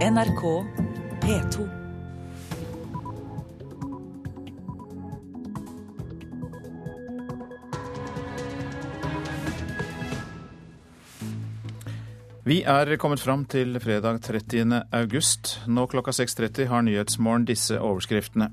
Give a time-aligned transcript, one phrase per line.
[0.00, 0.42] NRK
[1.20, 1.64] P2.
[12.44, 14.72] Vi er kommet fram til fredag 30.
[14.90, 15.58] august.
[15.68, 18.48] Nå klokka 6.30 har Nyhetsmorgen disse overskriftene.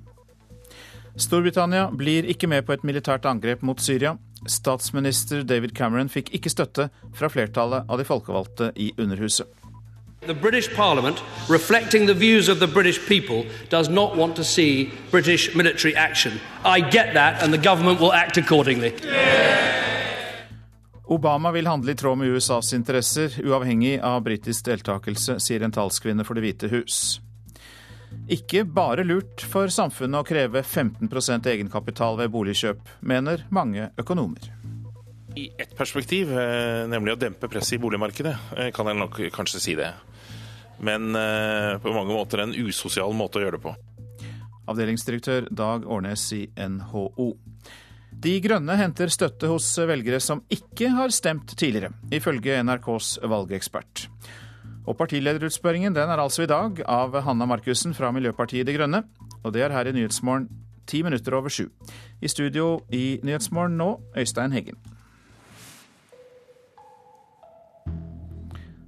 [1.15, 4.17] Storbritannia blir ikke med på et militært angrep mot Syria.
[4.43, 9.47] Statsminister David Cameron fikk ikke støtte fra flertallet av de folkevalgte i Underhuset.
[10.21, 14.91] The British Parliament, reflecting the views of the British people, does not want to see
[15.11, 16.39] British military action.
[16.65, 18.93] I get that, and the government will act accordingly.
[21.07, 26.25] Obama vil handle i tråd med USAs interesser, uavhengig av britisk deltakelse, sier en talskvinne
[26.25, 27.21] for Det hvite hus.
[28.27, 34.56] Ikke bare lurt for samfunnet å kreve 15% egenkapital ved boligkjøp, mener mange økonomer.
[35.37, 39.59] I ett perspektiv, eh, nemlig å dempe presset i boligmarkedet, eh, kan jeg nok kanskje
[39.61, 39.91] si det.
[40.81, 43.75] Men eh, på mange måter en usosial måte å gjøre det på.
[44.67, 47.29] Avdelingsdirektør Dag Årnes i NHO.
[48.17, 54.07] De Grønne henter støtte hos velgere som ikke har stemt tidligere, ifølge NRKs valgekspert.
[54.87, 59.03] Og Partilederutspørringen den er altså i dag av Hanna Markussen fra Miljøpartiet De Grønne.
[59.43, 60.49] Og det er her i Nyhetsmorgen
[60.87, 61.67] ti minutter over sju.
[62.23, 64.79] I studio i Nyhetsmorgen nå, Øystein Heggen.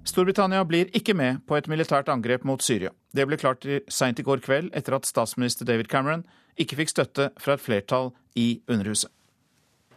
[0.10, 2.90] Storbritannia blir ikke med på et militært angrep mot Syria.
[3.14, 6.26] Det ble klart seint i går kveld etter at statsminister David Cameron
[6.60, 9.12] ikke fikk støtte fra et flertall i Underhuset.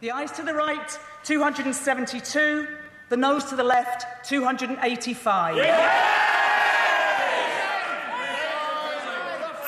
[0.02, 2.66] The eyes to the right, 272.
[3.08, 5.56] The nose to the left, 285.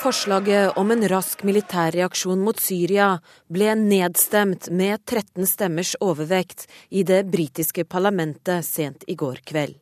[0.02, 3.14] Forslaget om en rask militærreaksjon mot Syria
[3.48, 9.78] ble nedstemt med 13 stemmers overvekt i det britiske parlamentet sent i går kveld.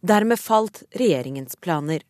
[0.00, 2.02] Dermed falt regjeringens planer.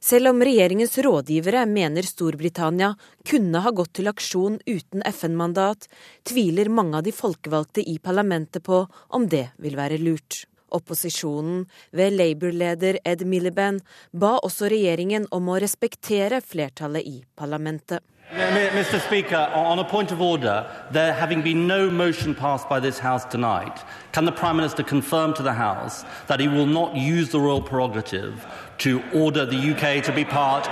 [0.00, 2.94] Selv om regjeringens rådgivere mener Storbritannia
[3.28, 5.84] kunne ha gått til aksjon uten FN-mandat,
[6.24, 10.46] tviler mange av de folkevalgte i parlamentet på om det vil være lurt.
[10.70, 13.82] Opposisjonen, ved Labour-leder Ed Miliband,
[14.12, 18.00] ba også regjeringen om å respektere flertallet i parlamentet.
[18.32, 19.00] Mr.
[19.00, 23.24] Speaker, on a point of order, there having been no motion passed by this House
[23.24, 23.82] tonight,
[24.12, 27.60] can the Prime Minister confirm to the House that he will not use the royal
[27.60, 28.46] prerogative
[28.78, 30.68] to order the UK to be part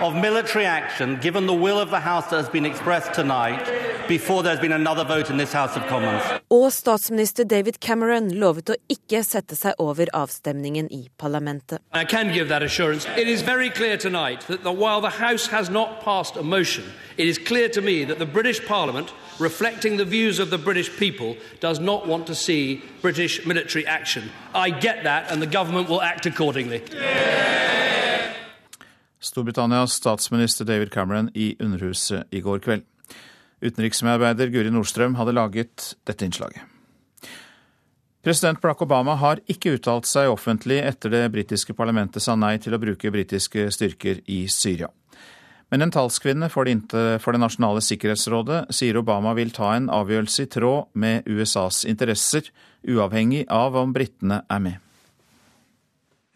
[0.00, 3.64] of military action, given the will of the House that has been expressed tonight,
[4.08, 6.22] before there's been another vote in this House of Commons.
[6.50, 11.80] Og statsminister David Cameron lovet å ikke sette seg over avstemningen i parlamentet.
[11.92, 13.06] I can give that assurance.
[13.16, 16.84] It is very clear tonight that the, while the House has not passed a motion,
[17.16, 20.90] it is clear to me that the British Parliament, reflecting the views of the British
[20.96, 24.30] people, does not want to see British military action.
[24.54, 26.82] I get that, and the government will act accordingly.
[29.36, 32.86] Storbritannias statsminister David Cameron i Underhuset i går kveld.
[33.60, 36.62] Utenriksmedarbeider Guri Nordstrøm hadde laget dette innslaget.
[38.24, 42.72] President Barack Obama har ikke uttalt seg offentlig etter det britiske parlamentet sa nei til
[42.72, 44.88] å bruke britiske styrker i Syria.
[45.68, 50.48] Men en talskvinne for det, for det nasjonale sikkerhetsrådet sier Obama vil ta en avgjørelse
[50.48, 52.48] i tråd med USAs interesser,
[52.88, 54.85] uavhengig av om britene er med.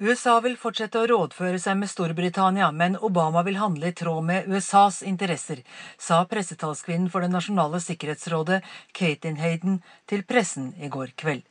[0.00, 4.47] USA vil fortsette å rådføre seg med Storbritannia, men Obama vil handle i tråd med
[4.49, 5.59] USAs interesser,
[6.00, 8.62] sa pressetalskvinnen for Det nasjonale sikkerhetsrådet,
[8.97, 11.43] Katin Hayden, til pressen i går kveld.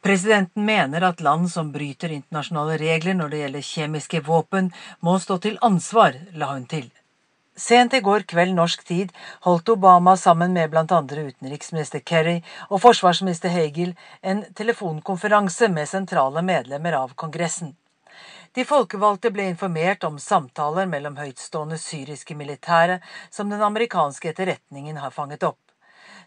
[0.00, 5.36] Presidenten mener at land som bryter internasjonale regler når det gjelder kjemiske våpen, må stå
[5.44, 6.88] til ansvar, la hun til.
[7.56, 9.12] Sent i går kveld norsk tid
[9.44, 10.86] holdt Obama sammen med bl.a.
[10.88, 12.38] utenriksminister Kerry
[12.70, 13.92] og forsvarsminister Hagel
[14.22, 17.76] en telefonkonferanse med sentrale medlemmer av Kongressen.
[18.52, 22.98] De folkevalgte ble informert om samtaler mellom høytstående syriske militære
[23.32, 25.60] som den amerikanske etterretningen har fanget opp.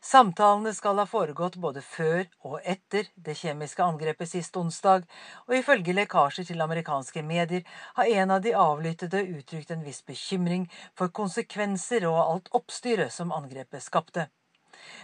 [0.01, 5.05] Samtalene skal ha foregått både før og etter det kjemiske angrepet sist onsdag,
[5.45, 7.61] og ifølge lekkasjer til amerikanske medier
[7.99, 10.65] har en av de avlyttede uttrykt en viss bekymring
[10.97, 14.25] for konsekvenser og alt oppstyret som angrepet skapte.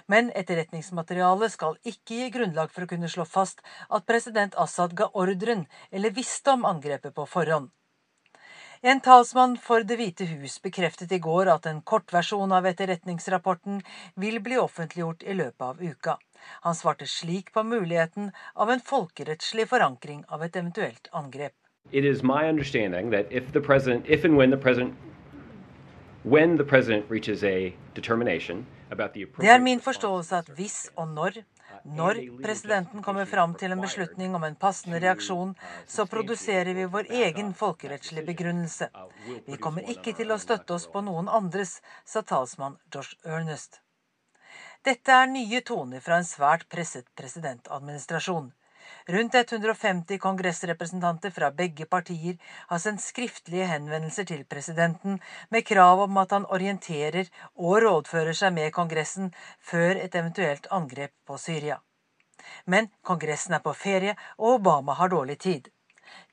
[0.07, 5.11] Men etterretningsmaterialet skal ikke gi grunnlag for å kunne slå fast at president Assad ga
[5.13, 7.69] ordren eller visste om angrepet på forhånd.
[8.83, 13.83] En talsmann for Det hvite hus bekreftet i går at en kortversjon av etterretningsrapporten
[14.23, 16.15] vil bli offentliggjort i løpet av uka.
[16.65, 21.53] Han svarte slik på muligheten av en folkerettslig forankring av et eventuelt angrep.
[21.91, 24.57] It is my understanding that if the president, if and when the
[26.23, 31.43] when the president reaches a determination Det er min forståelse at hvis og når
[31.85, 35.55] Når presidenten kommer fram til en beslutning om en passende reaksjon,
[35.87, 38.89] så produserer vi vår egen folkerettslige begrunnelse.
[39.47, 43.81] Vi kommer ikke til å støtte oss på noen andres, sa talsmann Josh Ernest.
[44.85, 48.51] Dette er nye toner fra en svært presset presidentadministrasjon.
[49.09, 52.37] Rundt 150 kongressrepresentanter fra begge partier
[52.69, 58.53] har sendt skriftlige henvendelser til presidenten med krav om at han orienterer og rådfører seg
[58.53, 61.79] med Kongressen før et eventuelt angrep på Syria.
[62.65, 65.69] Men Kongressen er på ferie, og Obama har dårlig tid.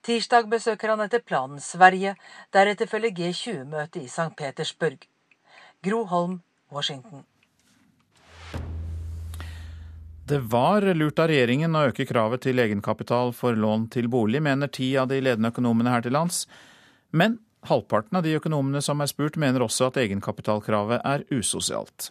[0.03, 2.15] Tirsdag besøker han etter planen Sverige,
[2.53, 4.35] deretter følger G20-møtet i St.
[4.37, 5.05] Petersburg.
[5.85, 6.41] Gro Holm,
[6.73, 7.27] Washington.
[10.29, 14.69] Det var lurt av regjeringen å øke kravet til egenkapital for lån til bolig, mener
[14.69, 16.43] ti av de ledende økonomene her til lands.
[17.17, 22.11] Men halvparten av de økonomene som er spurt, mener også at egenkapitalkravet er usosialt.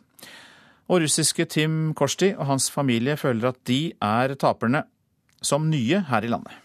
[0.90, 4.88] Og russiske Tim Korsti og hans familie føler at de er taperne,
[5.38, 6.58] som nye her i landet.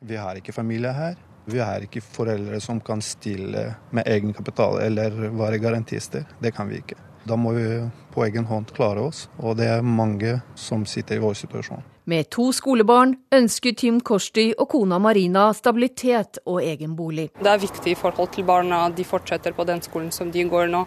[0.00, 1.20] Vi har ikke familie her.
[1.52, 6.24] Vi har ikke foreldre som kan stille med egenkapital eller være garantister.
[6.40, 7.11] Det kan vi ikke.
[7.24, 7.66] Da må vi
[8.12, 11.82] på egen hånd klare oss, og det er mange som sitter i vår situasjon.
[12.10, 17.28] Med to skolebarn ønsker Tim Korsti og kona Marina stabilitet og egen bolig.
[17.38, 20.66] Det er viktig i forhold til barna, de fortsetter på den skolen som de går
[20.72, 20.82] nå.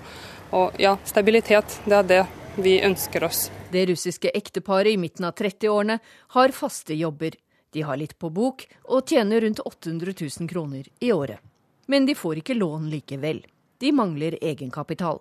[0.59, 2.25] Og ja, stabilitet, det er det
[2.59, 3.47] vi ønsker oss.
[3.71, 5.97] Det russiske ekteparet i midten av 30-årene
[6.35, 7.35] har faste jobber.
[7.71, 11.39] De har litt på bok og tjener rundt 800 000 kroner i året.
[11.87, 13.41] Men de får ikke lån likevel.
[13.79, 15.19] De mangler egenkapital.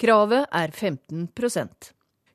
[0.00, 1.90] Kravet er 15%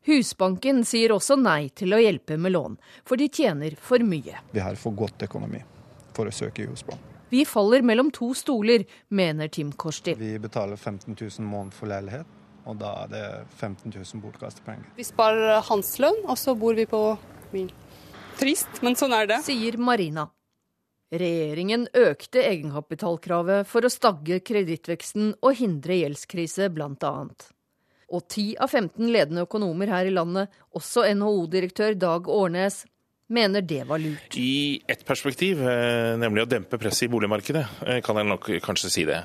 [0.06, 2.75] Husbanken sier også nei til å hjelpe med lån,
[3.09, 4.38] for de tjener for mye.
[4.53, 5.63] Vi har for godt økonomi
[6.13, 7.15] for å søke i Husbanken.
[7.31, 10.13] Vi faller mellom to stoler, mener Tim Korsti.
[10.19, 12.29] Vi betaler 15 000 måned for leilighet,
[12.69, 13.23] og da er det
[13.57, 14.94] 15 000 bortkastepenger.
[15.00, 17.01] Vi sparer hans lønn, og så bor vi på
[17.56, 17.73] min.
[18.38, 19.41] Trist, men sånn er det.
[19.50, 20.27] Sier Marina.
[21.09, 27.50] Regjeringen økte egenkapitalkravet for å stagge kredittveksten og hindre gjeldskrise, blant annet.
[28.13, 32.83] Og 10 av 15 ledende økonomer her i landet, også NHO-direktør Dag Årnes,
[33.33, 34.37] mener det var lurt.
[34.37, 38.91] I ett perspektiv, eh, nemlig å dempe presset i boligmarkedet, eh, kan jeg nok kanskje
[38.91, 39.23] si det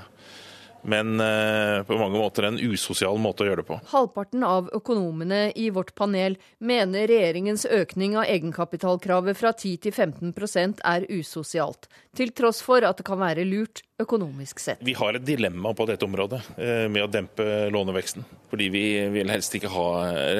[0.83, 3.79] men eh, på mange måter en usosial måte å gjøre det på.
[3.93, 10.85] Halvparten av økonomene i vårt panel mener regjeringens økning av egenkapitalkravet fra 10 til 15%
[10.93, 14.85] er usosialt, til tross for at det kan være lurt økonomisk sett.
[14.85, 19.33] Vi har et dilemma på dette området eh, med å dempe låneveksten, fordi vi vil
[19.33, 19.91] helst ikke ha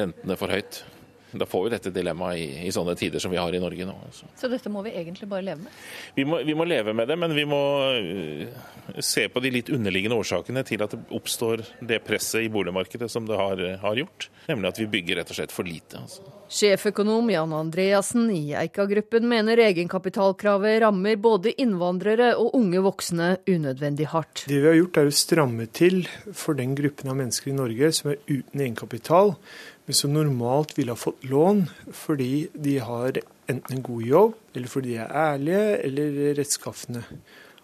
[0.01, 0.83] rentene for høyt.
[1.31, 3.95] Da får vi dette dilemmaet i, i, sånne tider som vi har i Norge nå.
[4.07, 4.27] Altså.
[4.39, 5.79] Så dette må vi egentlig bare leve med?
[6.17, 7.61] Vi må, vi må leve med det, men vi må
[7.95, 13.09] uh, se på de litt underliggende årsakene til at det oppstår det presset i boligmarkedet
[13.11, 14.29] som det har, har gjort.
[14.49, 16.01] Nemlig at vi bygger rett og slett for lite.
[16.03, 16.27] Altså.
[16.51, 24.43] Sjeføkonom Jan Andreassen i Eika-gruppen mener egenkapitalkravet rammer både innvandrere og unge voksne unødvendig hardt.
[24.51, 26.01] Det vi har gjort er å stramme til
[26.35, 29.37] for den gruppen av mennesker i Norge som er uten egenkapital
[29.85, 33.17] men som normalt ville ha fått lån fordi de har
[33.51, 37.03] enten en god jobb, eller fordi de er ærlige eller rettskaffende.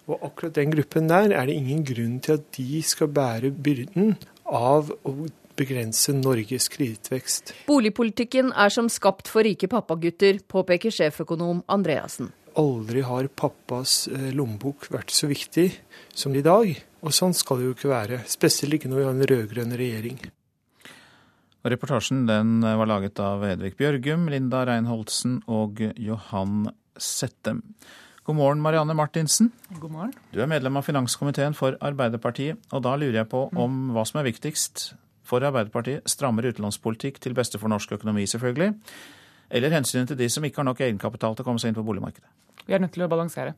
[0.08, 4.16] Og akkurat den gruppen der er det ingen grunn til at de skal bære byrden
[4.48, 5.14] av å
[5.58, 7.52] begrense Norges kredittvekst.
[7.68, 12.32] Boligpolitikken er som skapt for rike pappagutter, påpeker sjeføkonom Andreassen.
[12.58, 15.68] Aldri har pappas eh, lommebok vært så viktig
[16.14, 16.72] som i dag.
[17.06, 18.22] Og sånn skal det jo ikke være.
[18.26, 20.18] Spesielt ikke når vi har en rød-grønn regjering.
[21.64, 27.64] Og reportasjen den var laget av Hedvig Bjørgum, Linda Reinholdsen og Johan Settem.
[28.28, 29.50] God morgen, Marianne Martinsen.
[29.80, 30.14] God morgen.
[30.30, 34.20] Du er medlem av finanskomiteen for Arbeiderpartiet, og da lurer jeg på om hva som
[34.20, 34.90] er viktigst
[35.26, 36.06] for Arbeiderpartiet.
[36.08, 38.74] Strammere utenlandspolitikk til beste for norsk økonomi, selvfølgelig.
[39.48, 41.86] Eller hensynet til de som ikke har nok egenkapital til å komme seg inn på
[41.88, 42.28] boligmarkedet.
[42.68, 43.56] Vi er nødt til å balansere.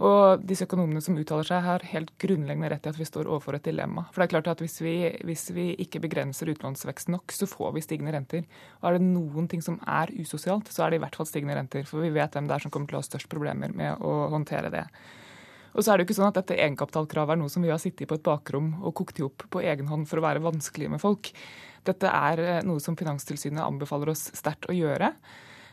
[0.00, 3.58] Og disse økonomene som uttaler seg, har helt grunnleggende rett i at vi står overfor
[3.58, 4.06] et dilemma.
[4.10, 4.94] For det er klart at hvis vi,
[5.28, 8.46] hvis vi ikke begrenser utlånsveksten nok, så får vi stigende renter.
[8.80, 11.58] Og er det noen ting som er usosialt, så er det i hvert fall stigende
[11.58, 11.84] renter.
[11.88, 14.16] For vi vet hvem det er som kommer til å ha størst problemer med å
[14.32, 14.86] håndtere det.
[15.72, 17.80] Og så er det jo ikke sånn at dette egenkapitalkravet er noe som vi har
[17.80, 20.42] sittet i på et bakrom og kokt i opp på egen hånd for å være
[20.44, 21.32] vanskelig med folk.
[21.88, 25.14] Dette er eh, noe som Finanstilsynet anbefaler oss sterkt å gjøre.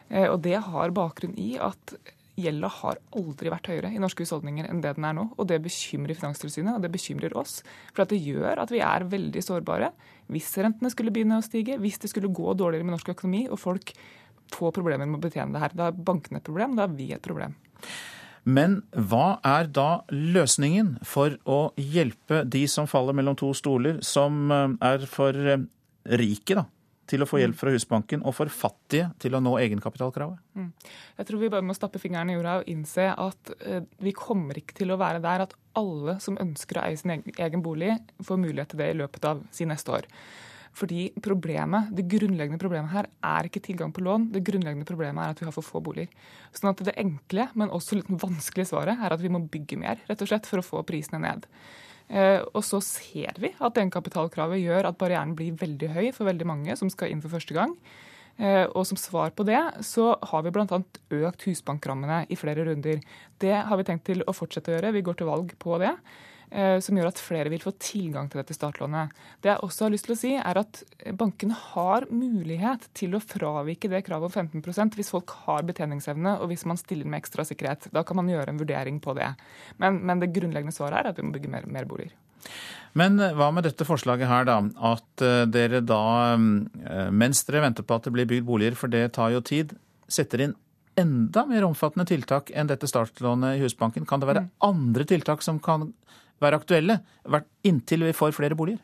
[0.08, 1.98] Eh, og det har bakgrunn i at
[2.44, 5.26] gjelda har aldri vært høyere i norske husholdninger enn det den er nå.
[5.38, 7.60] Og det bekymrer Finanstilsynet, og det bekymrer oss.
[7.94, 9.92] For det gjør at vi er veldig sårbare
[10.30, 13.62] hvis rentene skulle begynne å stige, hvis det skulle gå dårligere med norsk økonomi og
[13.62, 13.94] folk
[14.54, 15.76] får problemer med å betjene det her.
[15.78, 17.56] Da er bankene et problem, da er vi et problem.
[18.50, 24.50] Men hva er da løsningen for å hjelpe de som faller mellom to stoler, som
[24.54, 25.66] eh, er for eh,
[26.20, 26.66] rike, da?
[27.10, 30.42] Til å få hjelp fra Husbanken, og for fattige til å nå egenkapitalkravet?
[30.60, 30.70] Mm.
[31.20, 34.60] Jeg tror vi bare må stappe fingrene i jorda og innse at uh, vi kommer
[34.62, 38.42] ikke til å være der at alle som ønsker å eie sin egen bolig, får
[38.42, 40.08] mulighet til det i løpet av sin neste år.
[40.80, 44.32] Fordi problemet, Det grunnleggende problemet her er ikke tilgang på lån.
[44.32, 46.08] Det grunnleggende problemet er at vi har for få boliger.
[46.54, 49.98] Sånn at Det enkle, men også litt vanskelige svaret er at vi må bygge mer
[50.08, 51.48] rett og slett, for å få prisene ned.
[52.10, 56.48] Eh, og så ser vi at egenkapitalkravet gjør at barrieren blir veldig høy for veldig
[56.50, 57.76] mange som skal inn for første gang.
[58.40, 60.80] Eh, og som svar på det så har vi bl.a.
[61.20, 63.04] økt husbankrammene i flere runder.
[63.38, 64.96] Det har vi tenkt til å fortsette å gjøre.
[64.96, 65.94] Vi går til valg på det.
[66.50, 69.14] Eh, som gjør at flere vil få tilgang til dette startlånet.
[69.44, 70.82] Det jeg også har lyst til å si, er at
[71.20, 76.50] bankene har mulighet til å fravike det kravet om 15% hvis folk har betjeningsevne og
[76.50, 77.92] hvis man stiller med ekstra sikkerhet.
[77.94, 79.30] Da kan man gjøre en vurdering på det.
[79.78, 82.18] Men, men det grunnleggende svaret er at vi må bygge mer, mer boliger.
[82.98, 84.58] Men eh, hva med dette forslaget her, da?
[84.90, 86.34] At eh, dere da,
[87.14, 89.78] mens dere venter på at det blir bygd boliger, for det tar jo tid,
[90.10, 90.58] setter inn
[91.00, 94.10] enda mer omfattende tiltak enn dette startlånet i Husbanken.
[94.10, 94.52] Kan det være mm.
[94.66, 95.92] andre tiltak som kan
[96.42, 97.00] være aktuelle
[97.68, 98.80] inntil vi får flere boliger?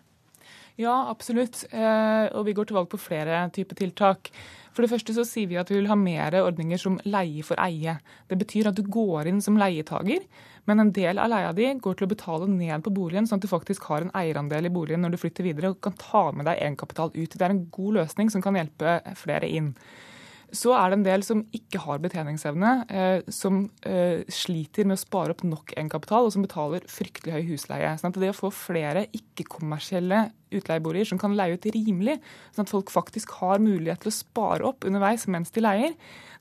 [0.76, 1.64] Ja, absolutt.
[1.72, 4.32] Eh, og vi går til valg på flere typer tiltak.
[4.76, 7.60] For det første så sier vi at vi vil ha mer ordninger som leie for
[7.64, 7.94] eie.
[8.28, 10.26] Det betyr at du går inn som leietager,
[10.68, 13.48] men en del av leia di går til å betale ned på boligen, sånn at
[13.48, 16.50] du faktisk har en eierandel i boligen når du flytter videre og kan ta med
[16.50, 17.38] deg egenkapital ut.
[17.38, 19.72] Det er en god løsning som kan hjelpe flere inn.
[20.56, 25.02] Så er det en del som ikke har betjeningsevne, eh, som eh, sliter med å
[25.02, 27.92] spare opp nok egenkapital, og som betaler fryktelig høy husleie.
[28.00, 32.20] Sånn at det å få flere ikke-kommersielle utleieboliger som kan leie ut rimelig,
[32.56, 35.98] sånn at folk faktisk har mulighet til å spare opp underveis mens de leier,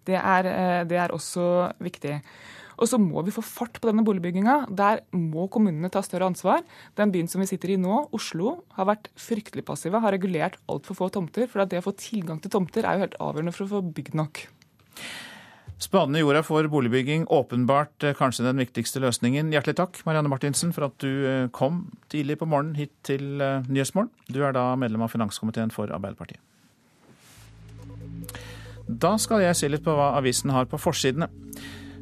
[0.06, 2.20] det er, eh, det er også viktig.
[2.78, 4.56] Og så må vi få fart på denne boligbygginga.
[4.74, 6.64] Der må kommunene ta større ansvar.
[6.98, 10.98] Den byen som vi sitter i nå, Oslo, har vært fryktelig passive, har regulert altfor
[10.98, 11.48] få tomter.
[11.50, 14.18] For det å få tilgang til tomter er jo helt avgjørende for å få bygd
[14.18, 14.46] nok.
[15.82, 19.50] Spaden i jorda for boligbygging, åpenbart eh, kanskje den viktigste løsningen.
[19.52, 23.66] Hjertelig takk, Marianne Martinsen, for at du eh, kom tidlig på morgenen hit til eh,
[23.66, 24.12] Nyhetsmorgen.
[24.30, 26.40] Du er da medlem av finanskomiteen for Arbeiderpartiet.
[28.86, 31.26] Da skal jeg se litt på hva avisen har på forsidene.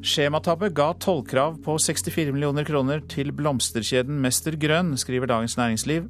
[0.02, 6.08] Skjematabbe ga tollkrav på 64 millioner kroner til blomsterkjeden Mester Grønn, skriver Dagens Næringsliv.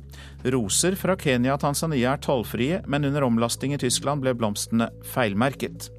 [0.55, 5.93] Roser fra Kenya og Tanzania er tollfrie, men under omlasting i Tyskland ble blomstene feilmerket.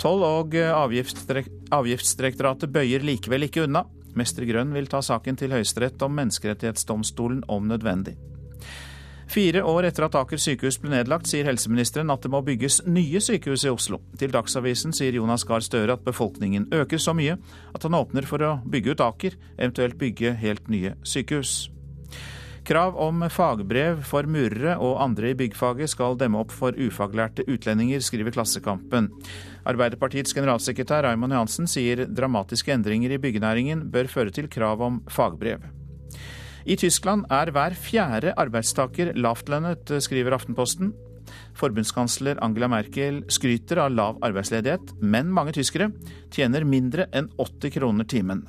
[0.00, 3.84] Toll- og avgiftsdirektoratet bøyer likevel ikke unna.
[4.16, 8.16] Mester Grønn vil ta saken til Høyesterett om Menneskerettighetsdomstolen om nødvendig.
[9.28, 13.20] Fire år etter at Aker sykehus ble nedlagt, sier helseministeren at det må bygges nye
[13.20, 14.00] sykehus i Oslo.
[14.16, 17.36] Til Dagsavisen sier Jonas Gahr Støre at befolkningen øker så mye
[17.76, 21.68] at han åpner for å bygge ut Aker, eventuelt bygge helt nye sykehus.
[22.68, 28.00] Krav om fagbrev for murere og andre i byggfaget skal demme opp for ufaglærte utlendinger,
[28.04, 29.08] skriver Klassekampen.
[29.68, 35.64] Arbeiderpartiets generalsekretær Raymond Johansen sier dramatiske endringer i byggenæringen bør føre til krav om fagbrev.
[36.68, 40.90] I Tyskland er hver fjerde arbeidstaker lavtlønnet, skriver Aftenposten.
[41.56, 45.88] Forbundskansler Angela Merkel skryter av lav arbeidsledighet, men mange tyskere
[46.34, 48.44] tjener mindre enn 80 kroner timen.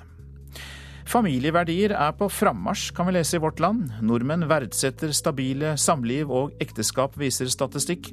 [1.07, 3.87] Familieverdier er på frammarsj, kan vi lese i Vårt Land.
[4.03, 8.11] Nordmenn verdsetter stabile samliv og ekteskap, viser statistikk.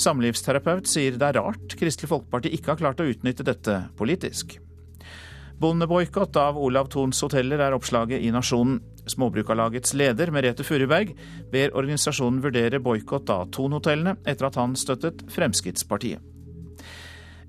[0.00, 4.60] Samlivsterapeut sier det er rart Kristelig Folkeparti ikke har klart å utnytte dette politisk.
[5.60, 8.78] Bondeboikott av Olav Thons hoteller er oppslaget i Nasjonen.
[9.10, 11.14] Småbrukarlagets leder Merete Furuberg
[11.52, 16.22] ber organisasjonen vurdere boikott av Thon-hotellene etter at han støttet Fremskrittspartiet.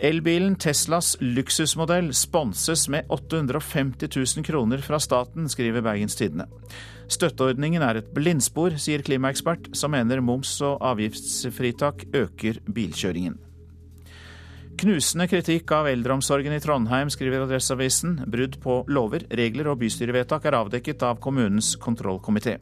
[0.01, 6.47] Elbilen Teslas luksusmodell sponses med 850 000 kroner fra staten, skriver Bergens Tidende.
[7.11, 13.37] Støtteordningen er et blindspor, sier klimaekspert, som mener moms- og avgiftsfritak øker bilkjøringen.
[14.81, 18.15] Knusende kritikk av eldreomsorgen i Trondheim, skriver Adresseavisen.
[18.33, 22.55] Brudd på lover, regler og bystyrevedtak er avdekket av kommunens kontrollkomité.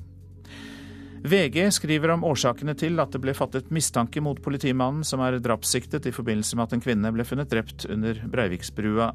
[1.24, 6.12] VG skriver om årsakene til at det ble fattet mistanke mot politimannen som er drapssiktet
[6.12, 9.14] i forbindelse med at en kvinne ble funnet drept under Breiviksbrua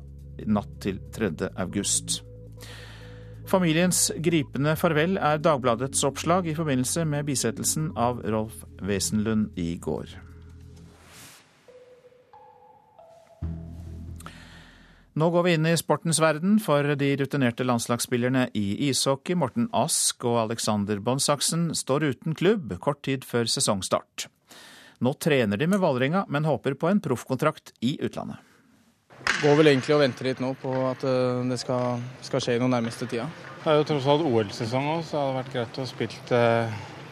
[0.48, 1.34] natt til 3.
[1.60, 2.22] august.
[3.44, 10.23] Familiens gripende farvel er Dagbladets oppslag i forbindelse med bisettelsen av Rolf Wesenlund i går.
[15.14, 19.36] Nå går vi inn i sportens verden for de rutinerte landslagsspillerne i ishockey.
[19.38, 24.26] Morten Ask og Alexander Bonsaksen står uten klubb kort tid før sesongstart.
[24.98, 28.42] Nå trener de med Vålerenga, men håper på en proffkontrakt i utlandet.
[29.38, 32.72] Går vel egentlig og venter litt nå på at eh, det skal, skal skje noe
[32.74, 33.28] nærmeste tida.
[33.62, 36.42] Det er jo tross alt OL-sesong òg, så det hadde vært greit å spille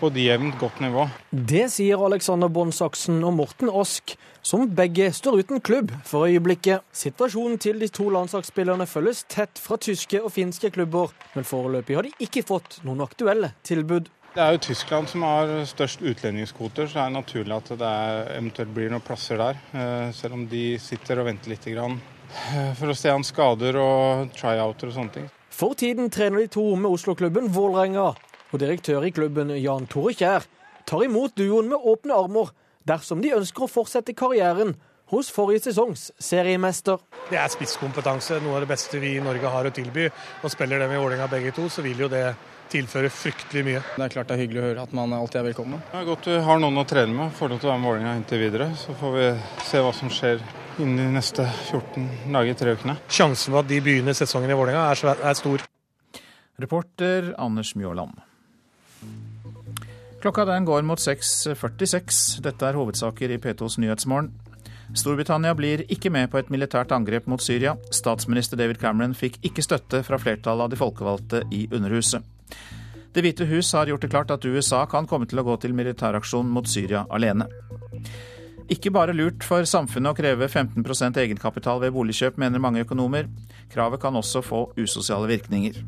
[0.02, 1.06] på et jevnt godt nivå.
[1.30, 6.82] Det sier Alexander Bonsaksen og Morten Ask, som begge står uten klubb for øyeblikket.
[6.90, 12.08] Situasjonen til de to landslagsspillerne følges tett fra tyske og finske klubber, men foreløpig har
[12.08, 14.10] de ikke fått noen aktuelle tilbud.
[14.32, 17.92] Det er jo Tyskland som har størst utlendingskvoter, så det er naturlig at det
[18.38, 19.60] eventuelt blir noen plasser der.
[19.76, 24.32] Eh, selv om de sitter og venter litt eh, for å se an skader og
[24.34, 25.30] tryouter og sånne ting.
[25.52, 28.14] For tiden trener de to med Oslo-klubben Vålerenga,
[28.52, 30.46] og direktør i klubben Jan Tore Kjær
[30.88, 32.52] tar imot duoen med åpne armer
[32.88, 34.74] dersom de ønsker å fortsette karrieren
[35.12, 37.00] hos forrige sesongs seriemester.
[37.28, 40.08] Det er spisskompetanse, noe av det beste vi i Norge har å tilby.
[40.40, 42.30] Og spiller dem i Vålerenga begge to, så vil jo det
[42.72, 43.82] tilføre fryktelig mye.
[43.98, 45.84] Det er klart det er hyggelig å høre at man alltid er velkommen.
[45.90, 48.16] Det er godt du har noen å trene med, lov til å være med Vålerenga
[48.22, 48.70] inntil videre.
[48.80, 49.28] Så får vi
[49.68, 50.40] se hva som skjer
[50.80, 52.96] innen de neste 14 dager, tre ukene.
[53.12, 55.68] Sjansen for at de begynner sesongen i Vålerenga er, er stor.
[56.62, 58.16] Reporter Anders Mjåland.
[60.22, 62.40] Klokka den går mot 6.46.
[62.44, 64.28] Dette er hovedsaker i P2s Nyhetsmorgen.
[64.94, 67.72] Storbritannia blir ikke med på et militært angrep mot Syria.
[67.90, 72.22] Statsminister David Cameron fikk ikke støtte fra flertallet av de folkevalgte i Underhuset.
[73.12, 75.74] Det hvite hus har gjort det klart at USA kan komme til å gå til
[75.74, 77.48] militæraksjon mot Syria alene.
[78.70, 83.26] Ikke bare lurt for samfunnet å kreve 15% egenkapital ved boligkjøp, mener mange økonomer.
[83.74, 85.82] Kravet kan også få usosiale virkninger.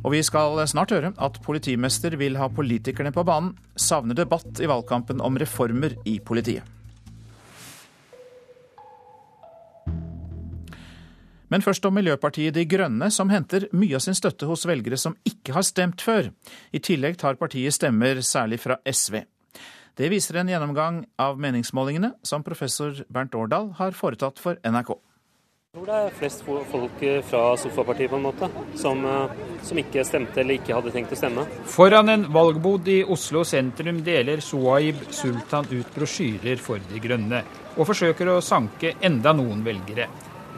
[0.00, 4.68] Og vi skal snart høre at politimester vil ha politikerne på banen, savner debatt i
[4.70, 6.64] valgkampen om reformer i politiet.
[11.50, 15.16] Men først om Miljøpartiet De Grønne, som henter mye av sin støtte hos velgere som
[15.26, 16.30] ikke har stemt før.
[16.70, 19.24] I tillegg tar partiet stemmer særlig fra SV.
[19.98, 24.94] Det viser en gjennomgang av meningsmålingene som professor Bernt Årdal har foretatt for NRK.
[25.70, 30.02] Jeg tror det er flest folk fra sofapartiet på en måte, som, eh, som, ikke
[30.02, 31.44] stemte eller ikke hadde tenkt å stemme.
[31.70, 37.44] Foran en valgbod i Oslo sentrum deler Suaib Sultan ut brosjyrer for De Grønne,
[37.76, 40.10] og forsøker å sanke enda noen velgere.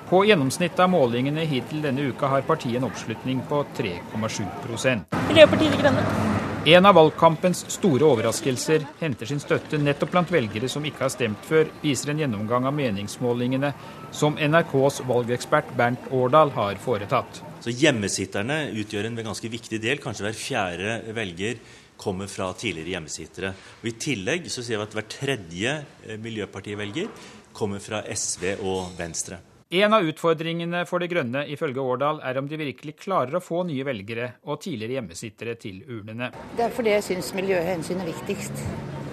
[0.09, 5.83] På gjennomsnittet av målingene hittil denne uka har partiet en oppslutning på 3,7% Miljøpartiet De
[5.85, 6.32] Grønne.
[6.65, 11.43] En av valgkampens store overraskelser henter sin støtte nettopp blant velgere som ikke har stemt
[11.49, 13.73] før, viser en gjennomgang av meningsmålingene
[14.15, 17.43] som NRKs valgekspert Bernt Årdal har foretatt.
[17.67, 19.99] Så Hjemmesitterne utgjør en ganske viktig del.
[19.99, 21.59] Kanskje hver fjerde velger
[21.99, 23.55] kommer fra tidligere hjemmesittere.
[23.83, 25.79] Og I tillegg så ser vi at hver tredje
[26.15, 29.43] miljøpartivelger Miljøpartiet-velger kommer fra SV og Venstre.
[29.73, 33.63] En av utfordringene for De Grønne ifølge Årdal er om de virkelig klarer å få
[33.65, 36.29] nye velgere og tidligere hjemmesittere til urnene.
[36.59, 38.61] Det er fordi jeg syns miljøhensyn er viktigst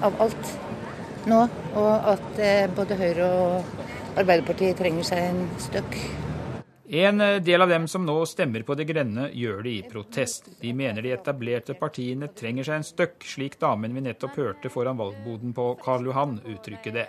[0.04, 0.52] av alt
[1.32, 1.45] nå.
[1.80, 5.95] Og at eh, både Høyre og Arbeiderpartiet trenger seg en støkk.
[7.00, 10.52] En eh, del av dem som nå stemmer på De Grønne, gjør det i protest.
[10.60, 15.00] De mener de etablerte partiene trenger seg en støkk, slik damen vi nettopp hørte foran
[15.00, 17.08] valgboden på Karl Johan uttrykke det.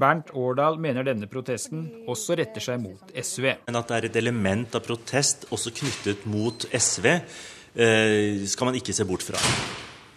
[0.00, 3.50] Bernt Årdal mener denne protesten også retter seg mot SV.
[3.66, 7.10] Men at det er et element av protest også knyttet mot SV,
[7.76, 9.40] eh, skal man ikke se bort fra.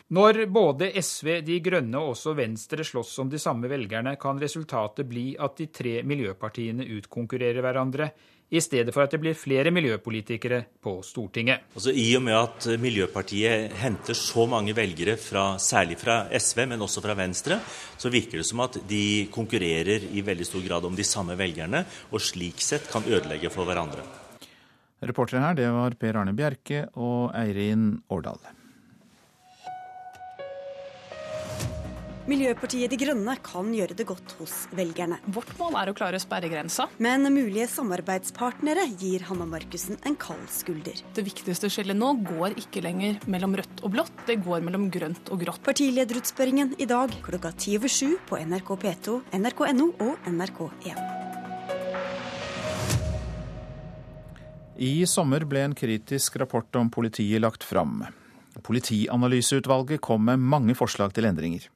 [0.08, 5.08] Når både SV, De Grønne og også Venstre slåss om de samme velgerne, kan resultatet
[5.10, 8.12] bli at de tre miljøpartiene utkonkurrerer hverandre
[8.50, 11.68] i stedet for at det blir flere miljøpolitikere på Stortinget.
[11.76, 16.86] Altså, I og med at Miljøpartiet henter så mange velgere, fra, særlig fra SV, men
[16.86, 17.60] også fra Venstre,
[17.98, 21.84] så virker det som at de konkurrerer i veldig stor grad om de samme velgerne,
[22.12, 24.06] og slik sett kan ødelegge for hverandre.
[25.04, 28.57] Reportere her, det var Per Arne Bjerke og Eirin Årdal.
[32.28, 35.16] Miljøpartiet De Grønne kan gjøre det godt hos velgerne.
[35.32, 36.90] Vårt mål er å klare sperregrensa.
[37.00, 41.00] Men mulige samarbeidspartnere gir Hanna Markussen en kald skulder.
[41.16, 45.32] Det viktigste skillet nå går ikke lenger mellom rødt og blått, det går mellom grønt
[45.32, 45.64] og grått.
[45.64, 51.00] Partilederutspørringen i dag klokka ti over sju på NRK P2, nrk.no og NRK1.
[54.84, 58.04] I sommer ble en kritisk rapport om politiet lagt fram.
[58.68, 61.72] Politianalyseutvalget kom med mange forslag til endringer.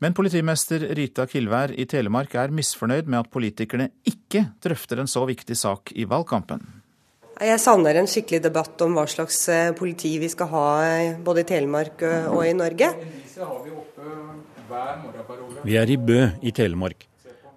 [0.00, 5.26] Men politimester Rita Kilvær i Telemark er misfornøyd med at politikerne ikke drøfter en så
[5.28, 6.62] viktig sak i valgkampen.
[7.40, 11.44] Jeg savner en skikkelig debatt om hva slags eh, politi vi skal ha eh, både
[11.44, 12.90] i Telemark eh, og i Norge.
[15.64, 17.06] Vi er i Bø i Telemark.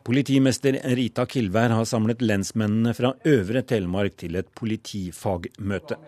[0.04, 6.00] Politimester Rita Kilvær har samlet lensmennene fra Øvre Telemark til et politifagmøte.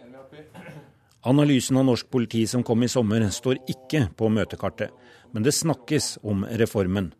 [1.25, 4.93] Analysen av norsk politi som kom i sommer, står ikke på møtekartet
[5.35, 7.13] men det snakkes om reformen.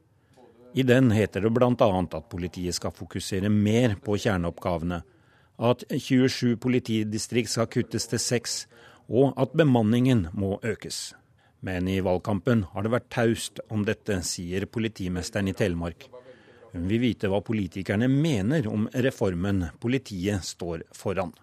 [0.73, 1.67] I den heter det bl.a.
[1.75, 5.01] at politiet skal fokusere mer på kjerneoppgavene,
[5.59, 8.55] at 27 politidistrikt skal kuttes til seks,
[9.11, 11.11] og at bemanningen må økes.
[11.59, 16.07] Men i valgkampen har det vært taust om dette, sier politimesteren i Telemark.
[16.71, 21.35] Hun vil vite hva politikerne mener om reformen politiet står foran.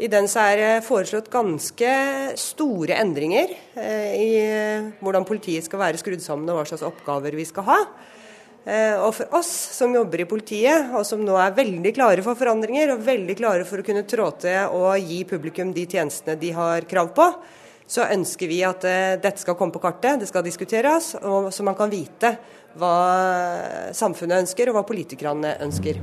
[0.00, 1.88] I den er det foreslått ganske
[2.40, 4.30] store endringer eh, i
[5.02, 7.76] hvordan politiet skal være skrudd sammen og hva slags oppgaver vi skal ha.
[8.64, 12.38] Eh, og for oss som jobber i politiet, og som nå er veldig klare for
[12.38, 16.52] forandringer, og veldig klare for å kunne trå til og gi publikum de tjenestene de
[16.56, 17.28] har krav på,
[17.90, 21.66] så ønsker vi at eh, dette skal komme på kartet, det skal diskuteres, og så
[21.66, 22.38] man kan vite
[22.80, 22.96] hva
[23.96, 26.00] samfunnet ønsker og hva politikerne ønsker.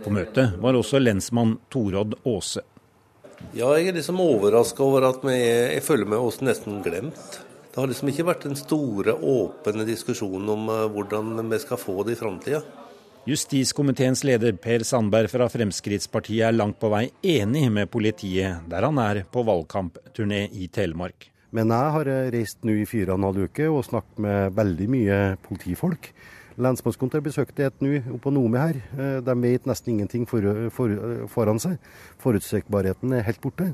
[0.00, 2.64] På møtet var også lensmann Torodd Aase.
[3.56, 7.40] Ja, jeg er liksom overraska over at vi er, jeg føler meg også nesten glemt.
[7.70, 12.00] Det har liksom ikke vært den store, åpne diskusjonen om uh, hvordan vi skal få
[12.06, 12.62] det i framtida.
[13.28, 18.98] Justiskomiteens leder Per Sandberg fra Fremskrittspartiet er langt på vei enig med politiet, der han
[18.98, 21.28] er på valgkampturné i Telemark.
[21.54, 24.56] Men jeg har eh, reist nå i fire og en halv uke og snakket med
[24.56, 26.10] veldig mye politifolk.
[26.60, 28.80] Lensmannskontoret besøkte et nå oppå på Nome her.
[28.96, 30.44] Eh, de vet nesten ingenting for,
[30.74, 30.92] for,
[31.32, 31.78] foran seg.
[32.22, 33.72] Forutsigbarheten er helt borte.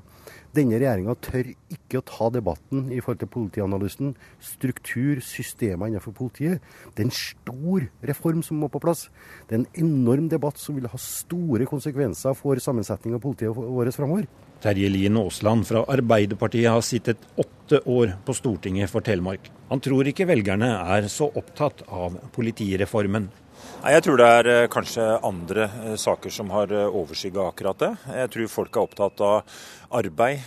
[0.54, 6.64] Denne regjeringa tør ikke å ta debatten i forhold til politianalysen, struktur, systemer innenfor politiet.
[6.94, 9.06] Det er en stor reform som må på plass.
[9.48, 13.96] Det er en enorm debatt som vil ha store konsekvenser for sammensetning av politiet vårt
[13.96, 14.28] framover.
[14.64, 19.50] Terje Lien Aasland fra Arbeiderpartiet har sittet åtte år på Stortinget for Telemark.
[19.68, 23.28] Han tror ikke velgerne er så opptatt av politireformen.
[23.76, 27.90] Jeg tror det er eh, kanskje andre eh, saker som har eh, overskygga akkurat det.
[28.22, 29.58] Jeg tror folk er opptatt av
[29.96, 30.40] arbeid,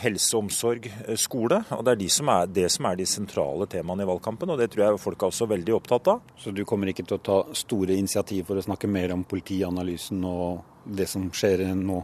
[0.00, 0.86] helse, omsorg,
[1.20, 1.58] skole.
[1.74, 4.62] Og det er de som er, det som er de sentrale temaene i valgkampen, og
[4.62, 6.22] det tror jeg folk er også veldig opptatt av.
[6.40, 10.24] Så du kommer ikke til å ta store initiativ for å snakke mer om politianalysen
[10.24, 12.00] og det som skjer nå?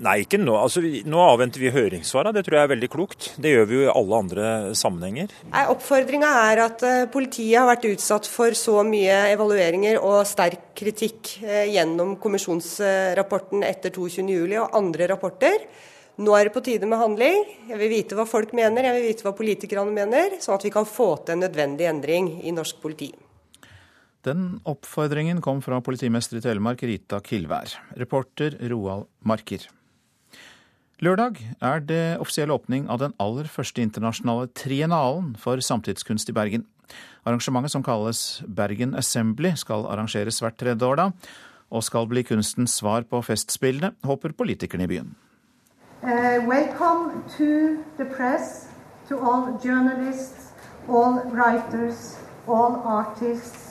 [0.00, 0.54] Nei, ikke nå.
[0.56, 2.32] Altså, nå avventer vi høringssvarene.
[2.36, 3.28] Det tror jeg er veldig klokt.
[3.42, 5.34] Det gjør vi jo i alle andre sammenhenger.
[5.72, 11.36] Oppfordringa er at eh, politiet har vært utsatt for så mye evalueringer og sterk kritikk
[11.44, 15.66] eh, gjennom kommisjonsrapporten etter 22.07 og andre rapporter.
[16.20, 17.44] Nå er det på tide med handling.
[17.70, 20.72] Jeg vil vite hva folk mener, jeg vil vite hva politikerne mener, sånn at vi
[20.74, 23.08] kan få til en nødvendig endring i norsk politi.
[24.26, 27.72] Den oppfordringen kom fra politimester i Telemark, Rita Kilvær.
[27.96, 29.64] Reporter Roald Marker.
[31.00, 36.66] Lørdag er det offisiell åpning av den aller første internasjonale triennalen for samtidskunst i Bergen.
[37.24, 41.06] Arrangementet, som kalles Bergen Assembly, skal arrangeres hvert tredje år da,
[41.72, 45.14] og skal bli kunstens svar på festspillene, håper politikerne i byen.
[46.04, 48.68] Uh, welcome to the press,
[49.08, 50.52] to all journalists,
[50.86, 53.69] all writers, all artists,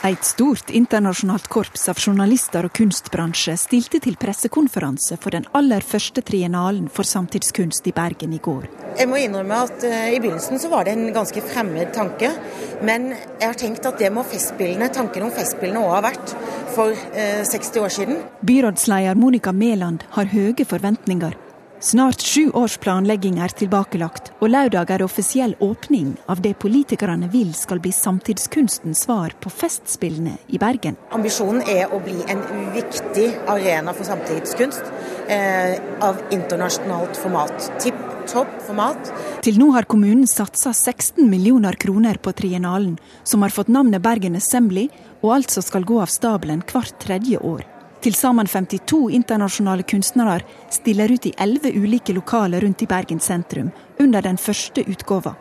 [0.00, 6.22] Et stort internasjonalt korps av journalister og kunstbransje stilte til pressekonferanse for den aller første
[6.24, 8.64] triennalen for samtidskunst i Bergen i går.
[8.96, 12.32] Jeg må innrømme at uh, i begynnelsen så var det en ganske fremmed tanke.
[12.80, 16.34] Men jeg har tenkt at det må festspillene, tanken om festspillene òg ha vært
[16.72, 18.24] for uh, eh, 60 år siden.
[18.40, 21.36] Byrådsleder Monica Mæland har høye forventninger
[21.82, 27.54] Snart sju års planlegging er tilbakelagt, og lørdag er offisiell åpning av det politikerne vil
[27.56, 30.98] skal bli samtidskunstens svar på Festspillene i Bergen.
[31.16, 32.44] Ambisjonen er å bli en
[32.76, 34.92] viktig arena for samtidskunst
[35.32, 37.72] eh, av internasjonalt format.
[37.80, 39.12] Tipp topp format.
[39.40, 44.36] Til nå har kommunen satsa 16 millioner kroner på triennalen, som har fått navnet Bergen
[44.36, 44.90] Assembly,
[45.24, 47.64] og altså skal gå av stabelen hvert tredje år.
[48.00, 50.38] Til sammen 52 internasjonale kunstnere
[50.72, 53.68] stiller ut i elleve ulike lokaler rundt i Bergen sentrum
[54.00, 55.34] under den første utgåva.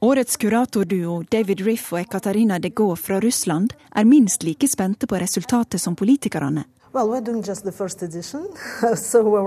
[0.00, 5.18] Årets kuratorduo David Riff og Ekaterina de Gaulle fra Russland er minst like spente på
[5.18, 6.64] resultatet som politikerne.
[6.94, 8.46] Well, edition,
[8.96, 9.40] so we.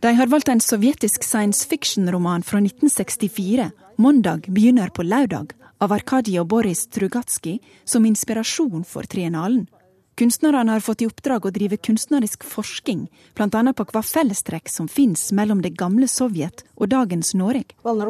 [0.00, 3.70] De har valgt en sovjetisk science fiction-roman fra 1964.
[3.96, 5.46] Mandag begynner på lørdag,
[5.82, 9.66] av Arkadij og Boris Trugatskij som inspirasjon for triennalen.
[10.14, 13.72] Kunstnerne har fått i oppdrag å drive kunstnerisk forskning, bl.a.
[13.72, 17.72] på hva fellestrekk som finnes mellom det gamle Sovjet og dagens Norge.
[17.82, 18.04] Well, uh,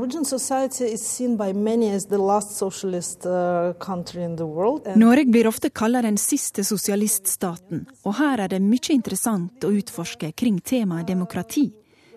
[4.99, 10.35] Norge blir ofte kalt den siste sosialiststaten, og her er det mye interessant å utforske
[10.35, 11.71] kring temaet demokrati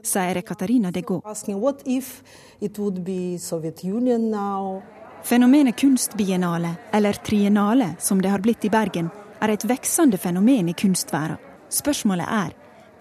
[0.05, 1.23] sier Katarina de Gaulle.
[5.25, 9.07] Fenomenet kunstbiennale, eller triennale som det har blitt i Bergen,
[9.41, 11.41] er et veksende fenomen i kunstverdenen.
[11.73, 12.51] Spørsmålet er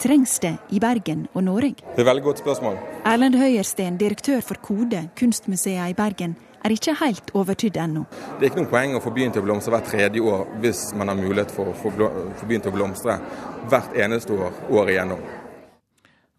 [0.01, 1.85] trengs det i Bergen og Norge?
[1.85, 2.81] Det er et veldig godt spørsmål.
[3.05, 8.07] Erlend Høyersten, direktør for Kode, kunstmuseet i Bergen, er ikke helt overtydd ennå.
[8.09, 10.85] Det er ikke noe poeng å få byen til å blomstre hvert tredje år hvis
[10.97, 13.21] man har mulighet for å få byen til å blomstre
[13.69, 15.21] hvert eneste år året igjennom.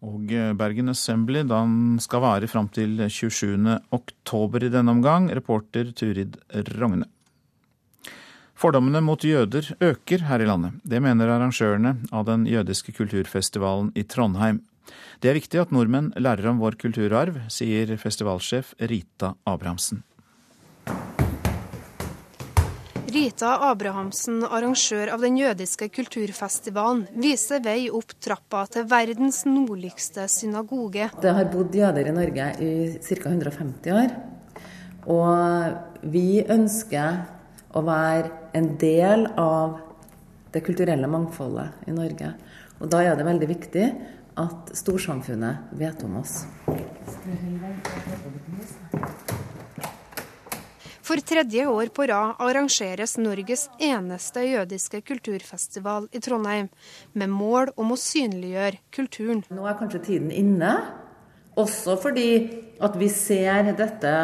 [0.06, 3.58] Og eh, Bergen Assembly den skal vare fram til 27.
[3.96, 5.28] oktober i denne omgang.
[5.34, 6.38] Reporter Turid
[6.76, 7.08] Rogne.
[8.56, 10.78] Fordommene mot jøder øker her i landet.
[10.80, 14.62] Det mener arrangørene av den jødiske kulturfestivalen i Trondheim.
[15.20, 20.04] Det er viktig at nordmenn lærer om vår kulturarv, sier festivalsjef Rita Abrahamsen.
[23.26, 31.08] Rita Abrahamsen, arrangør av den jødiske kulturfestivalen, viser vei opp trappa til verdens nordligste synagoge.
[31.24, 32.70] Det har bodd jøder i Norge i
[33.02, 33.32] ca.
[33.32, 34.14] 150 år.
[35.10, 37.18] Og vi ønsker
[37.74, 39.74] å være en del av
[40.54, 42.30] det kulturelle mangfoldet i Norge.
[42.78, 43.88] Og da er det veldig viktig
[44.38, 46.44] at storsamfunnet vet om oss.
[51.06, 56.66] For tredje år på rad arrangeres Norges eneste jødiske kulturfestival i Trondheim,
[57.14, 59.44] med mål om å synliggjøre kulturen.
[59.54, 60.72] Nå er kanskje tiden inne,
[61.54, 62.26] også fordi
[62.82, 64.16] at vi ser dette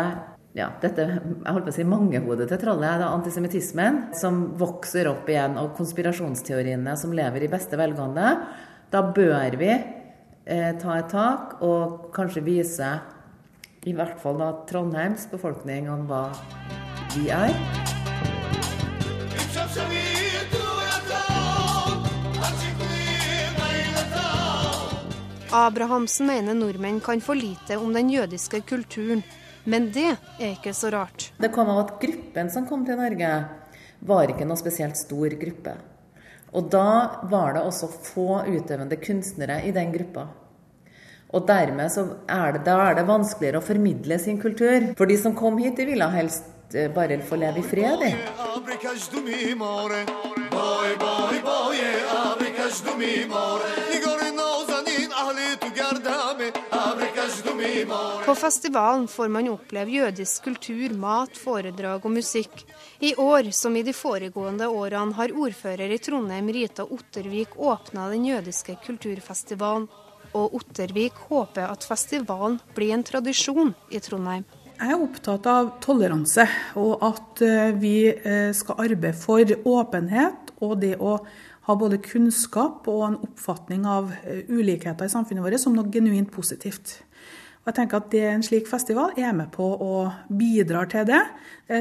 [0.58, 5.30] ja, dette jeg holdt på å si mangehodet til trollet, er antisemittismen, som vokser opp
[5.30, 8.34] igjen, og konspirasjonsteoriene som lever i beste velgående,
[8.90, 12.90] da bør vi eh, ta et tak og kanskje vise
[13.84, 16.24] i hvert fall da Trondheims befolkning om hva
[17.16, 17.52] vi er.
[25.52, 29.20] Abrahamsen mener nordmenn kan for lite om den jødiske kulturen
[29.64, 31.30] men det er ikke så rart.
[31.38, 33.30] Det kom av at gruppen som kom til Norge,
[34.02, 35.76] var ikke noe spesielt stor gruppe.
[36.52, 40.26] Og da var det også få utøvende kunstnere i den gruppa.
[41.32, 44.92] Og dermed så er det, er det vanskeligere å formidle sin kultur.
[44.98, 48.04] For de som kom hit, de ville helst eh, bare få leve i fred.
[58.26, 62.60] På festivalen får man oppleve jødisk kultur, mat, foredrag og musikk.
[63.00, 68.28] I år, som i de foregående årene, har ordfører i Trondheim Rita Ottervik åpna den
[68.28, 69.88] jødiske kulturfestivalen.
[70.38, 74.46] Og Ottervik håper at festivalen blir en tradisjon i Trondheim.
[74.82, 76.42] Jeg er opptatt av toleranse,
[76.80, 81.18] og at eh, vi eh, skal arbeide for åpenhet og det å
[81.68, 86.32] ha både kunnskap og en oppfatning av eh, ulikheter i samfunnet vårt som noe genuint
[86.34, 86.96] positivt.
[87.62, 89.94] Og jeg tenker at det, En slik festival er med på å
[90.26, 91.22] bidra til det,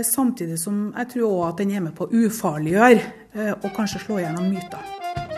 [0.05, 4.21] samtidig som jeg tror også at den er med på å ufarliggjøre og kanskje slå
[4.21, 5.30] gjennom myter.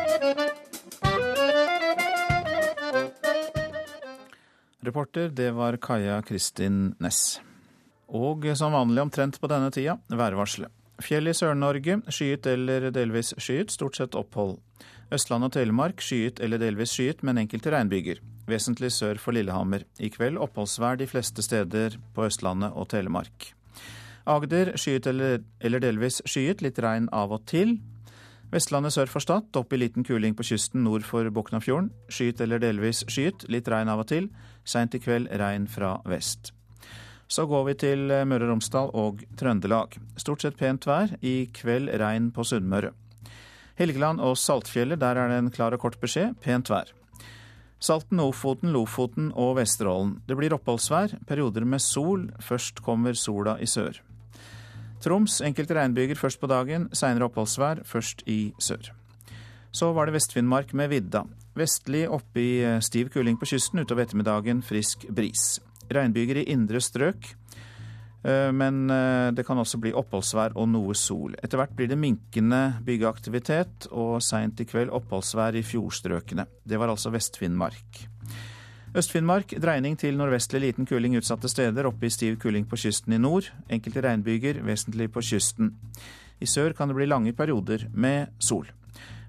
[4.84, 7.40] Reporter, det var Kaja Kristin Næss.
[8.12, 10.72] Og som vanlig omtrent på denne tida, værvarselet.
[11.02, 14.60] Fjell i Sør-Norge, skyet eller delvis skyet, stort sett opphold.
[15.14, 19.86] Østland og Telemark skyet eller delvis skyet, men enkelte regnbyger vesentlig sør for Lillehammer.
[20.00, 23.52] I kveld oppholdsvær de fleste steder på Østlandet og Telemark.
[24.30, 27.78] Agder skyet eller, eller delvis skyet, litt regn av og til.
[28.54, 31.88] Vestlandet sør for Stad opp i liten kuling på kysten nord for Boknafjorden.
[32.06, 34.28] Skyet eller delvis skyet, litt regn av og til.
[34.62, 36.52] Seint i kveld regn fra vest.
[37.26, 39.98] Så går vi til Møre og Romsdal og Trøndelag.
[40.22, 41.16] Stort sett pent vær.
[41.26, 42.94] I kveld regn på Sunnmøre.
[43.80, 46.38] Helgeland og Saltfjellet, der er det en klar og kort beskjed.
[46.46, 46.94] Pent vær.
[47.82, 50.20] Salten, Ofoten, Lofoten og Vesterålen.
[50.30, 52.30] Det blir oppholdsvær, perioder med sol.
[52.38, 53.98] Først kommer sola i sør.
[55.04, 58.94] Troms enkelte regnbyger først på dagen, seinere oppholdsvær, først i sør.
[59.74, 61.26] Så var det Vest-Finnmark med vidda.
[61.58, 65.58] Vestlig oppe i eh, stiv kuling på kysten, utover ettermiddagen frisk bris.
[65.92, 67.34] Regnbyger i indre strøk.
[68.24, 71.36] Eh, men eh, det kan også bli oppholdsvær og noe sol.
[71.44, 76.48] Etter hvert blir det minkende byggeaktivitet, og seint i kveld oppholdsvær i fjordstrøkene.
[76.64, 78.06] Det var altså Vest-Finnmark.
[78.94, 83.18] Øst-Finnmark dreining til nordvestlig liten kuling utsatte steder, oppe i stiv kuling på kysten i
[83.18, 83.48] nord.
[83.66, 85.72] Enkelte regnbyger vesentlig på kysten.
[86.38, 88.68] I sør kan det bli lange perioder med sol.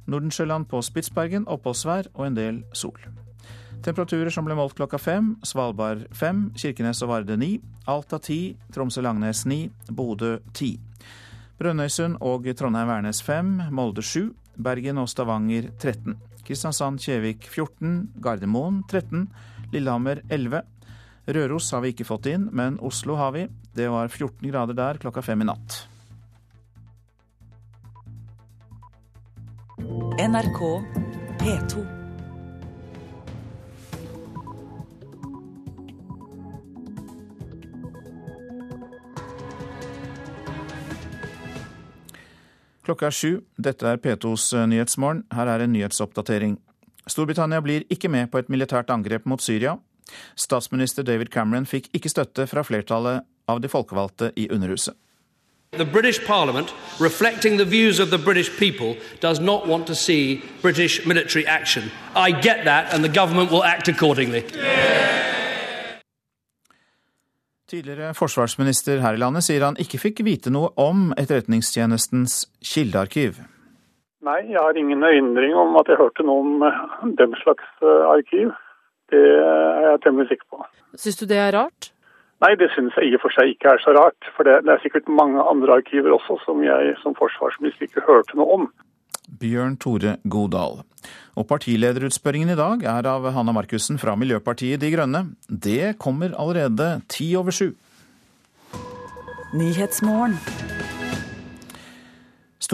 [0.05, 2.99] Nordensjøland på Spitsbergen oppholdsvær og en del sol.
[3.81, 5.33] Temperaturer som ble målt klokka fem.
[5.41, 7.57] Svalbard fem, Kirkenes og Varde ni.
[7.89, 10.75] Alta ti, Tromsø-Langnes ni, Bodø ti.
[11.57, 16.21] Brønnøysund og Trondheim-Værnes fem, Molde sju, Bergen og Stavanger 13.
[16.45, 19.29] Kristiansand-Kjevik 14, Gardermoen 13,
[19.75, 20.63] Lillehammer 11.
[21.35, 23.49] Røros har vi ikke fått inn, men Oslo har vi.
[23.75, 25.83] Det var 14 grader der klokka fem i natt.
[30.21, 30.61] NRK
[31.41, 31.85] P2.
[42.85, 43.31] Klokka er sju.
[43.57, 45.25] Dette er P2s eh, Nyhetsmorgen.
[45.33, 46.59] Her er en nyhetsoppdatering.
[47.07, 49.77] Storbritannia blir ikke med på et militært angrep mot Syria.
[50.37, 54.97] Statsminister David Cameron fikk ikke støtte fra flertallet av de folkevalgte i Underhuset.
[55.75, 60.41] The British Parliament, reflecting the views of the British people, does not want to see
[60.63, 61.91] British military action.
[62.15, 64.43] I get that, and the government will act accordingly.
[67.71, 73.41] Tidligere forsvarsminister her i landet sier han ikke fikk vite noe om Etterretningstjenestens kildearkiv.
[74.25, 76.85] Nei, jeg har ingen erindring om at jeg hørte noe om eh,
[77.19, 78.55] den slags eh, arkiv.
[79.13, 80.63] Det er jeg temmelig sikker på.
[80.97, 81.91] Syns du det er rart?
[82.45, 84.31] Nei, det syns jeg i og for seg ikke er så rart.
[84.37, 88.41] For det, det er sikkert mange andre arkiver også som jeg som forsvarsminister ikke hørte
[88.41, 88.67] noe om.
[89.41, 90.83] Bjørn Tore Godal.
[91.37, 95.27] Og partilederutspørringen i dag er av Hanna Markussen fra Miljøpartiet De Grønne.
[95.49, 97.73] Det kommer allerede ti over sju.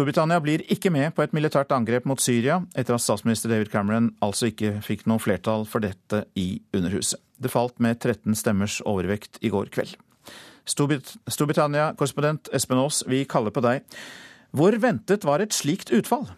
[0.01, 4.07] Storbritannia blir ikke med på et militært angrep mot Syria, etter at statsminister David Cameron
[4.25, 7.21] altså ikke fikk noe flertall for dette i Underhuset.
[7.37, 9.93] Det falt med 13 stemmers overvekt i går kveld.
[10.65, 13.85] Storbritannia-korrespondent Espen Aas, vi kaller på deg.
[14.57, 16.31] Hvor ventet var et slikt utfall?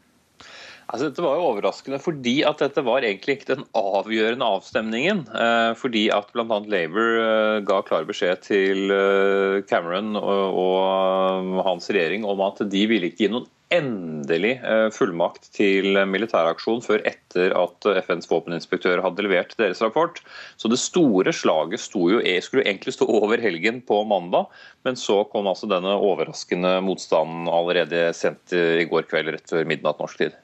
[0.90, 5.24] Altså, dette var jo overraskende fordi at dette var egentlig ikke den avgjørende avstemningen.
[5.30, 6.58] Eh, fordi at bl.a.
[6.74, 13.08] Labour eh, ga klar beskjed til eh, Cameron og, hans regjering om at de ville
[13.08, 14.58] ikke gi noen endelig
[14.92, 20.20] fullmakt til militæraksjon før etter at FNs våpeninspektør hadde levert deres rapport.
[20.60, 24.52] Så det store slaget jo, e, skulle egentlig stå over helgen på mandag,
[24.84, 30.04] men så kom altså denne overraskende motstanden allerede sendt i går kveld rett før midnatt
[30.04, 30.36] norsk tid.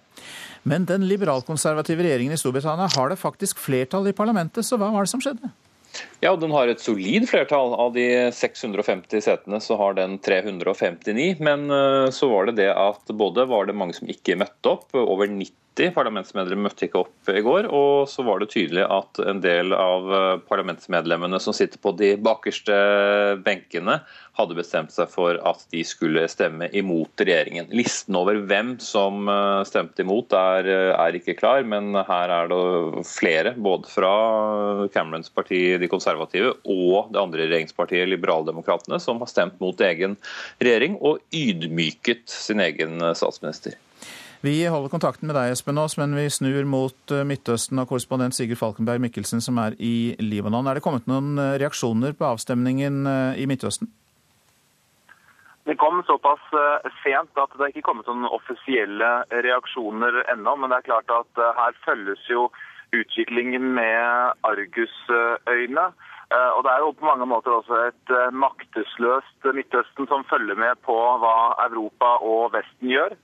[0.63, 5.07] Men den liberalkonservative regjeringen i Storbritannia har det faktisk flertall i parlamentet, så hva var
[5.07, 5.51] det som skjedde?
[6.21, 7.73] Ja, Den har et solid flertall.
[7.75, 11.39] Av de 650 setene så har den 359.
[11.41, 14.91] Men eh, så var det det at både var det mange som ikke møtte opp,
[14.95, 17.69] over 90 90 parlamentsmedlemmer møtte ikke opp i går.
[17.75, 22.17] Og så var det tydelig at en del av eh, parlamentsmedlemmene som sitter på de
[22.19, 22.75] bakerste
[23.47, 24.01] benkene,
[24.39, 27.71] hadde bestemt seg for at de skulle stemme imot regjeringen.
[27.75, 32.51] Listen over hvem som eh, stemte imot er, eh, er ikke klar, men her er
[32.51, 34.13] det flere, både fra
[34.95, 40.19] Camerons parti, de konservative, og det andre regjeringspartiet, Liberaldemokratene, som har stemt mot egen
[40.63, 43.79] regjering og ydmyket sin egen statsminister.
[44.41, 48.37] Vi holder kontakten med deg, Espen Aas, men vi snur mot eh, Midtøsten og korrespondent
[48.37, 50.69] Sigurd Falkenberg Mikkelsen, som er i Libanon.
[50.71, 53.91] Er det kommet noen eh, reaksjoner på avstemningen eh, i Midtøsten?
[55.67, 56.45] Det kom såpass
[57.03, 60.55] sent at det ikke kommet noen offisielle reaksjoner ennå.
[60.55, 62.47] Men det er klart at her følges jo
[62.97, 65.85] utviklingen med argusøyne.
[66.55, 70.97] Og Det er jo på mange måter også et maktesløst Midtøsten som følger med på
[71.21, 73.19] hva Europa og Vesten gjør.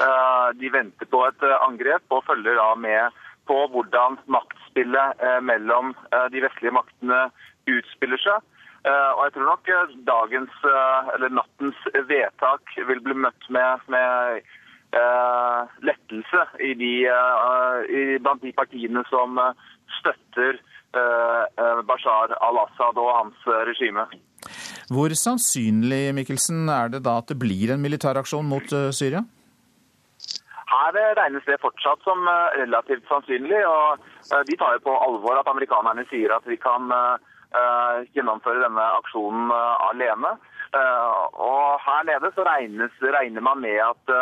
[0.00, 3.18] Eh, de venter på et eh, angrep og følger da med
[3.50, 5.92] på hvordan maktspillet eh, mellom
[6.32, 7.26] de vestlige maktene
[7.68, 8.46] utspiller seg.
[8.80, 9.66] Og jeg tror nok
[10.08, 10.52] dagens,
[11.12, 14.46] eller nattens vedtak vil bli møtt med, med
[15.84, 19.36] lettelse i de, i, blant de partiene som
[19.98, 20.62] støtter
[21.90, 24.06] Bashar al-Assad og hans regime.
[24.88, 29.26] Hvor sannsynlig Mikkelsen, er det da at det blir en militæraksjon mot Syria?
[30.70, 33.62] Her regnes det fortsatt som eh, relativt sannsynlig.
[33.66, 33.98] og
[34.30, 38.84] vi De tar jo på alvor at amerikanerne sier at vi kan eh, gjennomføre denne
[39.00, 39.50] aksjonen
[39.90, 40.36] alene.
[40.70, 44.12] Og Her nede så regnes, regner man med at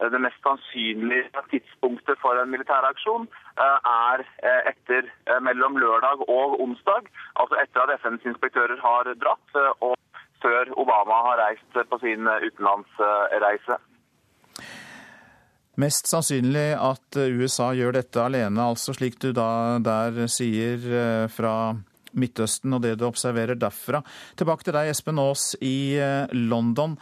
[0.00, 3.26] det mest sannsynlige tidspunktet for en militæraksjon
[3.60, 4.24] er
[4.70, 5.10] etter
[5.44, 7.12] mellom lørdag og onsdag.
[7.36, 9.92] Altså etter at FNs inspektører har dratt, og
[10.40, 13.76] før Obama har reist på sin utenlandsreise.
[15.80, 21.26] Mest sannsynlig at eh, USA gjør dette alene, altså slik du da der sier eh,
[21.32, 21.72] fra
[22.10, 24.02] Midtøsten og det du observerer derfra.
[24.38, 26.98] Tilbake til deg, Espen Aas i eh, London.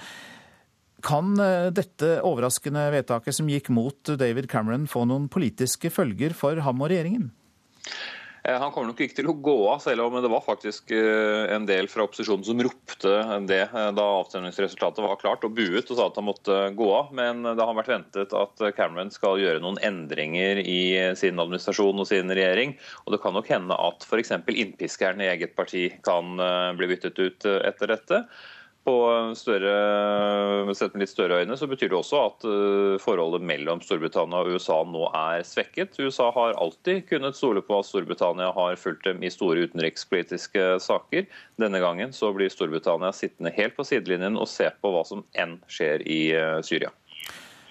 [1.05, 1.37] Kan
[1.71, 6.91] dette overraskende vedtaket som gikk mot David Cameron få noen politiske følger for ham og
[6.91, 7.29] regjeringen?
[8.49, 11.45] Eh, han kommer nok ikke til å gå av, selv om det var faktisk eh,
[11.53, 13.13] en del fra opposisjonen som ropte
[13.49, 17.13] det eh, da avstemningsresultatet var klart, og buet og sa at han måtte gå av.
[17.17, 20.81] Men det har vært ventet at Cameron skal gjøre noen endringer i
[21.19, 22.77] sin administrasjon og sin regjering.
[23.05, 24.33] Og det kan nok hende at f.eks.
[24.49, 26.39] innpiskeren i eget parti kan
[26.79, 28.23] bli byttet ut etter dette
[28.87, 28.95] på
[29.37, 34.41] større, sett med litt større øyne, så betyr det også at eh, forholdet mellom Storbritannia
[34.41, 35.99] og USA nå er svekket.
[36.01, 41.29] USA har alltid kunnet stole på at Storbritannia har fulgt dem i store utenrikspolitiske saker.
[41.61, 45.59] Denne gangen så blir Storbritannia sittende helt på sidelinjen og se på hva som enn
[45.69, 46.95] skjer i eh, Syria.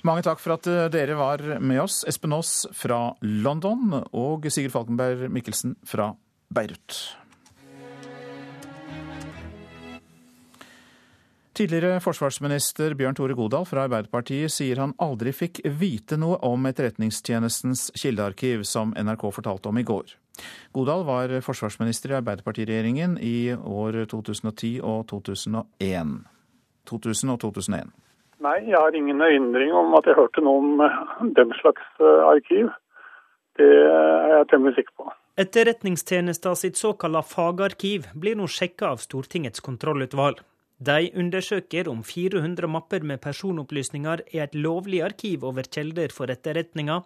[0.05, 2.03] Mange takk for at dere var med oss.
[2.08, 6.14] Espen Aas fra London og Sigurd Falkenberg Mikkelsen fra
[6.53, 7.01] Beirut.
[11.58, 17.88] Tidligere forsvarsminister Bjørn Tore Godal fra Arbeiderpartiet sier han aldri fikk vite noe om Etterretningstjenestens
[17.97, 20.12] kildearkiv, som NRK fortalte om i går.
[20.78, 26.12] Godal var forsvarsminister i Arbeiderpartiregjeringen i år 2010 og 2001.
[26.91, 27.89] 2000 og 2001.
[28.45, 30.99] Nei, jeg har ingen erindring om at jeg hørte noe om eh,
[31.39, 32.70] den slags eh, arkiv.
[33.58, 35.08] Det er jeg temmelig sikker på.
[35.41, 40.45] Etterretningstjenesten sitt såkalla fagarkiv blir nå sjekka av Stortingets kontrollutvalg.
[40.78, 46.99] De undersøker om 400 mapper med personopplysninger er et lovlig arkiv over kilder for etterretninga,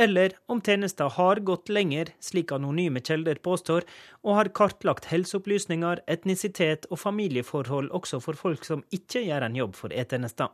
[0.00, 3.84] eller om tjenesta har gått lenger, slik anonyme kilder påstår,
[4.24, 9.76] og har kartlagt helseopplysninger, etnisitet og familieforhold også for folk som ikke gjør en jobb
[9.76, 10.48] for E-tjenesta.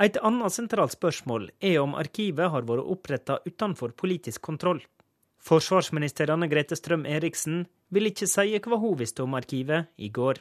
[0.00, 4.80] Et annet sentralt spørsmål er om arkivet har vært oppretta utenfor politisk kontroll.
[5.42, 10.40] Forsvarsminister Anne Grete Strøm Eriksen vil ikke si hva hun visste om arkivet i går.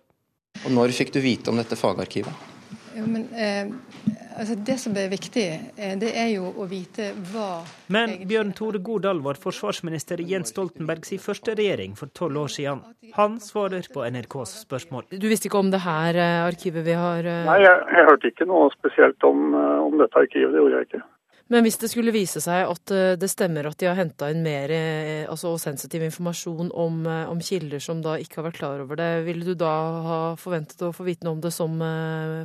[0.65, 2.49] Og Når fikk du vite om dette fagarkivet?
[2.91, 3.71] Jo, men, eh,
[4.37, 5.45] altså det som er viktig,
[5.77, 10.51] eh, det er jo å vite hva Men Bjørn Tore Godal var forsvarsminister i Jens
[10.51, 12.81] Stoltenbergs første regjering for tolv år siden.
[13.15, 15.07] Han svarer på NRKs spørsmål.
[15.11, 17.47] Du visste ikke om det her eh, arkivet vi har eh...
[17.47, 20.51] Nei, jeg, jeg, hørte ikke noe spesielt om, eh, om dette arkivet.
[20.51, 21.03] Det gjorde jeg ikke.
[21.51, 24.43] Men hvis det skulle vise seg at eh, det stemmer at de har henta inn
[24.45, 28.83] mer eh, altså sensitiv informasjon om, eh, om, kilder som da ikke har vært klar
[28.83, 29.73] over det, ville du da
[30.05, 31.75] ha forventet å få vite noe om det som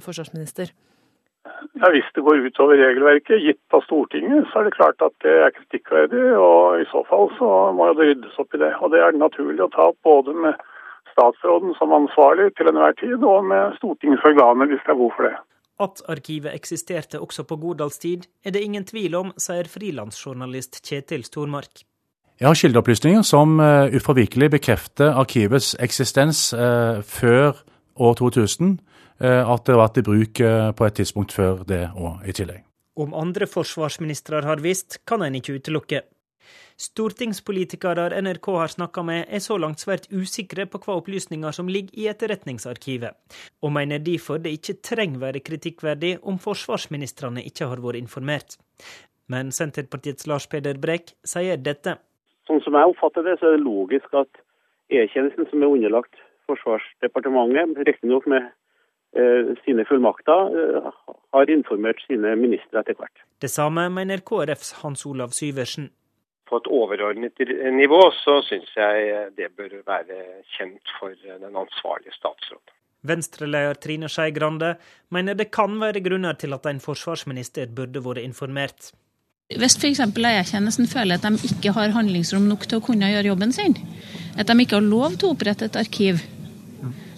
[0.02, 0.74] forsvarsminister?
[1.78, 5.34] Ja, Hvis det går utover regelverket gitt av Stortinget, så er det klart at det
[5.44, 6.24] er kritikkverdig.
[6.40, 8.72] Og i så fall så må det ryddes opp i det.
[8.80, 10.58] Og det er det naturlig å ta opp både med
[11.12, 15.28] statsråden som ansvarlig til enhver tid, og med Stortingets organer hvis det er behov for
[15.28, 15.36] det.
[15.80, 21.26] At arkivet eksisterte også på Godals tid, er det ingen tvil om, sier frilansjournalist Kjetil
[21.28, 21.84] Stormark.
[22.40, 27.56] Jeg har kildeopplysninger som uforvikelig ufravikelig bekrefter arkivets eksistens uh, før
[27.96, 28.78] år 2000.
[29.20, 30.40] Uh, at det har vært i bruk
[30.76, 32.64] på et tidspunkt før det òg, i tillegg.
[32.96, 36.00] Om andre forsvarsministre har visst, kan en ikke utelukke.
[36.76, 41.96] Stortingspolitikere NRK har snakka med, er så langt svært usikre på hva opplysninger som ligger
[41.96, 43.16] i Etterretningsarkivet,
[43.64, 48.58] og mener derfor det ikke trenger være kritikkverdig om forsvarsministrene ikke har vært informert.
[49.32, 51.96] Men Senterpartiets Lars Peder Brekk sier dette.
[52.46, 54.44] Sånn som jeg oppfatter det, så er det logisk at
[54.92, 58.44] E-tjenesten, som er underlagt Forsvarsdepartementet, riktignok med
[59.16, 60.92] eh, sine fullmakter, eh,
[61.34, 63.24] har informert sine ministre etter hvert.
[63.42, 65.88] Det samme mener KrFs Hans Olav Syversen
[66.48, 67.42] på et overordnet
[67.74, 70.20] nivå, så syns jeg det bør være
[70.56, 72.74] kjent for den ansvarlige statsråd.
[73.06, 74.74] Venstre-leder Trine Skei Grande
[75.14, 78.92] mener det kan være grunner til at en forsvarsminister burde vært informert.
[79.46, 80.00] Hvis f.eks.
[80.02, 83.76] E-tjenesten føler at de ikke har handlingsrom nok til å kunne gjøre jobben sin,
[84.34, 86.24] at de ikke har lov til å opprette et arkiv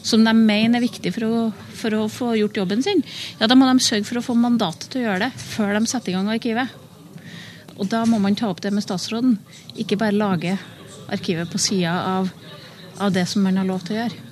[0.04, 1.38] som de mener er viktig for å,
[1.80, 3.00] for å få gjort jobben sin,
[3.40, 5.90] ja, da må de sørge for å få mandatet til å gjøre det før de
[5.90, 6.76] setter i gang arkivet.
[7.78, 9.36] Og da må man ta opp det med statsråden,
[9.78, 10.56] ikke bare lage
[11.08, 12.32] arkivet på sida av,
[12.98, 14.24] av, det som man har lov til å gjøre.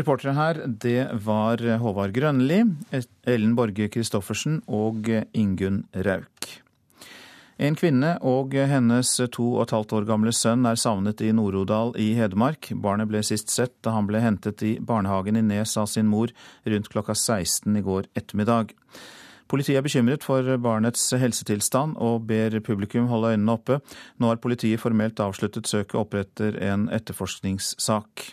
[0.00, 2.62] Reportere her, det var Håvard Grønli,
[3.26, 6.50] Ellen Borge Christoffersen og Ingunn Rauk.
[7.60, 11.92] En kvinne og hennes to og et halvt år gamle sønn er savnet i Nord-Odal
[12.00, 12.70] i Hedmark.
[12.72, 16.32] Barnet ble sist sett da han ble hentet i barnehagen i Nes av sin mor
[16.64, 18.72] rundt klokka 16 i går ettermiddag.
[19.50, 23.80] Politiet er bekymret for barnets helsetilstand og ber publikum holde øynene oppe.
[24.22, 28.28] Nå har politiet formelt avsluttet søket og oppretter en etterforskningssak.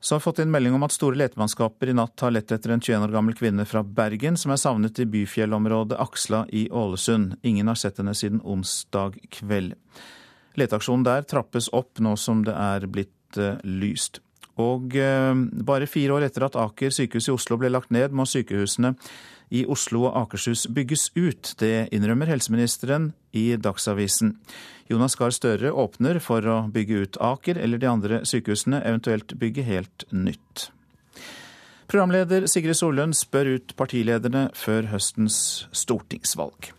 [0.00, 2.72] Så har vi fått inn melding om at store letemannskaper i natt har lett etter
[2.72, 7.34] en 21 år gammel kvinne fra Bergen som er savnet i byfjellområdet Aksla i Ålesund.
[7.42, 9.74] Ingen har sett henne siden onsdag kveld.
[10.56, 14.22] Leteaksjonen der trappes opp nå som det er blitt uh, lyst.
[14.62, 15.34] Og uh,
[15.68, 18.94] bare fire år etter at Aker sykehus i Oslo ble lagt ned, må sykehusene
[19.50, 21.54] i Oslo og Akershus bygges ut.
[21.58, 24.36] Det innrømmer helseministeren i Dagsavisen.
[24.90, 29.66] Jonas Gahr Støre åpner for å bygge ut Aker eller de andre sykehusene, eventuelt bygge
[29.66, 30.70] helt nytt.
[31.90, 36.70] Programleder Sigrid Solund spør ut partilederne før høstens stortingsvalg.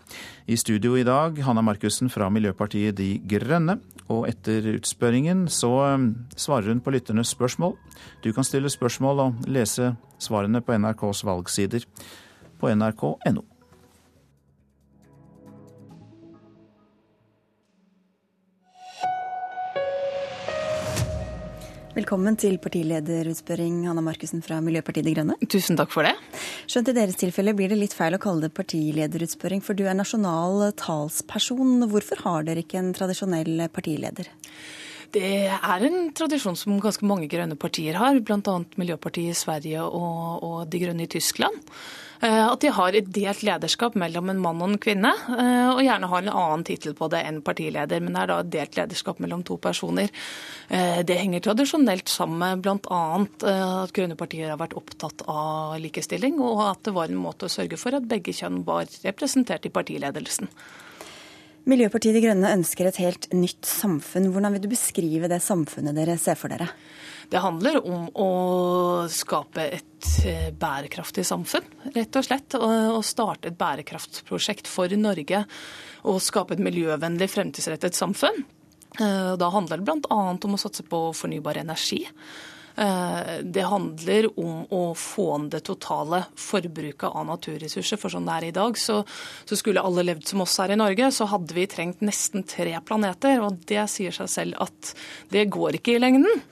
[0.48, 3.78] I studio i dag Hanna Markussen fra Miljøpartiet De Grønne.
[4.12, 6.08] Og etter utspørringen så um,
[6.40, 7.76] svarer hun på lytternes spørsmål.
[8.24, 11.88] Du kan stille spørsmål og lese svarene på NRKs valgsider
[12.62, 13.44] på nrk.no.
[21.92, 25.36] Velkommen til partilederutspørring, Hanna Markussen fra Miljøpartiet De Grønne.
[25.52, 26.14] Tusen takk for det.
[26.72, 29.98] Skjønt i deres tilfelle blir det litt feil å kalle det partilederutspørring, for du er
[30.00, 31.90] nasjonal talsperson.
[31.92, 34.32] Hvorfor har dere ikke en tradisjonell partileder?
[35.12, 38.56] Det er en tradisjon som ganske mange grønne partier har, bl.a.
[38.80, 41.60] Miljøpartiet i Sverige og, og De grønne i Tyskland.
[42.22, 45.82] Eh, at de har et delt lederskap mellom en mann og en kvinne, eh, og
[45.82, 48.78] gjerne har en annen tittel på det enn partileder, men det er da et delt
[48.78, 50.12] lederskap mellom to personer.
[50.70, 53.02] Eh, det henger tradisjonelt sammen med bl.a.
[53.82, 57.54] at grønne partier har vært opptatt av likestilling, og at det var en måte å
[57.56, 60.52] sørge for at begge kjønn var representert i partiledelsen.
[61.70, 64.32] Miljøpartiet De Grønne ønsker et helt nytt samfunn.
[64.34, 66.70] Hvordan vil du beskrive det samfunnet dere ser for dere?
[67.32, 68.32] Det handler om å
[69.08, 72.58] skape et eh, bærekraftig samfunn, rett og slett.
[72.60, 75.46] Å starte et bærekraftsprosjekt for Norge
[76.12, 78.44] og skape et miljøvennlig, fremtidsrettet samfunn.
[79.00, 80.20] Eh, da handler det bl.a.
[80.36, 82.02] om å satse på fornybar energi.
[82.76, 88.00] Eh, det handler om å få ned det totale forbruket av naturressurser.
[88.00, 89.02] For sånn det er i dag, så,
[89.46, 92.78] så, skulle alle levd som oss her i Norge, så hadde vi trengt nesten tre
[92.88, 93.42] planeter.
[93.44, 94.94] Og det sier seg selv at
[95.34, 96.44] det går ikke i lengden.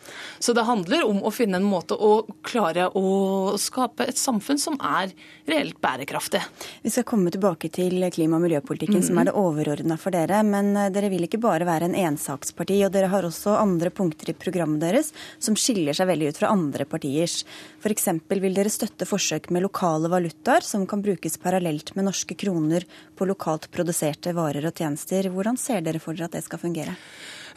[0.43, 4.79] Så det handler om å finne en måte å klare å skape et samfunn som
[4.83, 5.13] er
[5.51, 6.41] reelt bærekraftig.
[6.83, 10.43] Vi skal komme tilbake til klima- og miljøpolitikken, mm som er det overordna for dere.
[10.45, 14.29] Men eh, dere vil ikke bare være en ensaksparti, og dere har også andre punkter
[14.29, 17.41] i programmet deres som skiller seg veldig ut fra andre partiers.
[17.81, 18.07] F.eks.
[18.29, 22.85] vil dere støtte forsøk med lokale valutaer som kan brukes parallelt med norske kroner
[23.15, 25.31] på lokalt produserte varer og tjenester.
[25.33, 26.95] Hvordan ser dere for dere at det skal fungere?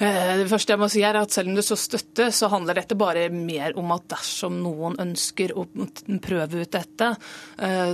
[0.03, 2.81] Eh, det første jeg må si er at Selv om det så støtte, så handler
[2.81, 5.65] dette bare mer om at dersom noen ønsker å
[6.23, 7.09] prøve ut dette,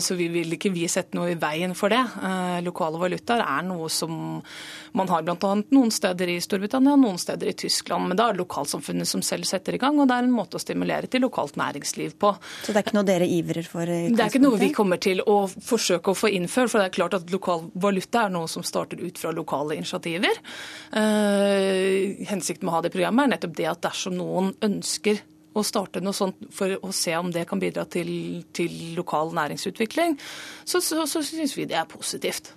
[0.03, 2.01] så vi vil ikke vi sette noe i veien for det.
[2.01, 4.13] Eh, lokale valutaer er noe som
[4.97, 5.51] man har bl.a.
[5.75, 8.09] noen steder i Storbritannia og noen steder i Tyskland.
[8.11, 10.59] Men da er det lokalsamfunnet som selv setter i gang, og det er en måte
[10.59, 12.33] å stimulere til lokalt næringsliv på.
[12.65, 13.87] Så det er ikke noe dere ivrer for?
[13.89, 16.73] Det er ikke noe vi kommer til å forsøke å få innført.
[16.73, 20.43] For det er klart at lokal valuta er noe som starter ut fra lokale initiativer
[22.29, 25.21] hensikten med å ha det programmet, er nettopp det at dersom noen ønsker
[25.59, 28.11] å starte noe sånt for å se om det kan bidra til,
[28.55, 30.17] til lokal næringsutvikling,
[30.63, 32.53] så, så, så syns vi det er positivt.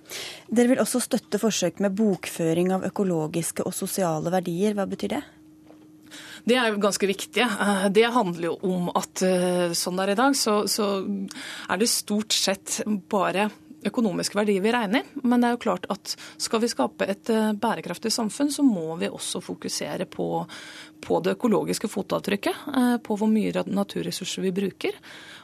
[0.48, 4.76] Dere vil også støtte forsøk med bokføring av økologiske og sosiale verdier.
[4.78, 5.22] Hva betyr det?
[6.48, 7.42] Det er ganske viktig.
[7.42, 11.80] Eh, det handler jo om at eh, sånn det er i dag, så, så er
[11.80, 13.48] det stort sett bare
[13.88, 15.08] økonomiske verdier vi regner.
[15.22, 18.96] Men det er jo klart at skal vi skape et eh, bærekraftig samfunn, så må
[19.00, 20.28] vi også fokusere på,
[21.02, 22.66] på det økologiske fotavtrykket.
[22.76, 24.98] Eh, på hvor mye naturressurser vi bruker.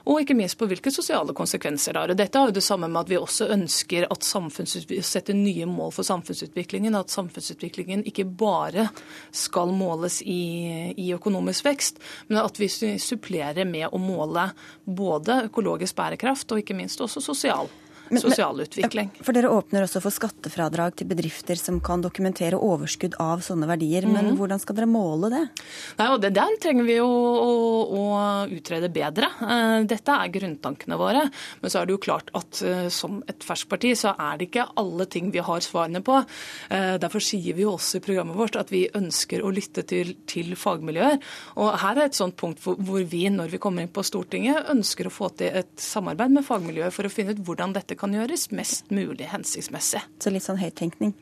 [0.08, 2.14] Og ikke minst på hvilke sosiale konsekvenser det har.
[2.16, 6.06] Dette har jo det samme med at vi også ønsker at setter nye mål for
[6.06, 6.96] samfunnsutviklingen.
[6.96, 8.88] At samfunnsutviklingen ikke bare
[9.34, 14.48] skal måles i, i økonomisk vekst, men at vi supplerer med å måle
[14.84, 17.68] både økologisk bærekraft og ikke minst også sosial
[18.16, 19.10] sosial utvikling.
[19.20, 24.06] For Dere åpner også for skattefradrag til bedrifter som kan dokumentere overskudd av sånne verdier.
[24.06, 24.14] Mm.
[24.14, 24.38] Men mhm.
[24.40, 25.44] hvordan skal dere måle det?
[25.98, 27.52] Nei, og det Der trenger vi å, å,
[27.98, 28.04] å,
[28.54, 29.30] utrede bedre.
[29.42, 31.26] Eh, dette er grunntankene våre.
[31.60, 34.48] Men så er det jo klart at eh, som et ferskt parti så er det
[34.48, 36.20] ikke alle ting vi har svarene på.
[36.70, 40.14] Eh, derfor sier vi jo også i programmet vårt at vi ønsker å lytte til,
[40.30, 41.18] til fagmiljøer.
[41.58, 44.70] Og her er et sånt punkt hvor, hvor vi, når vi kommer inn på Stortinget,
[44.72, 48.14] ønsker å få til et samarbeid med fagmiljøet for å finne ut hvordan dette kan
[48.14, 50.04] gjøres mest mulig hensiktsmessig.
[50.22, 51.16] Så litt sånn høyttenkning?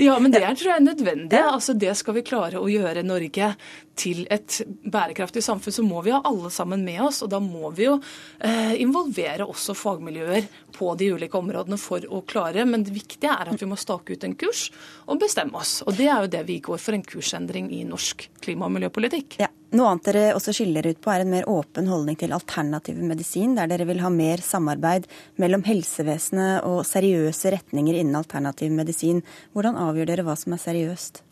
[0.00, 1.40] ja, men det er, tror jeg er nødvendig.
[1.40, 3.52] Altså, det skal vi klare å gjøre Norge
[3.96, 7.22] til et bærekraftig samfunn, så må vi ha alle sammen med oss.
[7.24, 12.22] Og da må vi jo eh, involvere også fagmiljøer på de ulike områdene for å
[12.28, 12.66] klare.
[12.68, 14.68] Men det viktige er at vi må stake ut en kurs
[15.06, 15.78] og bestemme oss.
[15.86, 19.40] Og det er jo det vi går for, en kursendring i norsk klima- og miljøpolitikk.
[19.42, 19.50] Ja.
[19.74, 23.56] Noe annet dere også skiller ut på, er en mer åpen holdning til alternativ medisin,
[23.58, 25.08] der dere vil ha mer samarbeid
[25.42, 29.24] mellom helsevesenet og seriøse retninger innen alternativ medisin.
[29.56, 31.25] Hvordan avgjør dere hva som er seriøst?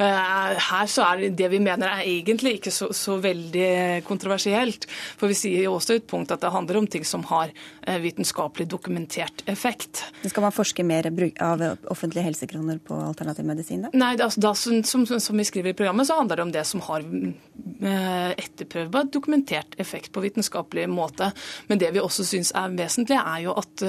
[0.00, 4.86] Eh, her så er det vi mener er egentlig ikke så, så, veldig kontroversielt.
[5.20, 7.98] For vi sier jo også et punkt at det handler om ting som har eh,
[8.00, 10.04] vitenskapelig dokumentert effekt.
[10.24, 13.84] Skal man forske mer av offentlige helsekroner på alternativ medisin?
[13.86, 13.92] Da?
[14.00, 16.64] Nei, da, da, som, som, som, vi skriver i programmet, så handler det om det
[16.68, 21.30] som har eh, etterprøvbar dokumentert effekt på vitenskapelig måte.
[21.68, 23.84] Men det vi også syns er vesentlig, er jo at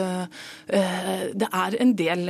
[1.32, 2.30] det er en del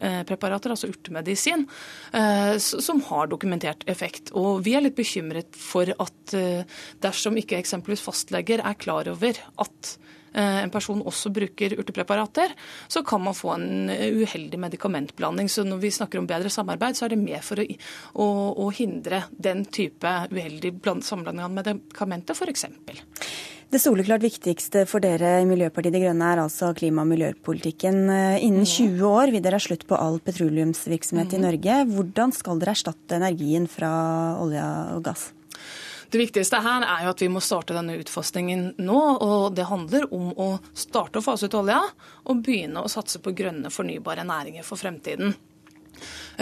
[0.00, 1.66] naturpreparater, altså urtemedisin,
[2.12, 4.32] Eh, som har dokumentert effekt.
[4.32, 6.64] Og vi er litt bekymret for at eh,
[7.00, 9.98] dersom ikke eksempelvis fastleger er klar over at
[10.30, 12.52] en person også bruker urtepreparater,
[12.86, 15.48] så kan man få en uheldig medikamentblanding.
[15.50, 17.64] Så når vi snakker om bedre samarbeid, så er det mer for å,
[18.14, 18.28] å,
[18.62, 22.68] å hindre den type uheldig sammenblanding av medikamenter, f.eks.
[23.70, 28.00] Det soleklart viktigste for dere i Miljøpartiet De Grønne er altså klima- og miljøpolitikken.
[28.42, 31.36] Innen 20 år vil dere ha slutt på all petroleumsvirksomhet mm.
[31.38, 31.76] i Norge.
[31.92, 33.90] Hvordan skal dere erstatte energien fra
[34.42, 34.64] olje
[34.96, 35.28] og gass?
[36.10, 38.98] Det viktigste her er jo at vi må starte denne utfasingen nå.
[39.22, 41.78] og Det handler om å starte å fase ut olja
[42.26, 45.36] og begynne å satse på grønne, fornybare næringer for fremtiden.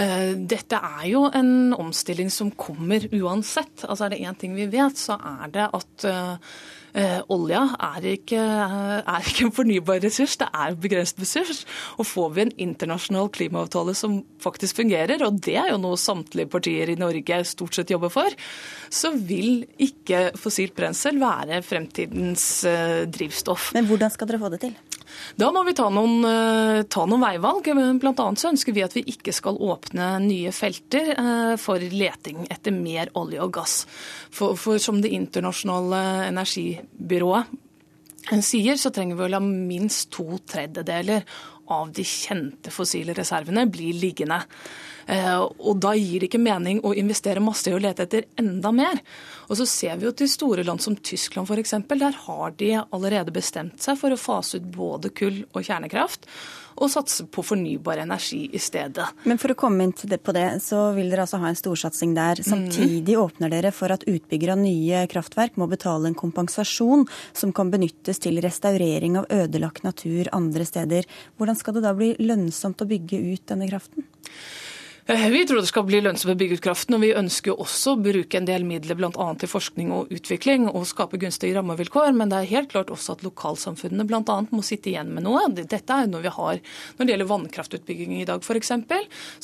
[0.00, 3.84] Eh, dette er jo en omstilling som kommer uansett.
[3.84, 6.10] Altså Er det én ting vi vet, så er det at
[6.94, 11.64] eh, olja er ikke, er ikke, en fornybar ressurs, det er en begrenset ressurs.
[11.98, 16.50] Og får vi en internasjonal klimaavtale som faktisk fungerer, og det er jo noe samtlige
[16.52, 18.38] partier i Norge stort sett jobber for,
[18.90, 23.72] så vil ikke fossilt brensel være fremtidens eh, drivstoff.
[23.76, 24.78] Men hvordan skal dere få det til?
[25.38, 27.68] Da må vi ta noen, eh, ta noen veivalg.
[28.00, 32.46] Blant annet så ønsker vi at vi ikke skal åpne nye felter eh, for leting
[32.50, 33.86] etter mer olje og gass.
[34.30, 37.46] For, for som det internasjonale energibyrået
[38.44, 41.24] sier, så trenger vi å la minst to tredjedeler
[41.72, 44.40] av de kjente fossile reservene blir liggende.
[45.08, 48.72] Eh, og da gir det ikke mening å investere masse i å lete etter enda
[48.74, 49.00] mer.
[49.48, 51.74] Og så ser vi jo til store land som Tyskland f.eks.
[51.88, 56.28] Der har de allerede bestemt seg for å fase ut både kull og kjernekraft
[56.78, 59.06] og satse på fornybar energi i stedet.
[59.26, 62.42] Men for å komme inn på det, så vil dere altså ha en storsatsing der.
[62.46, 63.22] Samtidig mm.
[63.24, 68.22] åpner dere for at utbyggere av nye kraftverk må betale en kompensasjon som kan benyttes
[68.22, 71.08] til restaurering av ødelagt natur andre steder.
[71.38, 74.06] Hvordan skal det da bli lønnsomt å bygge ut denne kraften?
[75.10, 77.94] Eh, vi tror det skal bli lønnsomt å bygge ut kraften, og vi ønsker også
[77.94, 79.28] å bruke en del midler bl.a.
[79.40, 82.10] til forskning og utvikling og skape gunstige rammevilkår.
[82.12, 84.36] Men det er helt klart også at lokalsamfunnene bl.a.
[84.52, 85.46] må sitte igjen med noe.
[85.56, 86.60] Dette er jo noe vi har
[86.98, 88.74] når det gjelder vannkraftutbygging i dag f.eks.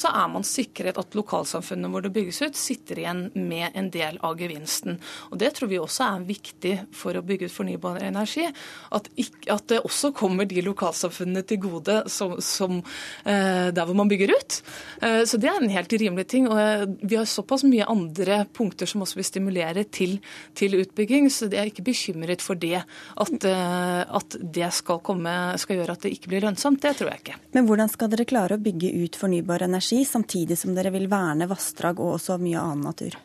[0.02, 4.20] Så er man sikret at lokalsamfunnene hvor det bygges ut, sitter igjen med en del
[4.20, 5.00] av gevinsten.
[5.30, 8.50] Og Det tror vi også er viktig for å bygge ut fornybar energi.
[8.92, 12.82] At, ikke, at det også kommer de lokalsamfunnene til gode som, som
[13.24, 14.60] eh, der hvor man bygger ut.
[15.00, 16.48] Eh, så det er en helt rimelig ting.
[16.50, 20.18] og Vi har såpass mye andre punkter som også vil stimulere til,
[20.54, 22.82] til utbygging, så jeg er ikke bekymret for det.
[23.20, 26.82] At, eh, at det skal, komme, skal gjøre at det ikke blir lønnsomt.
[26.82, 27.38] Det tror jeg ikke.
[27.56, 31.48] Men hvordan skal dere klare å bygge ut fornybar energi, samtidig som dere vil verne
[31.50, 33.18] vassdrag og også mye annen natur?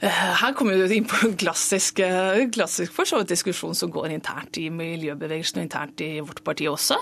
[0.00, 2.96] Eh, her kommer vi inn på en klassisk, eh, klassisk
[3.28, 6.96] diskusjon som går internt i miljøbevegelsen og internt i vårt parti også.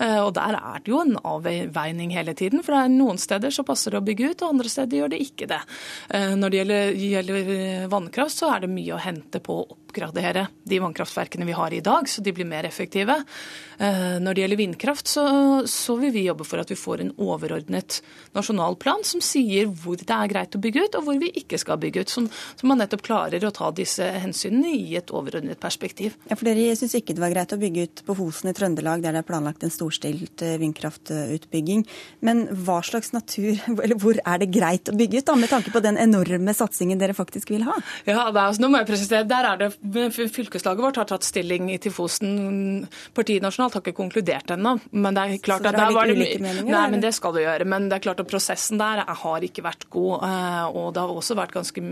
[0.00, 2.64] Eh, og Der er det jo en avveining hele tiden.
[2.64, 5.10] For det er noen steder så passer det å bygge ut, og andre steder gjør
[5.10, 5.60] det ikke det.
[6.10, 10.80] Når det gjelder, gjelder vannkraft, så er det mye å hente på å oppgradere de
[10.80, 13.22] vannkraftverkene vi har i dag, så de blir mer effektive.
[13.78, 18.00] Når det gjelder vindkraft, så, så vil vi jobbe for at vi får en overordnet
[18.34, 21.60] nasjonal plan som sier hvor det er greit å bygge ut, og hvor vi ikke
[21.60, 22.12] skal bygge ut.
[22.12, 26.16] Som så man nettopp klarer å ta disse hensynene i et overordnet perspektiv.
[26.30, 29.04] Ja, for Dere syns ikke det var greit å bygge ut på Fosen i Trøndelag,
[29.04, 31.84] der det er planlagt en storstilt eh, vindkraftutbygging.
[32.26, 35.74] Men hva slags natur, eller hvor er det greit å bygge ut, da, med tanke
[35.74, 37.76] på den enorme satsingen dere faktisk vil ha?
[38.06, 39.70] Ja, er, altså, nå må jeg presisere, der er det
[40.12, 42.86] Fylkeslaget vårt har tatt stilling til Fosen.
[43.16, 44.76] Partiet nasjonalt har ikke konkludert ennå.
[44.92, 47.66] Men det er klart at der var det mye Nei, men det skal det gjøre.
[47.68, 50.26] Men det er klart at prosessen der har ikke vært god.
[50.28, 51.82] Eh, og det har også vært ganske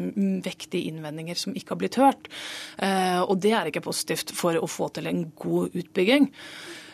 [0.44, 2.28] vektige innvendinger som ikke har blitt hørt.
[2.78, 6.30] Eh, og det er ikke positivt for å få til en god utbygging.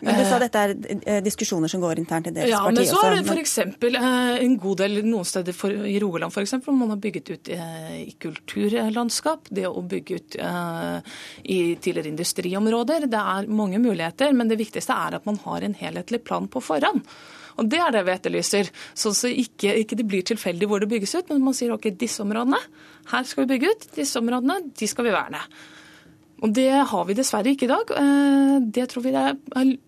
[0.04, 2.84] Men Du sa dette er eh, diskusjoner som går internt i deres ja, parti også.
[2.84, 3.54] Ja, men så er det f.eks.
[4.02, 6.58] Eh, en god del noen steder for, i Rogaland f.eks.
[6.66, 9.48] hvor man har bygget ut i kulturlandskap.
[9.48, 13.08] Det å bygge ut i tidligere industriområder.
[13.12, 16.64] Det er mange muligheter, men det viktigste er at man har en helhetlig plan på
[16.64, 17.06] forhånd.
[17.56, 18.72] Og Det er det vi etterlyser.
[18.94, 21.88] Så, så ikke, ikke, det blir tilfeldig hvor det bygges ut, men man sier ok,
[21.96, 22.60] disse områdene,
[23.12, 23.88] her skal vi bygge ut.
[23.96, 25.40] Disse områdene, de skal vi verne.
[26.44, 27.92] Og Det har vi dessverre ikke i dag.
[27.96, 29.38] Eh, det tror vi er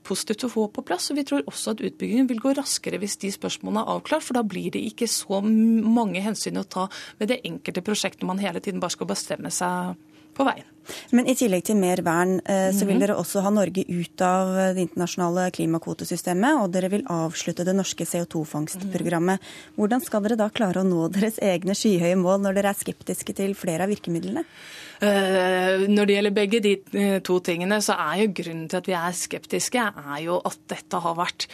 [0.07, 1.11] positivt å få på plass.
[1.11, 4.25] og Vi tror også at utbyggingen vil gå raskere hvis de spørsmålene er avklart.
[4.25, 6.89] For da blir det ikke så mange hensyn å ta
[7.21, 10.01] ved det enkelte prosjektet man hele tiden bare skal bestemme seg
[10.39, 10.67] på veien.
[11.13, 13.03] Men i tillegg til mer vern, eh, så vil mhm.
[13.03, 18.07] dere også ha Norge ut av det internasjonale klimakvotesystemet, og dere vil avslutte det norske
[18.09, 19.45] CO2-fangstprogrammet.
[19.77, 23.37] Hvordan skal dere da klare å nå deres egne skyhøye mål når dere er skeptiske
[23.37, 24.47] til flere av virkemidlene?
[24.99, 28.89] Eh, når det gjelder begge de eh, to tingene, så er jo grunnen til at
[28.89, 31.51] vi er skeptiske, er jo at dette har vært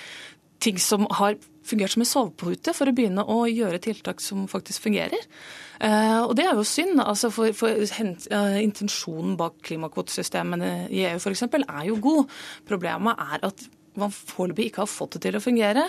[0.64, 4.86] ting som har fungert som en sovepute for å begynne å gjøre tiltak som faktisk
[4.86, 5.28] fungerer.
[5.80, 7.00] Uh, og det er jo synd.
[7.02, 11.46] altså for, for uh, Intensjonen bak klimakvotesystemene i EU f.eks.
[11.48, 12.36] er jo god.
[12.68, 13.66] Problemet er at
[14.00, 15.86] man foreløpig ikke har fått det til å fungere.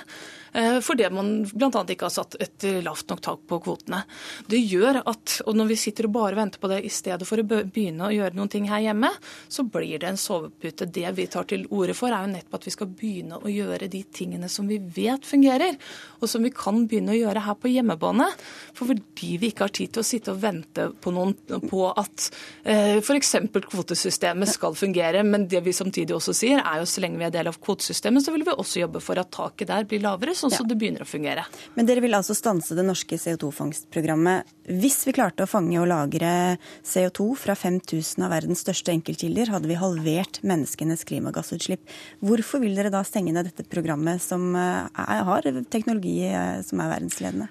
[0.55, 1.83] Eh, fordi man bl.a.
[1.91, 4.01] ikke har satt et lavt nok tak på kvotene.
[4.47, 7.41] Det gjør at, og når vi sitter og bare venter på det i stedet for
[7.41, 9.11] å begynne å gjøre noen ting her hjemme,
[9.51, 10.87] så blir det en sovepute.
[10.87, 13.91] Det vi tar til orde for, er jo nettopp at vi skal begynne å gjøre
[13.91, 15.77] de tingene som vi vet fungerer,
[16.21, 18.29] og som vi kan begynne å gjøre her på hjemmebane.
[18.75, 21.35] For fordi vi ikke har tid til å sitte og vente på, noen,
[21.69, 22.29] på at
[22.63, 23.35] eh, f.eks.
[23.71, 27.33] kvotesystemet skal fungere, men det vi samtidig også sier, er jo så lenge vi er
[27.33, 30.35] del av kvotesystemet, så vil vi også jobbe for at taket der blir lavere.
[30.37, 30.61] Så sånn ja.
[30.61, 31.45] så det begynner å fungere.
[31.75, 34.51] Men dere vil altså stanse det norske CO2-fangstprogrammet.
[34.81, 39.69] Hvis vi klarte å fange og lagre CO2 fra 5000 av verdens største enkeltkilder, hadde
[39.69, 41.83] vi halvert menneskenes klimagassutslipp.
[42.25, 46.81] Hvorfor vil dere da stenge ned dette programmet som er, eh, har teknologi eh, som
[46.81, 47.49] er verdensledende?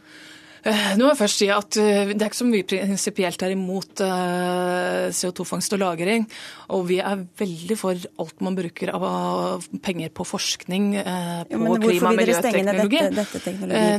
[0.64, 3.52] Eh, nå må jeg først si at eh, Det er ikke så mye prinsipielt her
[3.52, 6.24] imot eh, CO2-fangst og -lagring.
[6.72, 12.16] Og vi er veldig for alt man bruker av penger på forskning på klima- og
[12.16, 13.02] miljøteknologi.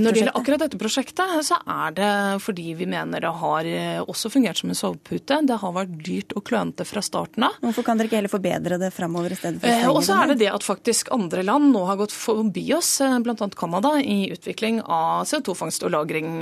[0.02, 3.70] Når det gjelder akkurat dette prosjektet, så er det fordi vi mener det har
[4.02, 5.38] også fungert som en sovepute.
[5.46, 7.60] Det har vært dyrt og klønete fra starten av.
[7.62, 9.96] Hvorfor kan dere ikke heller forbedre det framover i stedet for å?
[10.00, 13.50] Og så er det det at faktisk andre land nå har gått forbi oss, bl.a.
[13.56, 16.42] Canada, i utvikling av CO2-fangst og -lagring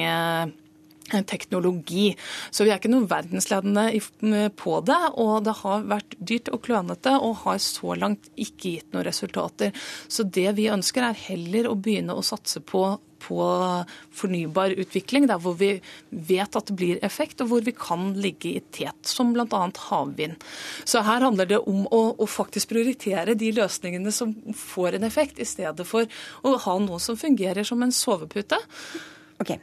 [1.30, 2.16] teknologi.
[2.52, 5.00] Så vi er ikke noe verdensledende på det.
[5.22, 9.74] Og det har vært dyrt og klønete og har så langt ikke gitt noen resultater.
[10.08, 12.88] Så det vi ønsker er heller å begynne å satse på
[13.24, 13.40] på
[14.12, 15.70] fornybar utvikling, der hvor vi
[16.10, 19.62] vet at det blir effekt, og hvor vi kan ligge i tet, som bl.a.
[19.88, 20.44] havvind.
[20.84, 25.40] Så her handler det om å, å, faktisk prioritere de løsningene som får en effekt,
[25.40, 26.10] i stedet for
[26.44, 28.60] å ha noe som fungerer som en sovepute.
[29.44, 29.58] Ok.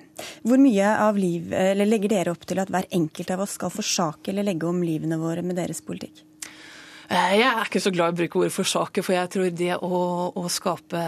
[0.44, 3.72] Hvor mye av liv, eller legger dere opp til at hver enkelt av oss skal
[3.72, 6.26] forsake eller legge om livene våre med deres politikk?
[7.10, 9.72] Eh, jeg er ikke så glad i å bruke ordet forsake, for jeg tror det
[9.82, 10.00] å,
[10.30, 11.00] å skape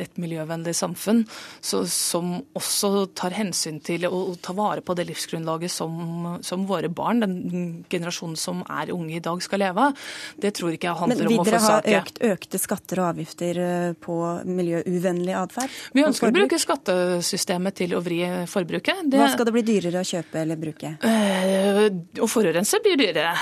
[0.00, 1.24] et miljøvennlig samfunn
[1.60, 6.88] så, som også tar hensyn til å, ta vare på det livsgrunnlaget som, som, våre
[6.88, 10.06] barn, den generasjonen som er unge i dag, skal leve av,
[10.40, 11.52] det tror ikke jeg handler om å forsake.
[11.52, 14.16] Men Vil dere ha økt, økte skatter og avgifter eh, på
[14.48, 15.76] miljøuvennlig atferd?
[15.92, 19.04] Vi ønsker å bruke skattesystemet til å vri forbruket.
[19.04, 20.96] Det, Hva skal det bli dyrere å kjøpe eller bruke?
[21.04, 21.84] Øh,
[22.24, 23.36] å forurense blir dyrere.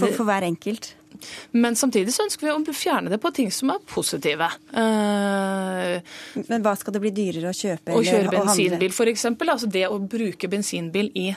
[0.00, 0.94] For, for hver enkelt?
[1.56, 4.50] Men samtidig så ønsker vi å fjerne det på ting som er positive.
[4.72, 5.98] Uh,
[6.48, 7.96] Men hva skal det bli dyrere å kjøpe?
[7.96, 9.28] Å kjøre bensinbil f.eks.
[9.48, 11.30] Altså det å bruke bensinbil i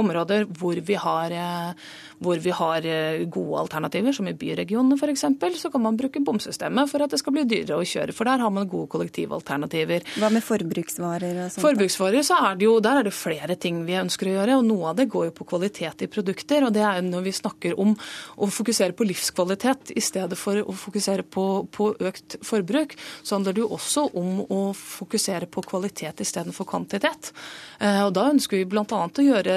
[0.00, 1.90] områder hvor vi har uh,
[2.20, 5.24] hvor vi har eh, gode alternativer, som i byregionene f.eks.,
[5.60, 8.14] så kan man bruke bomsystemet for at det skal bli dyrere å kjøre.
[8.16, 10.04] For der har man gode kollektivalternativer.
[10.20, 11.64] Hva med forbruksvarer og sånt?
[11.64, 14.58] Forbruksvarer, så er det jo, Der er det flere ting vi ønsker å gjøre.
[14.60, 16.66] og Noe av det går jo på kvalitet i produkter.
[16.66, 17.96] og det er Når vi snakker om
[18.36, 23.56] å fokusere på livskvalitet i stedet for å fokusere på, på økt forbruk, så handler
[23.56, 27.32] det jo også om å fokusere på kvalitet istedenfor kvantitet.
[27.80, 28.84] Eh, og Da ønsker vi bl.a.
[28.84, 29.56] å gjøre,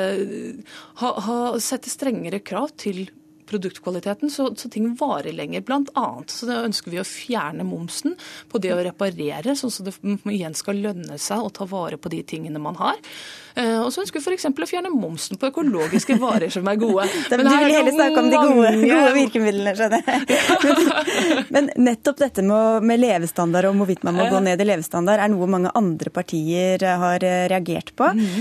[1.01, 3.07] ha, ha, sette strengere krav krav til
[3.49, 5.65] produktkvaliteten, så, så ting varer lenger.
[5.67, 8.15] Blant annet så ønsker vi å fjerne momsen
[8.49, 12.11] på det å reparere, sånn at det igjen skal lønne seg å ta vare på
[12.13, 13.01] de tingene man har.
[13.55, 14.47] Eh, og så ønsker vi f.eks.
[14.49, 17.05] å fjerne momsen på økologiske varer som er gode.
[17.33, 21.49] Men du vil heller snakke om de gode, gode virkemidlene, skjønner jeg.
[21.53, 25.33] Men nettopp dette med, med levestandard og hvorvidt man må gå ned i levestandard, er
[25.33, 28.09] noe mange andre partier har eh, reagert på.
[28.13, 28.31] Mm.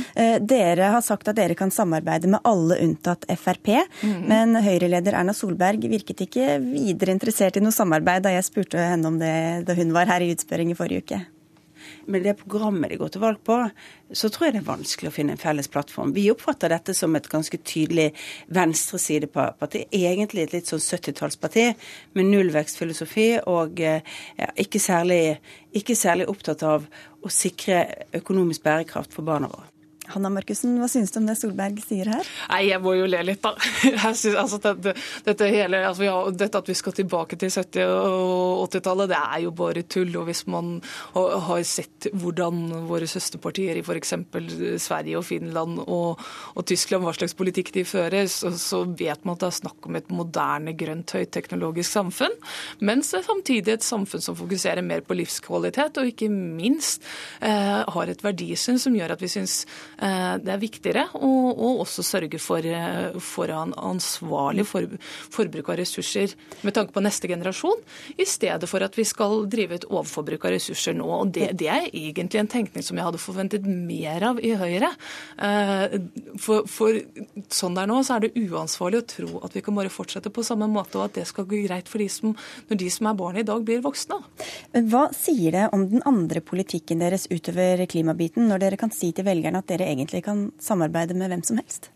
[0.48, 3.70] Dere har sagt at dere kan samarbeide med alle unntatt Frp,
[4.02, 4.24] mm.
[4.28, 9.08] men Høyre-leder Erna Solberg virket ikke videre interessert i noe samarbeid da jeg spurte henne
[9.08, 9.34] om det
[9.68, 11.22] da hun var her i utspørring i forrige uke
[12.06, 13.56] med det programmet de går til valg på,
[14.12, 16.12] så tror jeg det er vanskelig å finne en felles plattform.
[16.16, 18.10] Vi oppfatter dette som et ganske tydelig
[18.52, 19.86] venstresideparti.
[19.90, 21.66] Egentlig et litt sånn 70-tallsparti
[22.18, 24.00] med nullvekstfilosofi og ja,
[24.54, 25.22] ikke, særlig,
[25.72, 26.88] ikke særlig opptatt av
[27.22, 27.84] å sikre
[28.20, 29.71] økonomisk bærekraft for barna våre.
[30.12, 32.28] Hanna Markussen, hva synes du om det Solberg sier her?
[32.50, 33.54] Nei, Jeg må jo le litt, da.
[34.12, 34.94] Synes, altså, dette,
[35.26, 39.42] dette, hele, altså, ja, dette, at vi skal tilbake til 70- og 80-tallet, det er
[39.46, 40.12] jo bare tull.
[40.20, 40.74] Og hvis man
[41.14, 44.14] har sett hvordan våre søsterpartier i f.eks.
[44.82, 46.20] Sverige og Finland og,
[46.54, 49.88] og, Tyskland, hva slags politikk de fører, så, så, vet man at det er snakk
[49.88, 52.34] om et moderne, grønt, høyteknologisk samfunn.
[52.84, 57.06] Mens det er samtidig et samfunn som fokuserer mer på livskvalitet, og ikke minst
[57.40, 59.62] eh, har et verdisyn som gjør at vi syns
[60.02, 61.30] det er viktigere å
[61.82, 64.88] også sørge for, eh, for ansvarlig for,
[65.30, 67.78] forbruk av ressurser med tanke på neste generasjon,
[68.18, 71.06] i stedet for at vi skal drive et overforbruk av ressurser nå.
[71.06, 74.90] Og det, det er egentlig en tenkning som jeg hadde forventet mer av i Høyre.
[76.42, 76.98] For, for
[77.52, 80.32] sånn det er nå, så er det uansvarlig å tro at vi kan bare fortsette
[80.34, 82.34] på samme måte, og at det skal gå greit for de som,
[82.70, 84.18] når de som er barn i dag, blir voksne.
[84.74, 89.12] Men Hva sier det om den andre politikken deres utover klimabiten, når dere kan si
[89.14, 91.90] til velgerne at dere egentlig kan samarbeide med hvem som helst?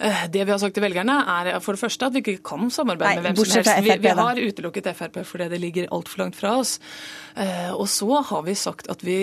[0.00, 2.70] Eh, det vi har sagt til velgerne, er for det første at vi ikke kan
[2.72, 3.82] samarbeide Nei, med hvem som helst.
[3.84, 6.78] Vi, vi, har utelukket Frp fordi det ligger altfor langt fra oss.
[7.36, 9.18] Eh, og så har vi sagt at vi,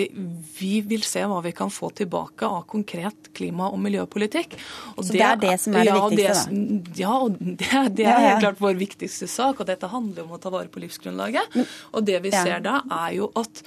[0.58, 4.54] vi, vil se hva vi kan få tilbake av konkret klima- og miljøpolitikk.
[4.94, 6.94] Og så det, det, er det som er det ja, viktigste, da?
[7.02, 9.58] Ja, og det, det er helt klart vår viktigste sak.
[9.58, 11.58] Og dette handler om å ta vare på livsgrunnlaget.
[11.90, 13.64] Og det vi ser da, er jo at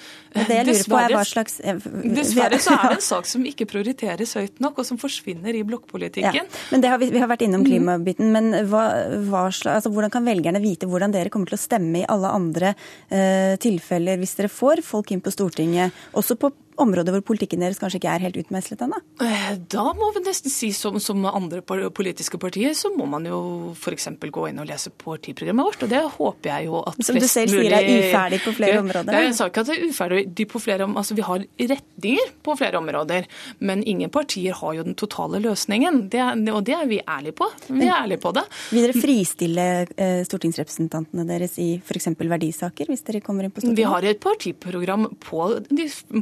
[0.64, 1.60] dessverre, slags...
[1.62, 5.66] dessverre så er det en sak som ikke prioriteres høyt nok, og som forsvinner i
[5.68, 6.40] blokkpolitikken.
[6.40, 7.68] Ja, men det har vi, har vært innom mm.
[7.70, 8.86] klimabiten, men hva,
[9.28, 12.74] hva altså, hvordan kan velgerne vite hvordan dere kommer til å stemme i alle andre
[12.76, 16.52] uh, tilfeller hvis dere får folk inn på Stortinget, også på
[16.84, 19.00] områder hvor politikken deres kanskje ikke er helt utmeslet ennå?
[19.24, 23.42] Eh, da må vi nesten si som, som, andre politiske partier, så må man jo
[23.76, 24.10] f.eks.
[24.22, 25.86] gå inn og lese partiprogrammet vårt.
[25.86, 29.20] Og det håper jeg jo at Som du selv sier er uferdig på flere områder?
[29.28, 31.02] Jeg sa ikke at det er uferdig på flere områder.
[31.02, 33.30] Altså, vi har retninger på flere områder,
[33.60, 36.04] men ingen partier har jo den totale løsningen.
[36.12, 36.22] Det,
[36.52, 37.50] og det er vi ærlige på.
[37.70, 38.46] Vi er ærlige på det.
[38.72, 42.12] Vil dere fristille eh, stortingsrepresentantene deres i f.eks.
[42.20, 43.80] verdisaker, hvis dere kommer inn på Stortinget?
[43.80, 45.44] Vi har et partiprogram på,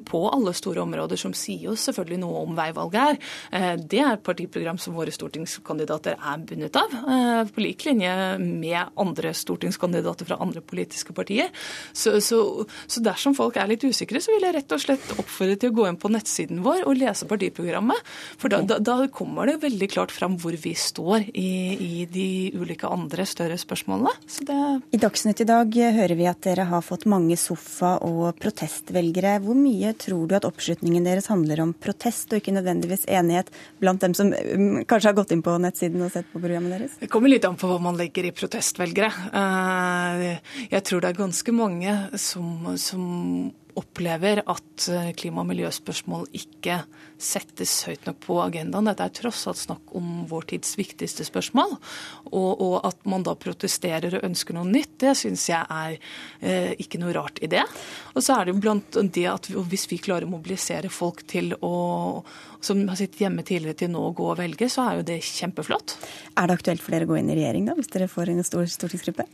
[0.10, 3.20] på alle alle store områder som sier jo selvfølgelig noe om veivalget er.
[3.54, 8.14] Eh, det er et partiprogram som våre stortingskandidater er bundet av, eh, på lik linje
[8.40, 11.50] med andre stortingskandidater fra andre politiske partier.
[11.94, 12.42] Så, så,
[12.88, 15.78] så dersom folk er litt usikre, så vil jeg rett og slett oppfordre til å
[15.78, 18.10] gå inn på nettsiden vår og lese partiprogrammet.
[18.40, 22.30] For da, da, da kommer det veldig klart fram hvor vi står i, i de
[22.58, 24.14] ulike andre større spørsmålene.
[24.90, 29.38] I Dagsnytt i dag hører vi at dere har fått mange sofa- og protestvelgere.
[29.44, 33.52] Hvor mye tror du at oppslutningen deres handler om protest, og ikke nødvendigvis enighet
[33.82, 36.98] blant dem som um, kanskje har gått inn på nettsiden og sett på programmet deres?
[37.02, 39.12] Det kommer litt an på hva man legger i protestvelgere.
[39.42, 43.10] Eh, jeg tror det er ganske mange som, som
[43.80, 46.82] opplever at eh, klima- og miljøspørsmål ikke
[47.20, 48.88] settes høyt nok på agendaen.
[48.90, 51.76] Dette er tross alt snakk om vår tids viktigste spørsmål.
[52.32, 55.98] Og, og at man da protesterer og ønsker noe nytt, det syns jeg er
[56.42, 57.66] eh, ikke noe rart i det.
[58.16, 61.26] Og så er det jo blant det at vi, hvis vi klarer å mobilisere folk
[61.30, 61.76] til å
[62.62, 65.20] som har sittet hjemme tidligere til nå å gå og velge, så er jo det
[65.24, 65.96] kjempeflott.
[66.36, 68.44] Er det aktuelt for dere å gå inn i regjering da, hvis dere får en
[68.48, 69.26] stor stortingsgruppe?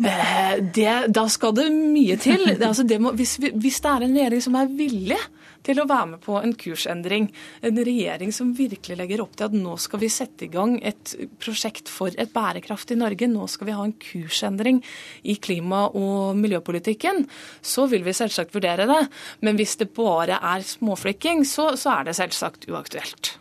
[0.00, 2.46] Eh, det, da skal det mye til.
[2.54, 5.20] Det, altså det må, hvis, hvis det er en regjering som er villig
[5.64, 7.30] til å være med på en kursendring.
[7.64, 11.14] En regjering som virkelig legger opp til at nå skal vi sette i gang et
[11.42, 13.28] prosjekt for et bærekraftig Norge.
[13.30, 14.82] Nå skal vi ha en kursendring
[15.22, 17.24] i klima- og miljøpolitikken.
[17.64, 19.00] Så vil vi selvsagt vurdere det.
[19.44, 23.34] Men hvis det bare er småflikking, så, så er det selvsagt uaktuelt.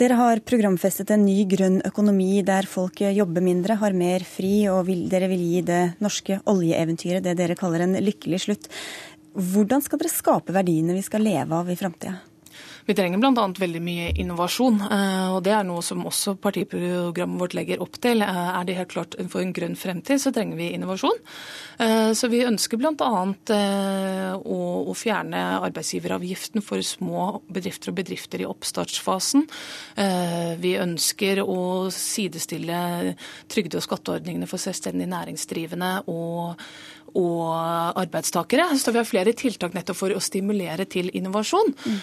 [0.00, 4.86] Dere har programfestet en ny grønn økonomi der folk jobber mindre, har mer fri, og
[4.88, 8.70] vil, dere vil gi det norske oljeeventyret det dere kaller en lykkelig slutt.
[9.36, 12.16] Hvordan skal dere skape verdiene vi skal leve av i framtida?
[12.86, 13.46] Vi trenger bl.a.
[13.58, 18.22] veldig mye innovasjon, eh, og det er noe som også partiprogrammet vårt legger opp til.
[18.22, 21.18] Eh, er det helt klart For en grønn fremtid så trenger vi innovasjon.
[21.82, 23.10] Eh, så vi ønsker bl.a.
[24.38, 29.48] å fjerne arbeidsgiveravgiften for små bedrifter og bedrifter i oppstartsfasen.
[30.62, 33.16] Vi ønsker å sidestille
[33.50, 36.62] trygde- og skatteordningene for selvstendig næringsdrivende og
[37.16, 38.68] og arbeidstakere.
[38.78, 41.72] Så vi har flere tiltak nettopp for å stimulere til innovasjon.
[41.86, 41.98] Mm.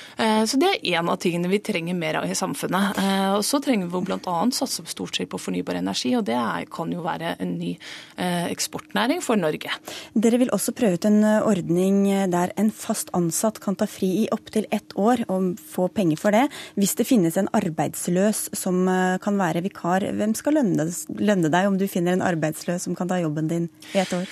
[0.50, 3.00] Så det er en av tingene vi trenger mer av i samfunnet.
[3.00, 4.38] Eh, og så trenger vi bl.a.
[4.56, 6.38] satse stort sett på fornybar energi, og det
[6.74, 9.72] kan jo være en ny eh, eksportnæring for Norge.
[10.14, 14.28] Dere vil også prøve ut en ordning der en fast ansatt kan ta fri i
[14.34, 16.46] opptil ett år og få penger for det.
[16.80, 18.86] Hvis det finnes en arbeidsløs som
[19.24, 20.88] kan være vikar, hvem skal lønne,
[21.20, 24.30] lønne deg om du finner en arbeidsløs som kan ta jobben din i et år?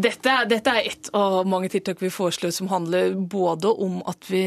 [0.00, 4.28] Det dette, dette, er ett av mange tiltak vi foreslår som handler både om at
[4.30, 4.44] vi,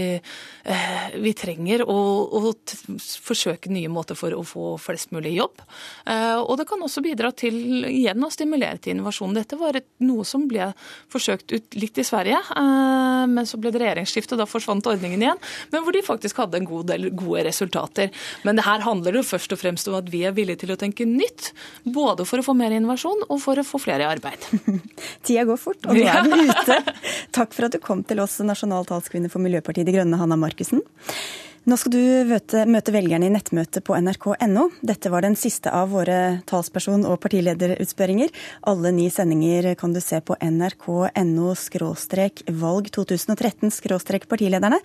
[0.63, 1.97] eh, vi trenger å,
[2.39, 2.53] å
[2.97, 5.61] forsøke nye måter for å få flest mulig jobb.
[6.05, 9.35] Eh, og det kan også bidra til igjen å stimulere til innovasjon.
[9.35, 10.69] Dette var et, noe som ble
[11.11, 15.23] forsøkt ut litt i Sverige, eh, men så ble det regjeringsskifte, og da forsvant ordningen
[15.23, 15.43] igjen.
[15.73, 18.11] Men hvor de faktisk hadde en god del gode resultater.
[18.47, 20.79] Men det her handler jo først og fremst om at vi er villige til å
[20.79, 21.51] tenke nytt.
[21.83, 24.47] Både for å få mer innovasjon og for å få flere i arbeid.
[25.25, 26.77] Tida går fort, og nå er den ute.
[27.37, 30.83] Takk for at du kom til oss, nasjonal talskvinne for Miljøpartiet De Grønne, Hanna Markussen.
[31.67, 34.61] Nå skal du møte, møte velgerne i nettmøte på nrk.no.
[34.87, 38.31] Dette var den siste av våre talsperson- og partilederutspørringer.
[38.71, 41.49] Alle ni sendinger kan du se på nrk.no
[42.61, 43.75] valg 2013
[44.31, 44.79] partilederne.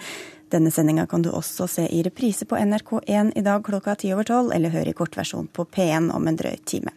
[0.50, 4.26] Denne sendinga kan du også se i reprise på NRK1 i dag klokka ti over
[4.26, 6.90] tolv, eller høre i kortversjon på P1 om en drøy time.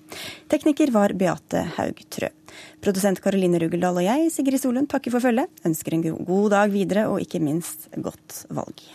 [0.50, 2.34] Tekniker var Beate Haugtrø.
[2.82, 5.54] Produsent Karoline Rugeldal og jeg, Sigrid Solund, takker for følget.
[5.62, 8.90] Ønsker en god dag videre, og ikke minst godt valg.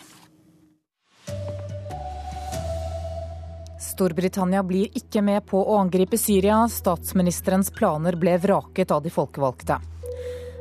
[4.00, 6.62] Storbritannia blir ikke med på å angripe Syria.
[6.72, 9.76] Statsministerens planer ble vraket av de folkevalgte.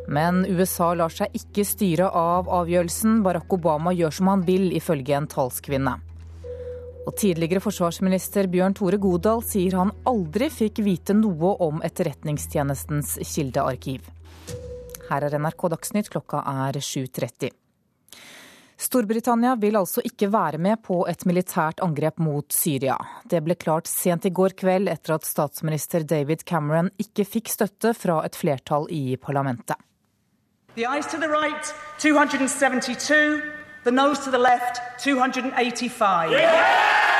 [0.09, 3.21] Men USA lar seg ikke styre av avgjørelsen.
[3.23, 5.93] Barack Obama gjør som han vil, ifølge en talskvinne.
[7.05, 14.03] Og tidligere forsvarsminister Bjørn Tore Godal sier han aldri fikk vite noe om Etterretningstjenestens kildearkiv.
[15.09, 17.55] Her er NRK Dagsnytt, klokka er 7.30.
[18.79, 22.95] Storbritannia vil altså ikke være med på et militært angrep mot Syria.
[23.27, 27.91] Det ble klart sent i går kveld etter at statsminister David Cameron ikke fikk støtte
[27.97, 29.75] fra et flertall i parlamentet.
[30.77, 33.41] The eyes to the right, 272.
[33.83, 36.31] The nose to the left, 285.
[36.31, 37.18] Yeah!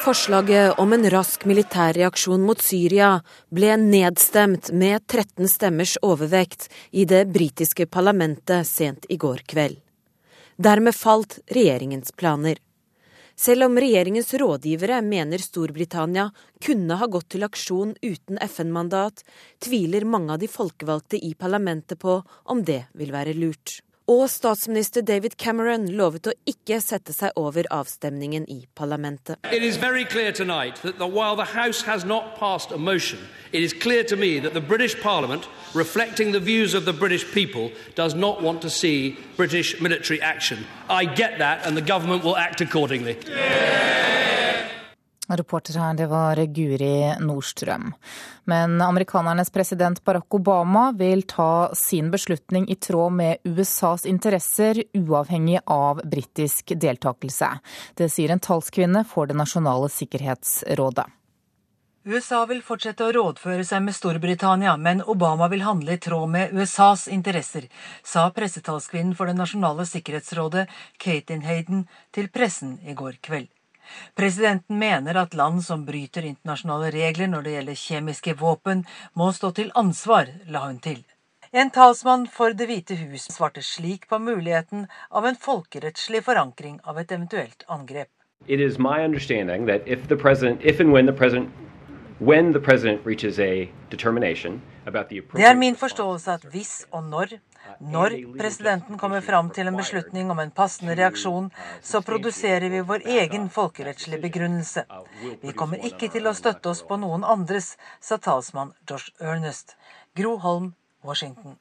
[0.00, 3.18] Forslaget om en rask militærreaksjon mot Syria
[3.52, 9.76] ble nedstemt med 13 stemmers overvekt i det britiske parlamentet sent i går kveld.
[10.56, 12.56] Dermed falt regjeringens planer.
[13.36, 16.30] Selv om regjeringens rådgivere mener Storbritannia
[16.64, 19.20] kunne ha gått til aksjon uten FN-mandat,
[19.60, 23.82] tviler mange av de folkevalgte i parlamentet på om det vil være lurt.
[24.10, 29.38] Og statsminister David Cameron lovet å ikke sette seg over avstemningen i parlamentet.
[29.54, 33.20] It is very clear tonight that the, while the House has not passed a motion,
[33.52, 37.22] it is clear to me that the British Parliament, reflecting the views of the British
[37.32, 40.66] people, does not want to see British military action.
[40.88, 43.16] I get that, and the government will act accordingly.
[43.28, 44.00] Yeah!
[45.30, 47.92] Reporter her, det var Guri Nordstrøm.
[48.50, 55.60] Men amerikanernes president Barack Obama vil ta sin beslutning i tråd med USAs interesser, uavhengig
[55.66, 57.52] av britisk deltakelse.
[57.94, 61.06] Det sier en talskvinne for Det nasjonale sikkerhetsrådet.
[62.04, 66.54] USA vil fortsette å rådføre seg med Storbritannia, men Obama vil handle i tråd med
[66.56, 67.68] USAs interesser,
[68.02, 70.66] sa pressetalskvinnen for Det nasjonale sikkerhetsrådet,
[70.96, 73.52] Katin Hayden, til pressen i går kveld.
[74.16, 78.84] Presidenten mener at land som bryter internasjonale regler når det gjelder kjemiske våpen,
[79.14, 81.02] må stå til ansvar, la hun til.
[81.52, 86.98] En talsmann for Det hvite hus svarte slik på muligheten av en folkerettslig forankring av
[86.98, 88.08] et eventuelt angrep.
[88.46, 91.50] It is my understanding that if the president, if and when the president
[92.20, 97.04] When the president reaches a determination about the Det er min forståelse at hvis og
[97.04, 97.26] når
[97.78, 101.48] når presidenten kommer fram til en beslutning om en passende reaksjon,
[101.82, 104.84] så produserer vi vår egen folkerettslige begrunnelse.
[105.42, 109.76] Vi kommer ikke til å støtte oss på noen andres, sa talsmann Josh Ernest.
[110.16, 110.72] Gro Holm,
[111.04, 111.58] Washington.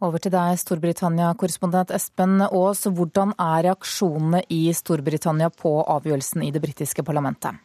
[0.00, 2.86] Over til deg, Storbritannia-korrespondent Espen Aas.
[2.88, 7.60] Hvordan er reaksjonene i Storbritannia på avgjørelsen i det britiske parlamentet?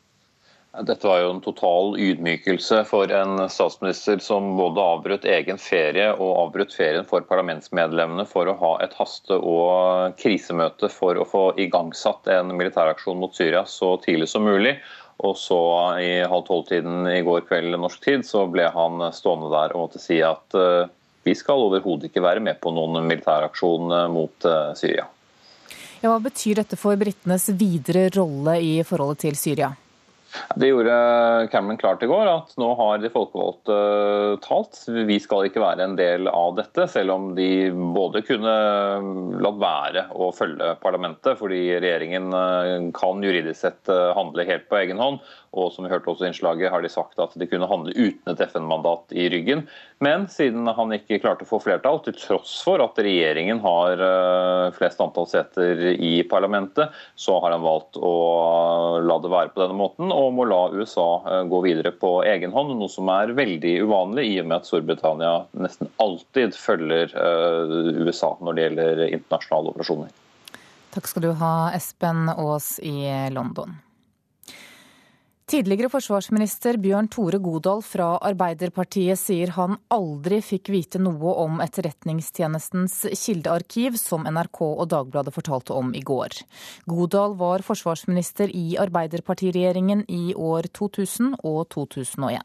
[0.84, 6.32] Dette var jo en total ydmykelse for en statsminister som både avbrøt egen ferie og
[6.42, 12.28] avbrøt ferien for parlamentsmedlemmene for å ha et haste- og krisemøte for å få igangsatt
[12.34, 14.76] en militæraksjon mot Syria så tidlig som mulig.
[15.24, 15.62] Og så
[16.04, 20.04] i halv tolv-tiden i går kveld norsk tid så ble han stående der og måtte
[20.04, 20.90] si at uh,
[21.24, 25.08] vi skal overhodet ikke være med på noen militæraksjon eh, mot uh, Syria.
[26.04, 29.72] Ja, hva betyr dette for britenes videre rolle i forholdet til Syria?
[30.56, 33.78] Det gjorde Cameron klart i går, at nå har de folkevalgte
[34.46, 34.80] talt.
[35.08, 37.50] Vi skal ikke være en del av dette, selv om de
[37.96, 38.56] både kunne
[39.44, 44.80] latt være å følge parlamentet, fordi regjeringen eh, kan juridisk sett eh, handle helt på
[44.82, 45.22] egen hånd.
[45.56, 48.32] Og som vi hørte også i innslaget, har de sagt at de kunne handle uten
[48.32, 49.64] et FN-mandat i ryggen.
[50.04, 54.74] Men siden han ikke klarte å få flertall, til tross for at regjeringen har eh,
[54.76, 58.16] flest antall seter i parlamentet, så har han valgt å
[59.06, 62.52] la det være på denne måten, og må la USA eh, gå videre på egen
[62.56, 62.76] hånd.
[62.76, 68.36] Noe som er veldig uvanlig, i og med at Storbritannia nesten alltid følger eh, USA
[68.44, 70.14] når det gjelder internasjonale operasjoner.
[70.96, 72.96] Takk skal du ha, Espen Aas i
[73.36, 73.76] London.
[75.46, 82.96] Tidligere forsvarsminister Bjørn Tore Godal fra Arbeiderpartiet sier han aldri fikk vite noe om Etterretningstjenestens
[83.14, 86.34] kildearkiv, som NRK og Dagbladet fortalte om i går.
[86.90, 92.42] Godal var forsvarsminister i Arbeiderpartiregjeringen i år 2000 og 2001.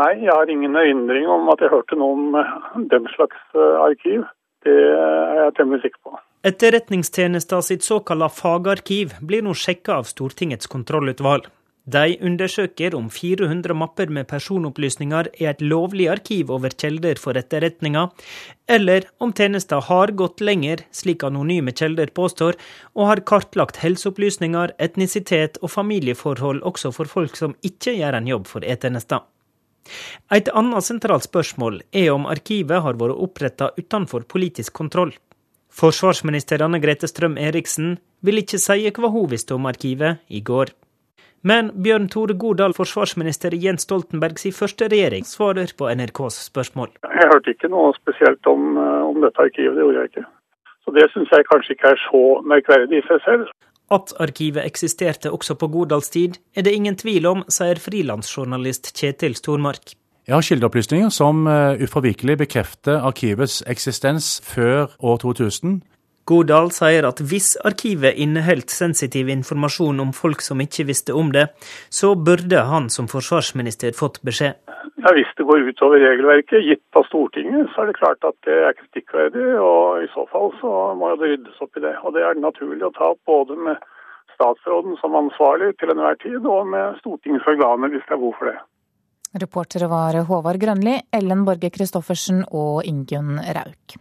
[0.00, 4.24] Nei, jeg har ingen erindring om at jeg hørte noe om den slags eh, arkiv.
[4.64, 6.14] Det er jeg temmelig sikker på.
[6.48, 11.52] Etterretningstjenesta sitt såkalla fagarkiv blir nå sjekka av Stortingets kontrollutvalg.
[11.84, 18.06] De undersøker om 400 mapper med personopplysninger er et lovlig arkiv over kilder for etterretninga,
[18.72, 22.56] eller om tjenesta har gått lenger, slik anonyme kilder påstår,
[22.96, 28.48] og har kartlagt helseopplysninger, etnisitet og familieforhold også for folk som ikke gjør en jobb
[28.48, 29.20] for E-tjenesta.
[30.32, 35.12] Et annet sentralt spørsmål er om arkivet har vært oppretta utenfor politisk kontroll.
[35.68, 40.72] Forsvarsminister Anne Grete Strøm Eriksen vil ikke si hva hun visste om arkivet i går.
[41.44, 46.94] Men Bjørn Tore Godal, forsvarsminister i Jens Stoltenbergs første regjering, svarer på NRKs spørsmål.
[47.04, 50.24] Jeg hørte ikke noe spesielt om, eh, om dette arkivet, det gjorde jeg ikke.
[50.84, 52.22] Så det syns jeg kanskje ikke er så
[52.52, 53.52] merkverdig i seg selv.
[53.92, 59.36] At arkivet eksisterte også på Godals tid, er det ingen tvil om, sier frilansjournalist Kjetil
[59.36, 59.92] Stormark.
[60.26, 65.82] Jeg har kildeopplysninger som uforvikelig ufravikelig bekrefter arkivets eksistens før år 2000.
[66.24, 71.50] Godal sier at hvis arkivet inneholdt sensitiv informasjon om folk som ikke visste om det,
[71.92, 74.56] så burde han som forsvarsminister fått beskjed.
[75.04, 78.56] Ja, Hvis det går utover regelverket gitt av Stortinget, så er det klart at det
[78.56, 79.48] er kritikkverdig.
[79.60, 81.92] Og i så fall så må det ryddes opp i det.
[82.00, 83.82] Og det er det naturlig å ta opp både med
[84.32, 88.48] statsråden som ansvarlig til enhver tid, og med Stortingets organer hvis det er behov for
[88.48, 88.56] det.
[89.44, 93.98] Reportere var Håvard Grønli, Ellen Borge Christoffersen og Ingunn Rauk.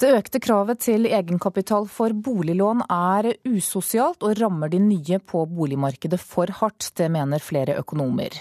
[0.00, 6.16] Det økte kravet til egenkapital for boliglån er usosialt og rammer de nye på boligmarkedet
[6.22, 6.86] for hardt.
[6.96, 8.32] Det mener flere økonomer.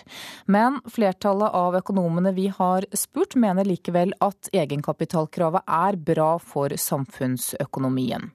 [0.47, 8.32] Men flertallet av økonomene vi har spurt, mener likevel at egenkapitalkravet er bra for samfunnsøkonomien.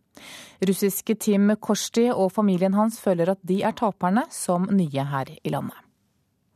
[0.69, 5.57] Russiske Tim Korsti og familien hans føler at de er taperne som nye her i
[5.57, 5.81] landet.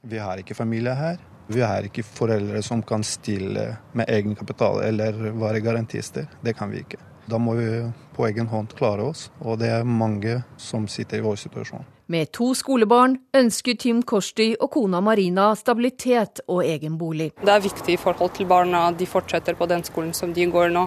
[0.05, 1.17] Vi har ikke familie her.
[1.49, 6.27] Vi er ikke foreldre som kan stille med egenkapital eller være garantister.
[6.45, 7.01] Det kan vi ikke.
[7.29, 7.69] Da må vi
[8.17, 11.85] på egen hånd klare oss, og det er mange som sitter i vår situasjon.
[12.09, 17.35] Med to skolebarn ønsker Tim Korsti og kona Marina stabilitet og egen bolig.
[17.37, 18.87] Det er viktig i forhold til barna.
[18.97, 20.87] De fortsetter på den skolen som de går nå.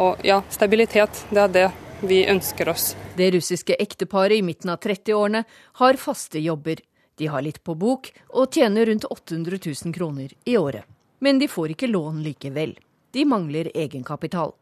[0.00, 1.66] Og ja, stabilitet, det er det
[2.08, 2.94] vi ønsker oss.
[3.16, 5.44] Det russiske ekteparet i midten av 30-årene
[5.80, 6.80] har faste jobber.
[7.16, 10.84] De har litt på bok og tjener rundt 800 000 kroner i året.
[11.18, 12.74] Men de får ikke lån likevel.
[13.14, 14.52] De mangler egenkapital.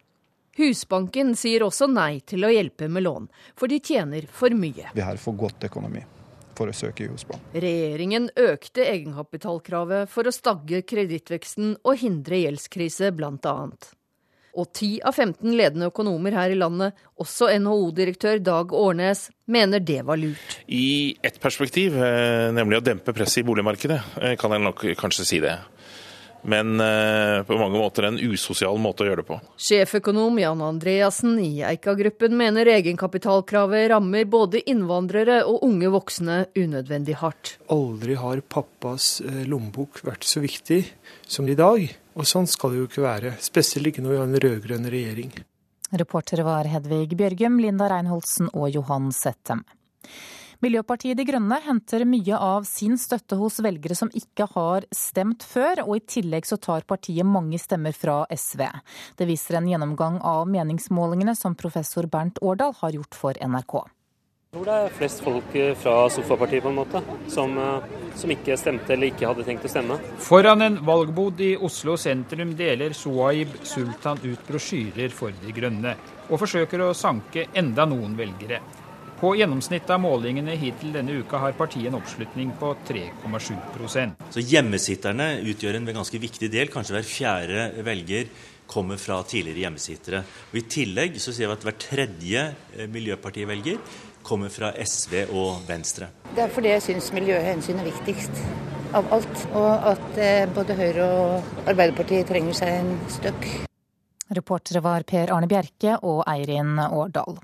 [0.57, 4.91] Husbanken sier også nei til å hjelpe med lån, for de tjener for mye.
[4.93, 6.05] Vi har for godt økonomi
[6.53, 7.49] for å søke i Husbanken.
[7.65, 13.95] Regjeringen økte egenkapitalkravet for å stagge kredittveksten og hindre gjeldskrise, blant annet.
[14.53, 20.03] Og 10 av 15 ledende økonomer her i landet, også NHO-direktør Dag Årnes, mener det
[20.05, 20.59] var lurt.
[20.69, 25.25] I ett perspektiv, eh, nemlig å dempe presset i boligmarkedet, eh, kan jeg nok kanskje
[25.25, 25.57] si det.
[26.45, 29.41] Men eh, på mange måter en usosial måte å gjøre det på.
[29.57, 37.57] Sjeføkonom Jan Andreassen i Eika-gruppen mener egenkapitalkravet rammer både innvandrere og unge voksne unødvendig hardt.
[37.71, 40.85] Aldri har pappas lommebok vært så viktig
[41.25, 42.02] som i dag.
[42.13, 45.33] Og sånn skal det jo ikke være, spesielt ikke når vi har en rød-grønn regjering.
[45.93, 49.65] Reportere var Hedvig Bjørgum, Linda Reinholdsen og Johan Settem.
[50.63, 55.83] Miljøpartiet De Grønne henter mye av sin støtte hos velgere som ikke har stemt før,
[55.89, 58.63] og i tillegg så tar partiet mange stemmer fra SV.
[59.19, 63.75] Det viser en gjennomgang av meningsmålingene som professor Bernt Årdal har gjort for NRK.
[64.53, 67.01] Jeg tror det er flest folk fra sofapartiet på en måte,
[67.33, 67.87] som, eh,
[68.21, 69.97] som, ikke stemte eller ikke hadde tenkt å stemme.
[70.21, 75.97] Foran en valgbod i Oslo sentrum deler Soaib Sultan ut brosjyrer for De grønne,
[76.29, 78.61] og forsøker å sanke enda noen velgere.
[79.23, 85.39] På gjennomsnittet av målingene hittil denne uka har partiet en oppslutning på 3,7% Så Hjemmesitterne
[85.49, 86.69] utgjør en ganske viktig del.
[86.69, 88.29] Kanskje hver fjerde velger
[88.73, 90.23] kommer fra tidligere hjemmesittere.
[90.53, 93.81] Og I tillegg så sier vi at hver tredje eh, miljøpartivelger
[94.27, 96.09] kommer fra SV og Venstre.
[96.33, 98.43] Det er fordi jeg syns miljøhensyn er viktigst
[98.97, 99.45] av alt.
[99.53, 103.49] Og at eh, både Høyre og Arbeiderpartiet trenger seg en støkk.
[104.33, 107.36] Reportere var Per Arne Bjerke og Eirin Årdal.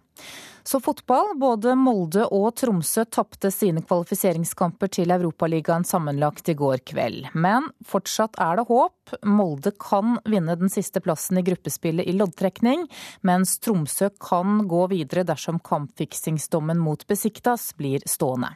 [0.68, 1.30] Så fotball.
[1.40, 7.30] Både Molde og Tromsø tapte sine kvalifiseringskamper til Europaligaen sammenlagt i går kveld.
[7.32, 9.14] Men fortsatt er det håp.
[9.24, 12.84] Molde kan vinne den siste plassen i gruppespillet i loddtrekning,
[13.24, 18.52] mens Tromsø kan gå videre dersom kampfiksingsdommen mot Besiktas blir stående.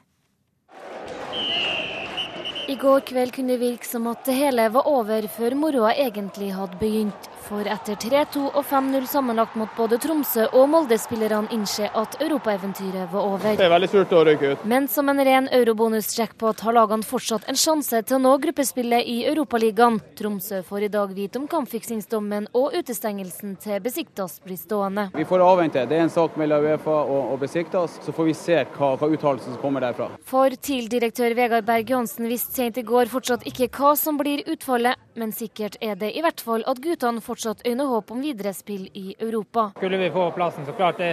[2.68, 6.52] I går kveld kunne det virke som at det hele var over før moroa egentlig
[6.60, 7.32] hadde begynt.
[7.43, 13.27] For etter 3-2 og 5-0 sammenlagt mot både Tromsø og Molde-spillerne innse at europaeventyret var
[13.27, 13.56] over.
[13.59, 14.66] Det er veldig surt å røyke ut.
[14.69, 19.16] Men som en ren eurobonus-jackpot har lagene fortsatt en sjanse til å nå gruppespillet i
[19.31, 19.98] Europaligaen.
[20.19, 25.09] Tromsø får i dag vite om kampfiksingsdommen og utestengelsen til Besiktas blir stående.
[25.16, 25.85] Vi får avvente.
[25.90, 27.98] Det er en sak mellom Uefa og, og Besiktas.
[28.06, 30.12] Så får vi se hva, hva uttalelsen som kommer derfra.
[30.28, 35.01] For TIL-direktør Vegard Berg Johansen visste sent i går fortsatt ikke hva som blir utfallet,
[35.19, 38.85] men sikkert er det i hvert fall at guttene fortsatt øyne håp om videre spill
[38.93, 39.71] i Europa.
[39.77, 41.13] Skulle vi få plassen, så klart det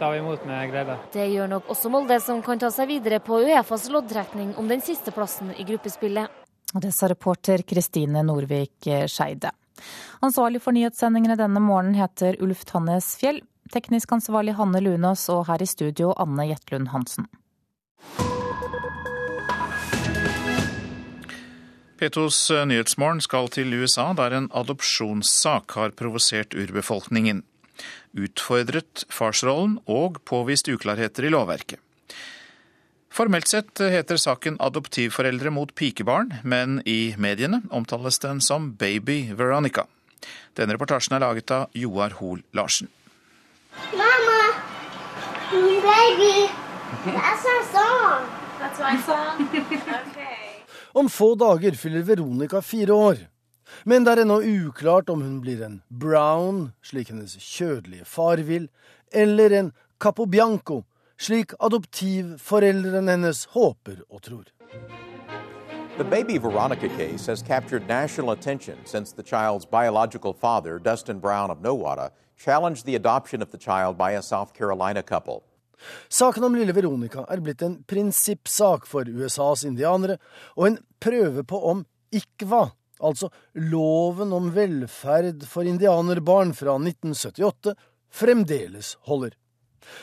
[0.00, 0.96] tar vi imot med glede.
[1.12, 4.80] Det gjør nok også Molde, som kan ta seg videre på Uefas loddtrekning om den
[4.84, 6.44] siste plassen i gruppespillet.
[6.72, 9.52] Det sa reporter Kristine Norvik Skeide.
[10.24, 13.40] Ansvarlig for nyhetssendingene denne morgenen heter Ulf Tannes Fjell.
[13.72, 17.28] Teknisk ansvarlig Hanne Lunås og her i studio Anne Jetlund Hansen.
[21.98, 27.42] P2s eh, Nyhetsmorgen skal til USA, der en adopsjonssak har provosert urbefolkningen.
[28.18, 31.82] Utfordret farsrollen og påvist uklarheter i lovverket.
[33.10, 39.88] Formelt sett heter saken Adoptivforeldre mot pikebarn, men i mediene omtales den som Baby Veronica.
[40.54, 42.92] Denne reportasjen er laget av Joar Hoel Larsen.
[43.92, 44.38] Mamma!
[45.50, 46.50] baby,
[47.04, 48.28] that's our song.
[48.58, 49.48] That's my song?
[50.08, 50.47] Okay.
[50.98, 53.18] Om få dager fyller Veronica fire år.
[53.84, 58.66] Men det er ennå uklart om hun blir en brown, slik hennes kjødelige far vil,
[59.14, 59.68] eller en
[60.02, 60.80] capobianco,
[61.14, 64.50] slik adoptivforeldrene hennes håper og tror.
[65.98, 71.52] The baby Veronica case has captured national attention since the child's biological father, Dustin Brown
[71.52, 75.44] of Nowata, challenged the adoption of the child by a South Carolina couple.
[76.08, 80.18] Saken om lille Veronica er blitt en prinsippsak for USAs indianere,
[80.56, 81.84] og en prøve på om
[82.14, 82.64] ICVA,
[82.98, 87.76] altså loven om velferd for indianerbarn fra 1978,
[88.10, 89.36] fremdeles holder.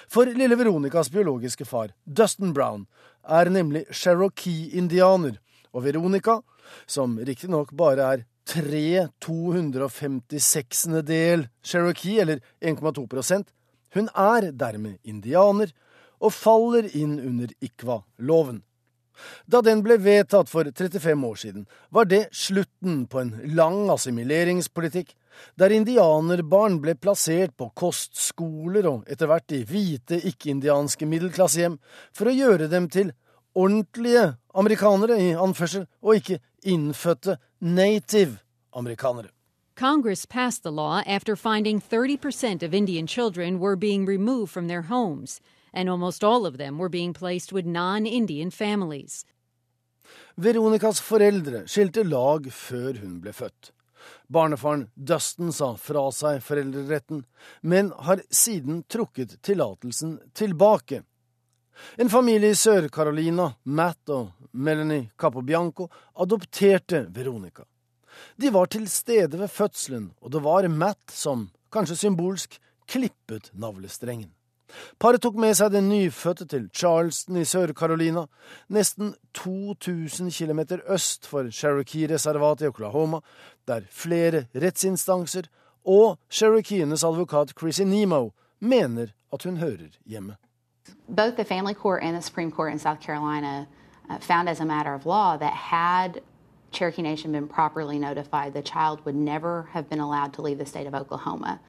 [0.10, 2.85] For lille Veronicas biologiske far, Dustin Brown,
[3.26, 5.39] er nemlig cherokee-indianer,
[5.76, 6.39] og Veronica,
[6.88, 10.85] som riktignok bare er tre 256.
[11.03, 13.06] del cherokee, eller 1,2
[13.95, 15.72] hun er dermed indianer,
[16.23, 18.61] og faller inn under IKWA-loven.
[19.47, 25.13] Da den ble vedtatt for 35 år siden, var det slutten på en lang assimileringspolitikk,
[25.59, 31.77] der indianerbarn ble plassert på kostskoler og etter hvert i hvite, ikke-indianske middelklassehjem
[32.15, 33.11] for å gjøre dem til
[33.55, 38.39] ordentlige amerikanere, i anførsel, og ikke innfødte native
[38.76, 39.35] amerikanere.
[39.76, 44.84] Congress passed the law after finding 30% of Indian children were being removed from their
[44.84, 45.41] homes,
[45.73, 49.26] and almost all of them were being placed with non Indian families.
[50.38, 53.72] Veronicas foreldre skilte lag før hun ble født.
[54.31, 57.26] Barnefaren Dustin sa fra seg foreldreretten,
[57.61, 61.03] men har siden trukket tillatelsen tilbake.
[61.99, 67.65] En familie i Sør-Carolina, Matt og Melanie Capobianco, adopterte Veronica.
[68.42, 74.32] De var til stede ved fødselen, og det var Matt som, kanskje symbolsk, klippet navlestrengen.
[75.00, 78.26] Paret tok med seg den nyfødte til Charleston i Sør-Carolina,
[78.70, 83.22] nesten 2000 km øst for Cherokee-reservatet i Oklahoma,
[83.68, 85.48] der flere rettsinstanser
[85.86, 88.30] og cherokeenes advokat Chrissy Nemo
[88.60, 90.36] mener at hun hører hjemme.
[91.08, 93.66] Both the family court and the Supreme Court in South Carolina
[94.10, 96.22] uh, found as a matter of law that had
[96.76, 100.65] Cherokee Nation been properly notified, the child would never have been allowed to leave the
[100.65, 101.60] state of Oklahoma.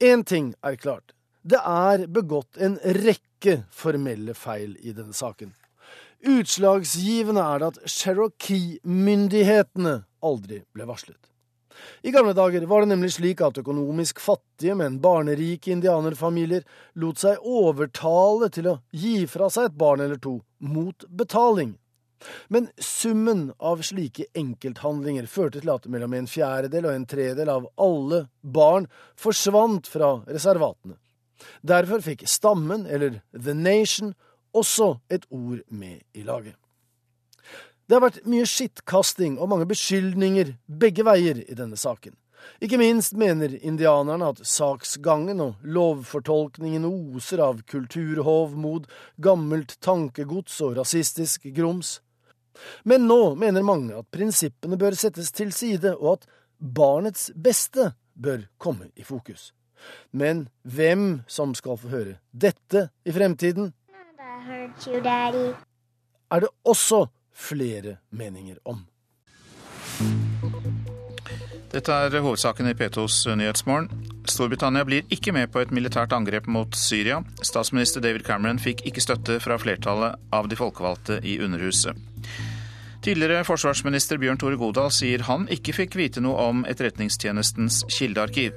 [0.00, 1.12] Én ting er klart.
[1.42, 5.54] Det er begått en rekke formelle feil i denne saken.
[6.22, 11.18] Utslagsgivende er det at Cherokee-myndighetene aldri ble varslet.
[12.06, 16.62] I gamle dager var det nemlig slik at økonomisk fattige, men barnerike indianerfamilier
[17.02, 21.81] lot seg overtale til å gi fra seg et barn eller to mot betaling.
[22.48, 27.68] Men summen av slike enkelthandlinger førte til at mellom en fjerdedel og en tredel av
[27.80, 28.88] alle barn
[29.18, 30.98] forsvant fra reservatene.
[31.66, 34.14] Derfor fikk stammen, eller The Nation,
[34.54, 36.54] også et ord med i laget.
[37.88, 42.14] Det har vært mye skittkasting og mange beskyldninger begge veier i denne saken.
[42.62, 48.88] Ikke minst mener indianerne at saksgangen og lovfortolkningen oser av kulturhovmod,
[49.22, 52.00] gammelt tankegods og rasistisk grums.
[52.84, 56.26] Men nå mener mange at prinsippene bør settes til side, og at
[56.58, 59.52] barnets beste bør komme i fokus.
[60.12, 63.72] Men hvem som skal få høre dette i fremtiden,
[66.30, 68.86] er det også flere meninger om.
[71.72, 74.11] Dette er hovedsaken i P2s Nyhetsmorgen.
[74.28, 77.20] Storbritannia blir ikke med på et militært angrep mot Syria.
[77.42, 81.98] Statsminister David Cameron fikk ikke støtte fra flertallet av de folkevalgte i Underhuset.
[83.02, 88.54] Tidligere forsvarsminister Bjørn Tore Godal sier han ikke fikk vite noe om Etterretningstjenestens kildearkiv.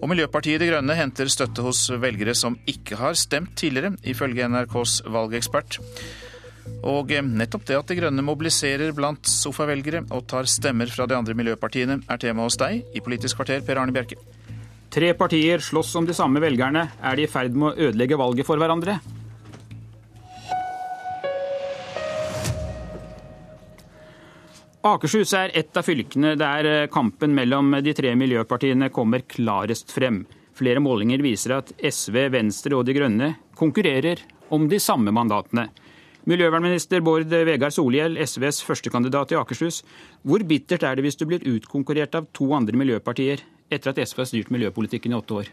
[0.00, 5.02] Og Miljøpartiet De Grønne henter støtte hos velgere som ikke har stemt tidligere, ifølge NRKs
[5.12, 5.76] valgekspert.
[6.88, 11.36] Og nettopp det at De Grønne mobiliserer blant sofavelgere og tar stemmer fra de andre
[11.36, 14.16] miljøpartiene, er tema hos deg i Politisk kvarter, Per Arne Bjerke.
[14.90, 16.88] Tre partier slåss om de samme velgerne.
[16.98, 18.96] Er de i ferd med å ødelegge valget for hverandre?
[24.90, 30.24] Akershus er ett av fylkene der eh, kampen mellom de tre miljøpartiene kommer klarest frem.
[30.56, 33.30] Flere målinger viser at SV, Venstre og De Grønne
[33.60, 35.68] konkurrerer om de samme mandatene.
[36.26, 39.84] Miljøvernminister Bård Vegar Solhjell, SVs førstekandidat i Akershus.
[40.26, 44.24] Hvor bittert er det hvis du blir utkonkurrert av to andre miljøpartier etter at SV
[44.24, 45.52] har styrt miljøpolitikken i åtte år?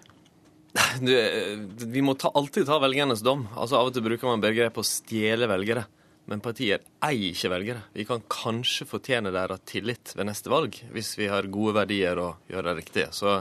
[1.01, 1.57] Du, eh,
[1.89, 3.47] vi må ta, alltid ta velgernes dom.
[3.55, 5.87] Altså Av og til bruker man begrepet å stjele velgere.
[6.27, 7.81] Men partier eier ikke velgere.
[7.95, 12.51] Vi kan kanskje fortjene deres tillit ved neste valg, hvis vi har gode verdier og
[12.51, 13.13] gjør det riktige.
[13.15, 13.37] Så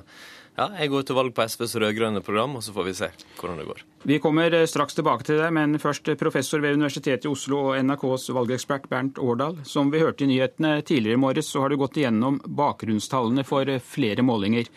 [0.57, 3.61] ja, jeg går til valg på SVs rød-grønne program, og så får vi se hvordan
[3.61, 3.83] det går.
[4.09, 7.81] Vi kommer eh, straks tilbake til deg, men først professor ved Universitetet i Oslo og
[7.85, 9.61] NRKs valgekspert Bernt Årdal.
[9.69, 13.69] Som vi hørte i nyhetene tidligere i morges, så har du gått igjennom bakgrunnstallene for
[13.69, 14.71] eh, flere målinger.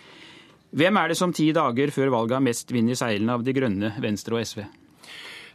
[0.69, 3.55] Hvem er det som ti dager før valget har mest vind i seilene av De
[3.55, 4.67] grønne, Venstre og SV?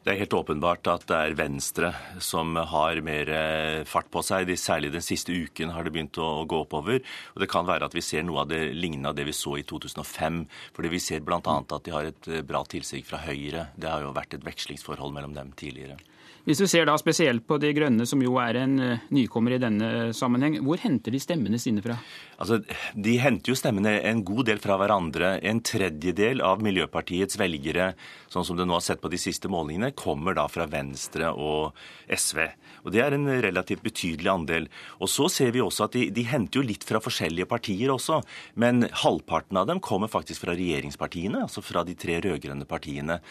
[0.04, 1.88] Det er helt åpenbart at det er Venstre
[2.20, 4.50] som har mer eh, fart på seg.
[4.60, 7.00] Særlig den siste uken har det begynt å gå oppover.
[7.32, 9.56] Og Det kan være at vi ser noe av det lignende av det vi så
[9.56, 10.42] i 2005.
[10.76, 11.40] Fordi Vi ser bl.a.
[11.40, 13.70] at de har et eh, bra tilsig fra Høyre.
[13.80, 15.96] Det har jo vært et vekslingsforhold mellom dem tidligere.
[16.44, 19.58] Hvis vi ser da spesielt på De Grønne, som jo er en eh, nykommer i
[19.62, 21.96] denne sammenheng, hvor henter de stemmene sine fra?
[22.36, 22.58] Altså,
[22.92, 25.38] De henter jo stemmene en god del fra hverandre.
[25.40, 27.94] En tredjedel av Miljøpartiets velgere,
[28.28, 31.72] sånn som du nå har sett på de siste målingene, kommer da fra Venstre og
[32.12, 32.42] SV.
[32.84, 34.68] Og Det er en relativt betydelig andel.
[35.00, 38.20] Og Så ser vi også at de, de henter jo litt fra forskjellige partier også.
[38.60, 43.22] Men halvparten av dem kommer faktisk fra regjeringspartiene, altså fra de tre rød-grønne partiene.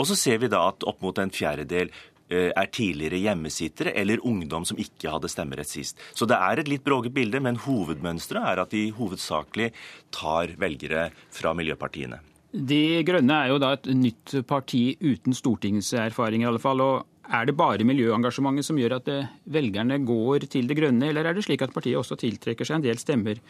[0.00, 1.92] Og så ser vi da at opp mot en fjerdedel
[2.32, 6.00] er tidligere hjemmesittere eller ungdom som ikke hadde stemmerett sist.
[6.14, 9.70] Så det er et litt bråget bilde, men hovedmønsteret er at de hovedsakelig
[10.14, 12.20] tar velgere fra miljøpartiene.
[12.52, 16.80] De Grønne er jo da et nytt parti uten stortingserfaring i alle fall.
[16.84, 21.28] og er det bare miljøengasjementet som gjør at eh, velgerne går til Det Grønne, eller
[21.28, 23.40] er det slik at partiet også tiltrekker seg en del stemmer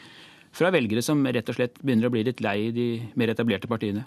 [0.53, 2.87] fra velgere som rett og slett begynner å bli litt lei de
[3.19, 4.05] mer etablerte partiene?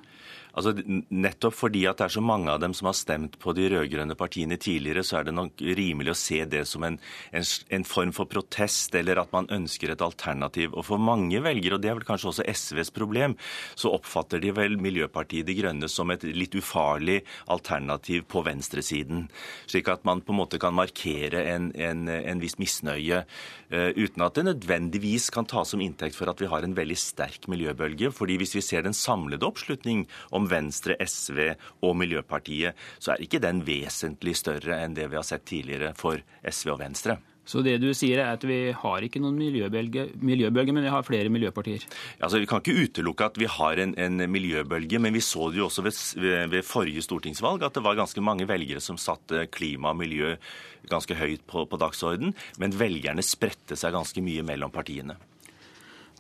[0.56, 0.72] Altså,
[1.12, 4.16] nettopp fordi at det er så mange av dem som har stemt på de rød-grønne
[4.18, 6.98] partiene tidligere, så er det nok rimelig å se det som en,
[7.36, 10.74] en, en, form for protest, eller at man ønsker et alternativ.
[10.74, 13.36] Og for mange velgere, og det er vel kanskje også SVs problem,
[13.76, 17.20] så oppfatter de vel Miljøpartiet De Grønne som et litt ufarlig
[17.52, 19.28] alternativ på venstresiden.
[19.68, 23.26] Slik at man på en måte kan markere en, en viss misnøye,
[23.74, 26.98] uh, uten at det nødvendigvis kan tas som inntekt for at vi har en veldig
[27.00, 28.12] sterk miljøbølge.
[28.16, 31.54] fordi hvis vi ser den samlede oppslutning om Venstre, SV
[31.86, 36.22] og Miljøpartiet, så er ikke den vesentlig større enn det vi har sett tidligere for
[36.44, 37.20] SV og Venstre.
[37.46, 41.06] Så det du sier er at vi har ikke noen miljøbølge, miljøbølge men vi har
[41.06, 41.86] flere miljøpartier?
[42.18, 45.62] Altså, Vi kan ikke utelukke at vi har en, en miljøbølge, men vi så det
[45.62, 49.94] jo også ved, ved, forrige stortingsvalg at det var ganske mange velgere som satte klima
[49.94, 50.34] og miljø
[50.90, 55.18] ganske høyt på, på dagsorden, men velgerne spredte seg ganske mye mellom partiene.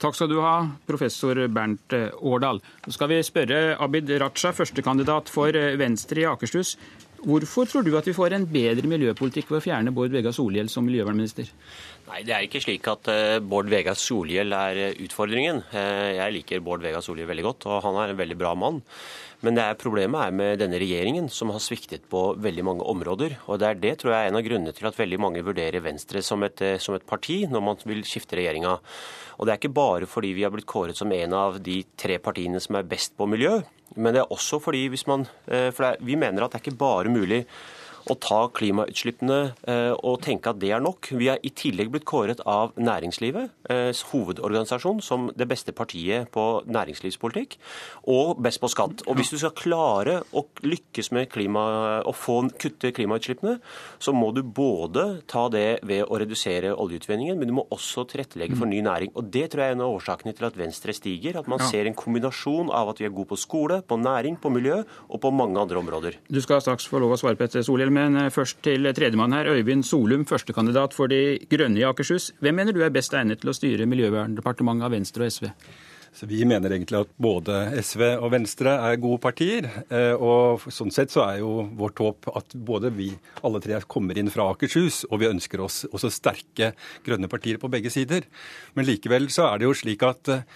[0.02, 0.56] Takk skal du ha,
[0.88, 2.60] professor Bernt eh, Årdal.
[2.84, 6.76] Så skal vi spørre Abid Raja, førstekandidat for eh, Venstre i Akershus.
[7.26, 10.68] Hvorfor tror du at vi får en bedre miljøpolitikk ved å fjerne Bård Vegar Solhjell
[10.70, 11.48] som miljøvernminister?
[12.06, 15.64] Nei, Det er ikke slik at uh, Bård Vegar Solhjell er utfordringen.
[15.72, 18.84] Uh, jeg liker Bård Vegar Solhjell veldig godt, og han er en veldig bra mann.
[19.46, 23.36] Men er problemet er med denne regjeringen, som har sviktet på veldig mange områder.
[23.50, 25.84] Og det er det tror jeg er en av grunnene til at veldig mange vurderer
[25.86, 28.78] Venstre som et, eh, som et parti når man vil skifte regjeringa.
[29.36, 32.20] Og det er ikke bare fordi vi har blitt kåret som en av de tre
[32.24, 33.58] partiene som er best på miljø,
[33.96, 36.80] men det er også fordi hvis man eh, For vi mener at det er ikke
[36.80, 37.46] bare mulig
[38.12, 41.10] å ta klimautslippene eh, og tenke at det er nok.
[41.18, 46.46] Vi er i tillegg blitt kåret av næringslivets eh, hovedorganisasjon som det beste partiet på
[46.70, 47.58] næringslivspolitikk,
[48.12, 49.06] og best på skatt.
[49.10, 51.66] Og Hvis du skal klare å lykkes med klima,
[52.06, 53.58] å få kutte klimautslippene,
[54.00, 58.60] så må du både ta det ved å redusere oljeutvinningen, men du må også tilrettelegge
[58.60, 59.14] for ny næring.
[59.16, 61.40] Og Det tror jeg er en av årsakene til at Venstre stiger.
[61.40, 64.52] At man ser en kombinasjon av at vi er gode på skole, på næring, på
[64.54, 66.20] miljø og på mange andre områder.
[66.30, 67.94] Du skal straks få lov å svare Petter etter Solhjell.
[67.96, 69.50] Men først til tredjemann her.
[69.56, 72.32] Øyvind Solum, førstekandidat for De Grønne i Akershus.
[72.44, 75.52] Hvem mener du er best egnet til å styre Miljøverndepartementet av Venstre og SV?
[76.16, 79.66] Så Vi mener egentlig at både SV og Venstre er gode partier.
[79.92, 83.10] Eh, og Sånn sett så er jo vårt håp at både vi
[83.44, 86.72] alle tre kommer inn fra Akershus, og vi ønsker oss også sterke
[87.04, 88.24] grønne partier på begge sider.
[88.80, 90.48] Men likevel så er det jo slik at eh,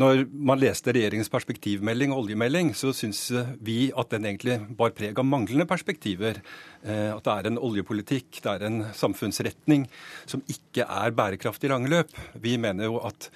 [0.00, 3.26] når man leste regjeringens perspektivmelding og oljemelding, så syns
[3.60, 6.40] vi at den egentlig bar preg av manglende perspektiver.
[6.80, 9.84] Eh, at det er en oljepolitikk, det er en samfunnsretning
[10.24, 12.16] som ikke er bærekraftig i lange løp.
[12.40, 13.28] Vi mener jo at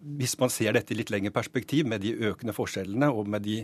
[0.00, 3.58] hvis man ser dette i litt lengre perspektiv, med de økende forskjellene og med de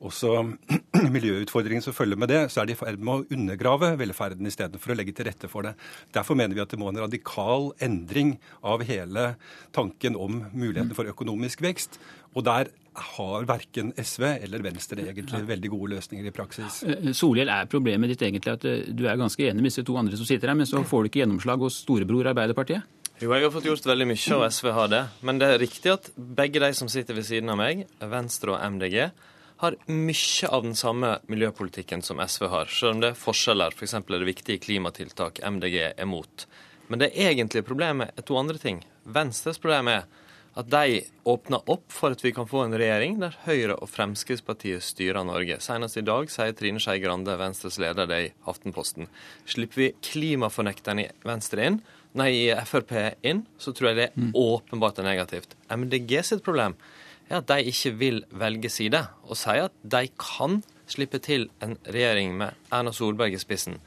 [0.00, 0.34] også
[1.16, 4.94] miljøutfordringene som følger med det, så er de i ferd med å undergrave velferden istedenfor
[4.94, 5.74] å legge til rette for det.
[6.14, 9.34] Derfor mener vi at det må en radikal endring av hele
[9.76, 12.00] tanken om muligheten for økonomisk vekst.
[12.32, 16.82] Og der har verken SV eller Venstre egentlig veldig gode løsninger i praksis.
[16.84, 19.96] Eh, Solhjell, er problemet ditt egentlig at eh, du er ganske enig med disse to
[20.00, 22.84] andre som sitter her, men så får du ikke gjennomslag hos storebror Arbeiderpartiet?
[23.22, 25.00] Jo, jeg har fått gjort veldig mye, og SV har det.
[25.22, 28.64] Men det er riktig at begge de som sitter ved siden av meg, Venstre og
[28.74, 28.96] MDG,
[29.62, 33.76] har mye av den samme miljøpolitikken som SV har, selv om det er forskjeller.
[33.76, 33.94] F.eks.
[33.94, 36.48] For er det viktige klimatiltak MDG er mot.
[36.90, 38.82] Men det egentlige problemet er to andre ting.
[39.06, 40.02] Venstres problem er
[40.58, 44.82] at de åpner opp for at vi kan få en regjering der Høyre og Fremskrittspartiet
[44.82, 45.62] styrer Norge.
[45.62, 49.06] Senest i dag sier Trine Skei Grande, Venstres leder, det i Aftenposten.
[49.46, 51.84] Slipper vi klimafornekterne i Venstre inn,
[52.18, 52.32] nei,
[52.68, 52.92] Frp
[53.24, 55.56] inn, så tror jeg det er åpenbart er negativt.
[55.72, 56.76] MDG sitt problem
[57.30, 60.60] er at de ikke vil velge side, og sier at de kan
[60.90, 63.78] slippe til en regjering med Erna Solberg i spissen.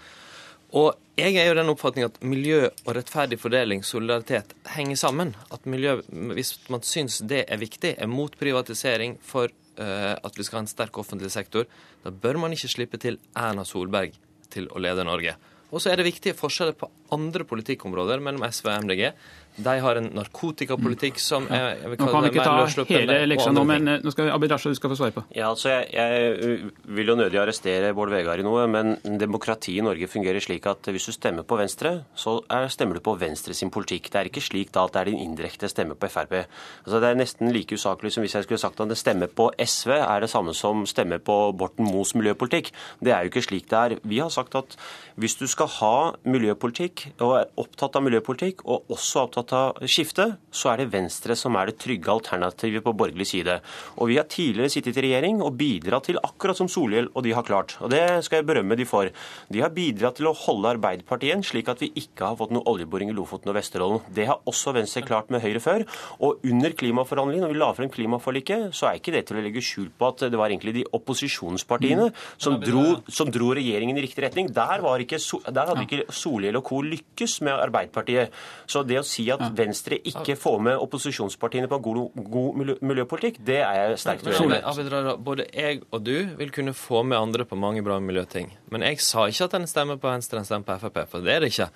[0.75, 5.35] Og jeg er jo den oppfatning at miljø og rettferdig fordeling, solidaritet, henger sammen.
[5.53, 5.99] At miljø,
[6.35, 9.47] hvis man syns det er viktig, er mot privatisering for
[9.79, 11.69] uh, at vi skal ha en sterk offentlig sektor,
[12.03, 14.17] da bør man ikke slippe til Erna Solberg
[14.51, 15.37] til å lede Norge.
[15.71, 19.09] Og så er det viktige forskjeller på andre politikkområder mellom SV og MDG.
[19.55, 23.53] De har en narkotikapolitikk som er jeg vil Nå kan vi ikke ta hele leksa
[23.55, 25.23] nå, men nå skal Abid Raja du skal få svare på.
[25.35, 26.57] Ja, altså jeg, jeg,
[26.97, 30.89] vil jo nødig arrestere Bård Vegar i noe, men demokratiet i Norge fungerer slik at
[30.91, 34.11] hvis du stemmer på Venstre, så er, stemmer du på Venstre sin politikk.
[34.11, 36.35] Det er ikke slik da at det er din indirekte stemme på Frp.
[36.83, 39.47] Altså Det er nesten like usaklig som hvis jeg skulle sagt at det stemmer på
[39.55, 42.73] SV er det samme som stemmer på Borten Moes miljøpolitikk.
[42.99, 43.97] Det er jo ikke slik det er.
[44.03, 44.75] Vi har sagt at
[45.15, 45.95] hvis du skal ha
[46.27, 50.91] miljøpolitikk, og er opptatt av miljøpolitikk, og også opptatt opptatt av skifte, så er det
[50.93, 53.59] Venstre som er det trygge alternativet på borgerlig side.
[53.99, 57.33] Og Vi har tidligere sittet i regjering og bidratt til akkurat som Solhjell og de
[57.33, 57.77] har klart.
[57.81, 59.09] Og Det skal jeg berømme de for.
[59.49, 63.09] De har bidratt til å holde Arbeiderpartiet slik at vi ikke har fått noe oljeboring
[63.09, 64.01] i Lofoten og Vesterålen.
[64.09, 65.85] Det har også Venstre klart med Høyre før.
[66.19, 69.63] Og under klimaforhandlingene, når vi la frem klimaforliket, så er ikke det til å legge
[69.63, 72.23] skjul på at det var egentlig de opposisjonspartiene mm.
[72.37, 74.51] som dro, som dro regjeringen i riktig retning.
[74.55, 75.19] Der, ikke,
[75.49, 76.81] der hadde ikke Solhjell og co.
[76.85, 78.33] lykkes med Arbeiderpartiet.
[78.69, 83.59] Så det å si at Venstre ikke får med opposisjonspartiene på god, god miljøpolitikk, det
[83.63, 85.15] er jeg sterkt uenig i.
[85.25, 88.51] Både jeg og du vil kunne få med andre på mange bra miljøting.
[88.73, 91.35] Men jeg sa ikke at en stemmer på Venstre en stemmer på Frp, for det
[91.35, 91.71] er det ikke.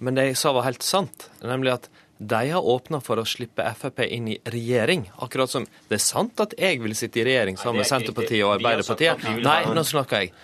[0.00, 1.90] Men det jeg sa var helt sant, nemlig at
[2.22, 5.06] de har åpna for å slippe Frp inn i regjering.
[5.24, 8.58] Akkurat som det er sant at jeg vil sitte i regjering sammen med Senterpartiet og
[8.58, 9.24] Arbeiderpartiet.
[9.40, 10.34] Nei, nå snakker jeg.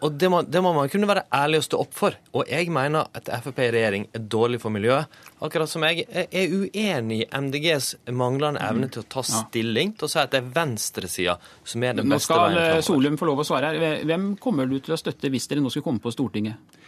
[0.00, 2.16] Og det må, det må, man kunne være ærlig og stå opp for.
[2.32, 5.20] Og jeg mener at Frp i regjering er dårlig for miljøet.
[5.44, 10.12] Akkurat som jeg er uenig i MDGs manglende evne til å ta stilling til å
[10.14, 13.44] si at det er venstresida som er den beste veien Nå skal Solum få lov
[13.44, 14.00] å svare her.
[14.08, 16.80] Hvem kommer du til å støtte hvis dere nå skal komme på Stortinget?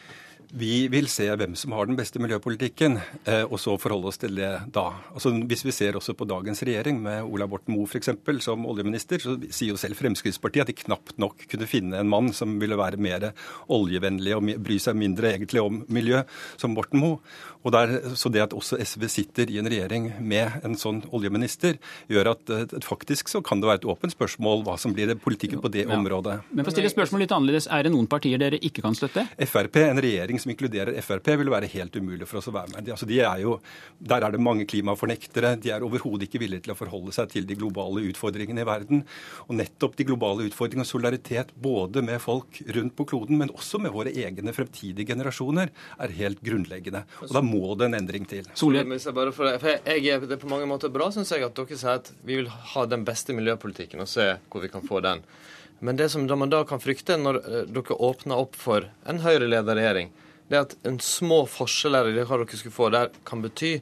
[0.54, 4.36] Vi vil se hvem som har den beste miljøpolitikken, eh, og så forholde oss til
[4.38, 4.84] det da.
[5.10, 8.12] Altså, hvis vi ser også på dagens regjering, med Ola Borten Moe f.eks.
[8.44, 12.30] som oljeminister, så sier jo selv Fremskrittspartiet at de knapt nok kunne finne en mann
[12.30, 13.32] som ville være mer
[13.66, 16.22] oljevennlig og bry seg mindre egentlig om miljø,
[16.54, 17.18] som Borten Moe.
[17.64, 21.78] Og der, så det at også SV sitter i en regjering med en sånn oljeminister,
[22.12, 25.62] gjør at uh, faktisk så kan det være et åpent spørsmål hva som blir politikken
[25.64, 25.92] på det ja.
[25.96, 26.40] området.
[26.52, 29.24] Men for å stille spørsmål litt annerledes, Er det noen partier dere ikke kan støtte?
[29.48, 32.90] Frp, En regjering som inkluderer Frp, vil være helt umulig for oss å være med.
[32.92, 33.56] Altså, de er jo,
[33.98, 35.54] der er det mange klimafornektere.
[35.60, 39.04] De er overhodet ikke villige til å forholde seg til de globale utfordringene i verden.
[39.48, 43.80] Og nettopp de globale utfordringene og solidaritet både med folk rundt på kloden, men også
[43.80, 47.04] med våre egne fremtidige generasjoner, er helt grunnleggende.
[47.24, 48.46] Og da må det en endring til.
[48.58, 48.90] Solhjell?
[48.90, 52.40] Jeg, jeg, det er på mange måter bra, syns jeg, at dere sier at vi
[52.40, 55.24] vil ha den beste miljøpolitikken og se hvor vi kan få den.
[55.84, 59.76] Men det som man da kan frykte når eh, dere åpner opp for en Høyre-ledet
[59.76, 60.12] regjering,
[60.48, 63.78] det er at en små forskjeller i det hva dere skulle få der, kan bety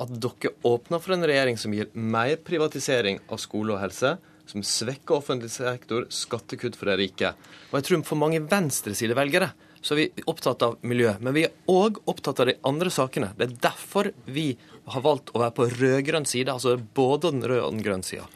[0.00, 4.16] at dere åpner for en regjering som gir mer privatisering av skole og helse,
[4.50, 7.30] som svekker offentlig sektor, skattekutt for de rike.
[7.70, 9.52] Og jeg tror for mange venstresidevelgere
[9.84, 11.12] så er vi opptatt av miljø.
[11.20, 13.34] Men vi er òg opptatt av de andre sakene.
[13.36, 14.54] Det er derfor vi
[14.92, 18.26] har valgt å være på rød-grønn side, altså både den røde og den grønne sida.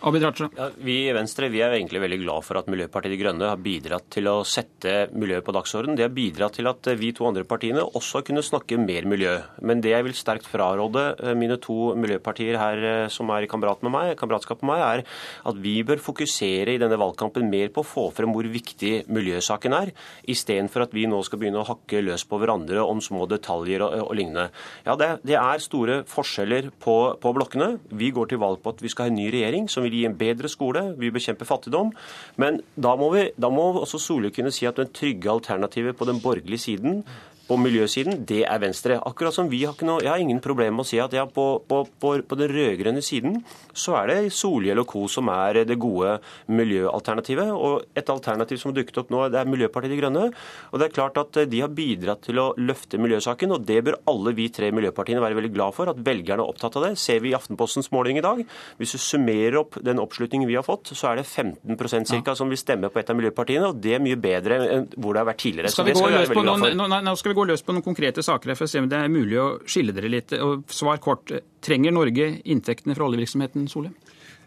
[0.57, 3.61] Ja, vi i Venstre vi er egentlig veldig glad for at Miljøpartiet De Grønne har
[3.61, 5.99] bidratt til å sette miljøet på dagsordenen.
[5.99, 9.35] Det har bidratt til at vi to andre partiene også har kunnet snakke mer miljø.
[9.61, 13.51] Men det jeg vil sterkt fraråde eh, mine to miljøpartier her eh, som er i
[13.51, 17.73] kamerat med meg, kameratskap med meg, er at vi bør fokusere i denne valgkampen mer
[17.75, 19.93] på å få frem hvor viktig miljøsaken er,
[20.29, 24.01] istedenfor at vi nå skal begynne å hakke løs på hverandre om små detaljer og,
[24.09, 24.49] og lignende.
[24.89, 27.79] Ja, det, det er store forskjeller forskjeller på, på, blokkene.
[27.91, 30.05] Vi går til valg på at vi skal ha en ny regjering som vil gi
[30.07, 31.93] en bedre skole, vi bekjemper fattigdom.
[32.37, 36.07] Men da må, vi, da må også Solhjell kunne si at den trygge alternativet på
[36.09, 37.03] den borgerlige siden
[37.49, 38.99] på miljøsiden, det er Venstre.
[39.09, 41.25] Akkurat som vi har ikke noe, Jeg har ingen problemer med å si at ja,
[41.25, 43.41] på, på, på, på den rød-grønne siden
[43.73, 45.07] så er det Solhjell og co.
[45.09, 47.51] som er det gode miljøalternativet.
[47.55, 50.27] Og et alternativ som har dukket opp nå, det er Miljøpartiet De Grønne.
[50.73, 53.99] Og det er klart at de har bidratt til å løfte miljøsaken, og det bør
[54.11, 55.93] alle vi tre miljøpartiene være veldig glad for.
[55.93, 56.93] At velgerne er opptatt av det.
[57.01, 58.43] Ser vi i Aftenpostens måling i dag.
[58.81, 62.51] Hvis du summerer opp den oppslutningen vi har fått, så er det 15% cirka som
[62.51, 65.31] vil stemme på et av miljøpartiene, og det er mye bedre enn hvor det har
[65.31, 65.73] vært tidligere.
[65.73, 68.67] Skal vi, gå løs på noen, skal vi gå løs på noen konkrete saker for
[68.67, 70.35] å se om det er mulig å skille dere litt.
[70.43, 71.33] Og svar kort.
[71.65, 73.97] Trenger Norge inntektene fra oljevirksomheten, Solheim?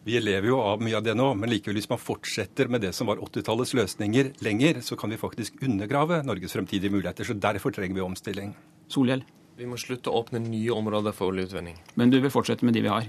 [0.03, 2.89] Vi lever jo av mye av det nå, men likevel hvis man fortsetter med det
[2.97, 7.27] som var 80-tallets løsninger lenger, så kan vi faktisk undergrave Norges fremtidige muligheter.
[7.27, 8.55] Så derfor trenger vi omstilling.
[8.89, 9.21] Solhjell?
[9.61, 11.77] Vi må slutte å åpne nye områder for oljeutvinning.
[12.01, 13.05] Men du vil fortsette med de vi har?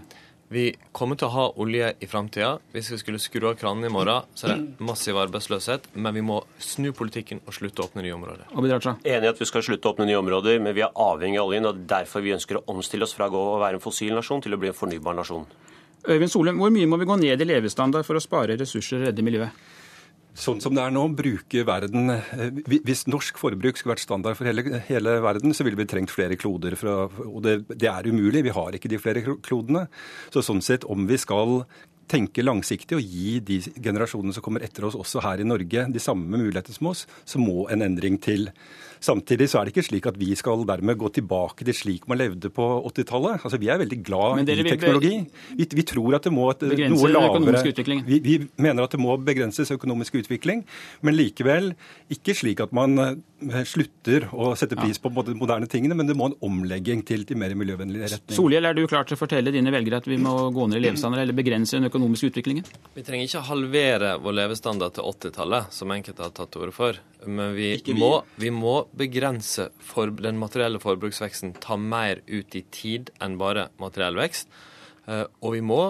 [0.52, 2.58] Vi kommer til å ha olje i framtida.
[2.74, 5.86] Hvis vi skulle skru av kranene i morgen, så er det massiv arbeidsløshet.
[5.94, 8.50] Men vi må snu politikken og slutte å åpne nye områder.
[8.52, 11.48] Enig i at vi skal slutte å åpne nye områder, men vi er avhengig av
[11.48, 11.70] oljen.
[11.70, 14.60] og Derfor vi ønsker å omstille oss fra å være en fossil nasjon til å
[14.60, 15.48] bli en fornybar nasjon.
[16.02, 19.08] Øyvind Solheim, hvor mye må vi gå ned i levestandard for å spare ressurser og
[19.08, 19.71] redde miljøet?
[20.32, 24.48] Sånn som det er nå, bruker verden eh, Hvis norsk forbruk skulle vært standard for
[24.48, 26.76] hele, hele verden, så ville vi trengt flere kloder.
[26.88, 26.96] Å,
[27.26, 28.46] og det, det, er umulig.
[28.46, 29.86] Vi har ikke de flere klodene.
[30.32, 31.60] Så sånn sett, om vi skal
[32.12, 36.02] tenke langsiktig og gi de generasjonene som kommer etter oss, også her i Norge, de
[36.02, 38.48] samme muligheter som oss, så må en endring til.
[39.02, 42.20] Samtidig så er det ikke slik at vi skal dermed gå tilbake til slik man
[42.20, 43.42] levde på 80-tallet.
[43.42, 45.14] Altså, vi er veldig glad i teknologi.
[45.58, 46.62] Vi, vi, tror at det må et,
[46.92, 47.62] noe lavere
[48.06, 50.62] vi, vi, mener at det må begrenses økonomisk utvikling,
[51.02, 51.72] men likevel
[52.12, 56.16] ikke slik at man eh, slutter å sette pris på de moderne tingene, men det
[56.18, 58.36] må en omlegging til til mer miljøvennlig retning.
[58.36, 60.86] Solhjell, er du klar til å fortelle dine velgere at vi må gå ned i
[60.86, 62.68] levestandard eller begrense den økonomiske utviklingen?
[62.94, 67.02] Vi trenger ikke halvere vår levestandard til 80-tallet, som enkelte har tatt til orde for.
[67.26, 67.94] Men vi, vi.
[67.98, 73.70] Må, vi må begrense for den materielle forbruksveksten, ta mer ut i tid enn bare
[73.82, 74.50] materiell vekst.
[75.02, 75.80] Eh, og vi må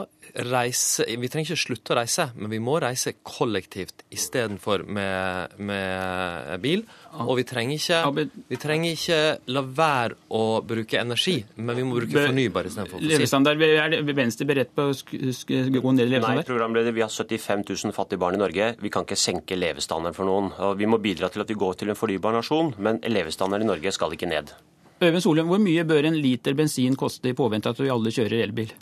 [0.49, 6.63] reise Vi trenger ikke slutte å reise, men vi må reise kollektivt istedenfor med, med
[6.63, 6.85] bil.
[7.21, 9.19] Og vi trenger, ikke, vi trenger ikke
[9.53, 13.69] la være å bruke energi, men vi må bruke fornybar istedenfor fossil.
[13.83, 16.41] Er Venstre beredt på å gå ned i levestandard?
[16.41, 18.71] Nei, programleder, vi har 75 000 fattige barn i Norge.
[18.81, 20.53] Vi kan ikke senke levestandarden for noen.
[20.71, 23.73] Og vi må bidra til at vi går til en fornybar nasjon, men levestandarden i
[23.75, 24.55] Norge skal ikke ned.
[25.03, 28.45] Øyvind Solheim, hvor mye bør en liter bensin koste i påvente at vi alle kjører
[28.47, 28.73] elbil?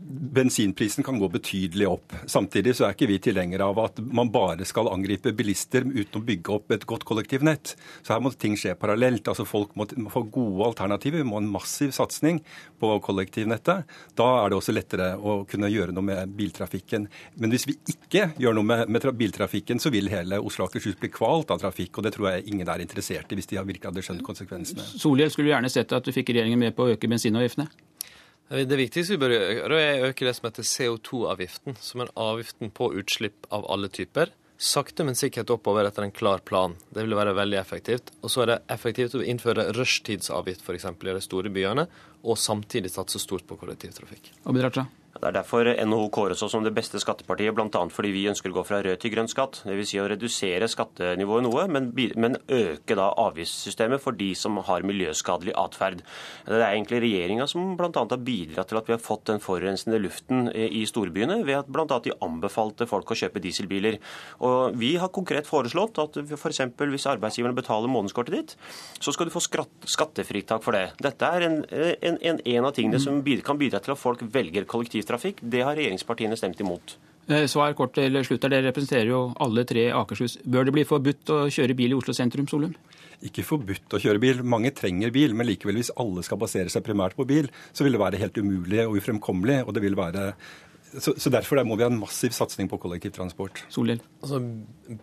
[0.00, 2.14] Bensinprisen kan gå betydelig opp.
[2.26, 6.24] Samtidig så er ikke vi tilhengere av at man bare skal angripe bilister uten å
[6.24, 7.74] bygge opp et godt kollektivnett.
[8.02, 9.28] Så her må ting skje parallelt.
[9.28, 11.20] Altså Folk må få gode alternativer.
[11.20, 12.40] Vi må ha en massiv satsing
[12.80, 13.92] på kollektivnettet.
[14.16, 17.06] Da er det også lettere å kunne gjøre noe med biltrafikken.
[17.36, 20.98] Men hvis vi ikke gjør noe med, med biltrafikken, så vil hele Oslo og Akershus
[21.00, 21.98] bli kvalt av trafikk.
[21.98, 24.88] Og det tror jeg ingen er interessert i, hvis de virkelig hadde skjønt konsekvensene.
[24.96, 27.68] Solhjell skulle gjerne sett at du fikk regjeringen med på å øke bensinavgiftene?
[28.50, 32.72] Det viktigste vi bør gjøre, er å øke det som heter CO2-avgiften, som er avgiften
[32.74, 34.32] på utslipp av alle typer.
[34.60, 36.74] Sakte, men sikkert oppover etter en klar plan.
[36.90, 38.10] Det vil være veldig effektivt.
[38.20, 40.88] Og så er det effektivt å innføre rushtidsavgift f.eks.
[40.90, 41.86] i de store byene,
[42.26, 44.34] og samtidig satse stort på kollektivtrafikk.
[44.50, 44.90] Abid Raja.
[45.20, 47.80] Det er derfor NHO kåres oss som det beste skattepartiet, bl.a.
[47.92, 49.58] fordi vi ønsker å gå fra rød til grønn skatt.
[49.66, 49.90] Dvs.
[49.90, 55.52] Si å redusere skattenivået noe, men, men, øke da avgiftssystemet for de som har miljøskadelig
[55.60, 56.00] atferd.
[56.46, 57.90] Det er egentlig regjeringa som bl.a.
[58.00, 62.00] har bidratt til at vi har fått den forurensende luften i storbyene, ved at bl.a.
[62.00, 64.00] de anbefalte folk å kjøpe dieselbiler.
[64.46, 66.62] Og Vi har konkret foreslått at f.eks.
[66.80, 68.56] hvis arbeidsgiverne betaler månedskortet ditt,
[68.96, 70.94] så skal du få skattefritak for det.
[71.04, 74.64] Dette er en, en, en, en av tingene som kan bidra til at folk velger
[74.70, 75.40] kollektivt kollektivtrafikk.
[75.42, 76.96] Det har regjeringspartiene stemt imot.
[77.28, 78.42] Eh, svar kort til slutt.
[78.42, 80.38] Dere representerer jo alle tre Akershus.
[80.44, 82.74] Bør det bli forbudt å kjøre bil i Oslo sentrum, Solum?
[83.22, 84.42] Ikke forbudt å kjøre bil.
[84.42, 87.92] Mange trenger bil, men likevel hvis alle skal basere seg primært på bil, så vil
[87.92, 89.66] det være helt umulig og ufremkommelig.
[89.66, 90.34] Og det vil være
[90.90, 93.62] Så, så Derfor må vi ha en massiv satsing på kollektivtransport.
[93.70, 94.00] Solhjell.
[94.24, 94.40] Altså,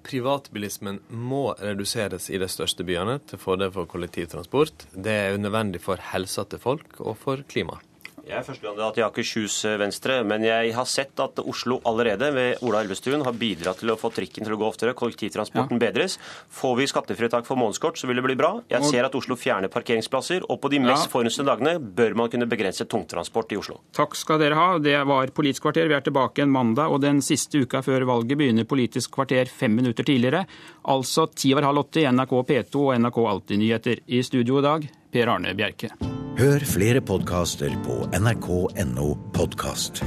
[0.03, 4.89] privatbilismen må reduseres i de største byene til fordel for kollektivtransport.
[4.91, 7.86] Det er nødvendig for helsa til folk og for klimaet.
[8.27, 12.63] Jeg er førstekandidat i Akershus eh, Venstre, men jeg har sett at Oslo allerede ved
[12.67, 14.91] Ola Elvestuen har bidratt til å få trikken til å gå oftere.
[14.99, 15.83] Kollektivtransporten ja.
[15.85, 16.17] bedres.
[16.51, 18.49] Får vi skattefritak for månedskort, så vil det bli bra.
[18.67, 21.13] Jeg ser at Oslo fjerner parkeringsplasser, og på de mest ja.
[21.13, 23.79] forurensede dagene bør man kunne begrense tungtransport i Oslo.
[23.95, 24.67] Takk skal dere ha.
[24.83, 25.87] Det var Politisk kvarter.
[25.87, 29.71] Vi er tilbake en mandag, og den siste uka før valget begynner Politisk kvarter fem
[29.79, 30.43] minutter tidligere.
[30.91, 34.03] Altså ti over halv åtte i NRK P2 og NRK Alltid nyheter.
[34.11, 35.91] I studio i dag, Per Arne Bjerke.
[36.37, 40.03] Hør flere podkaster på nrk.no podkast.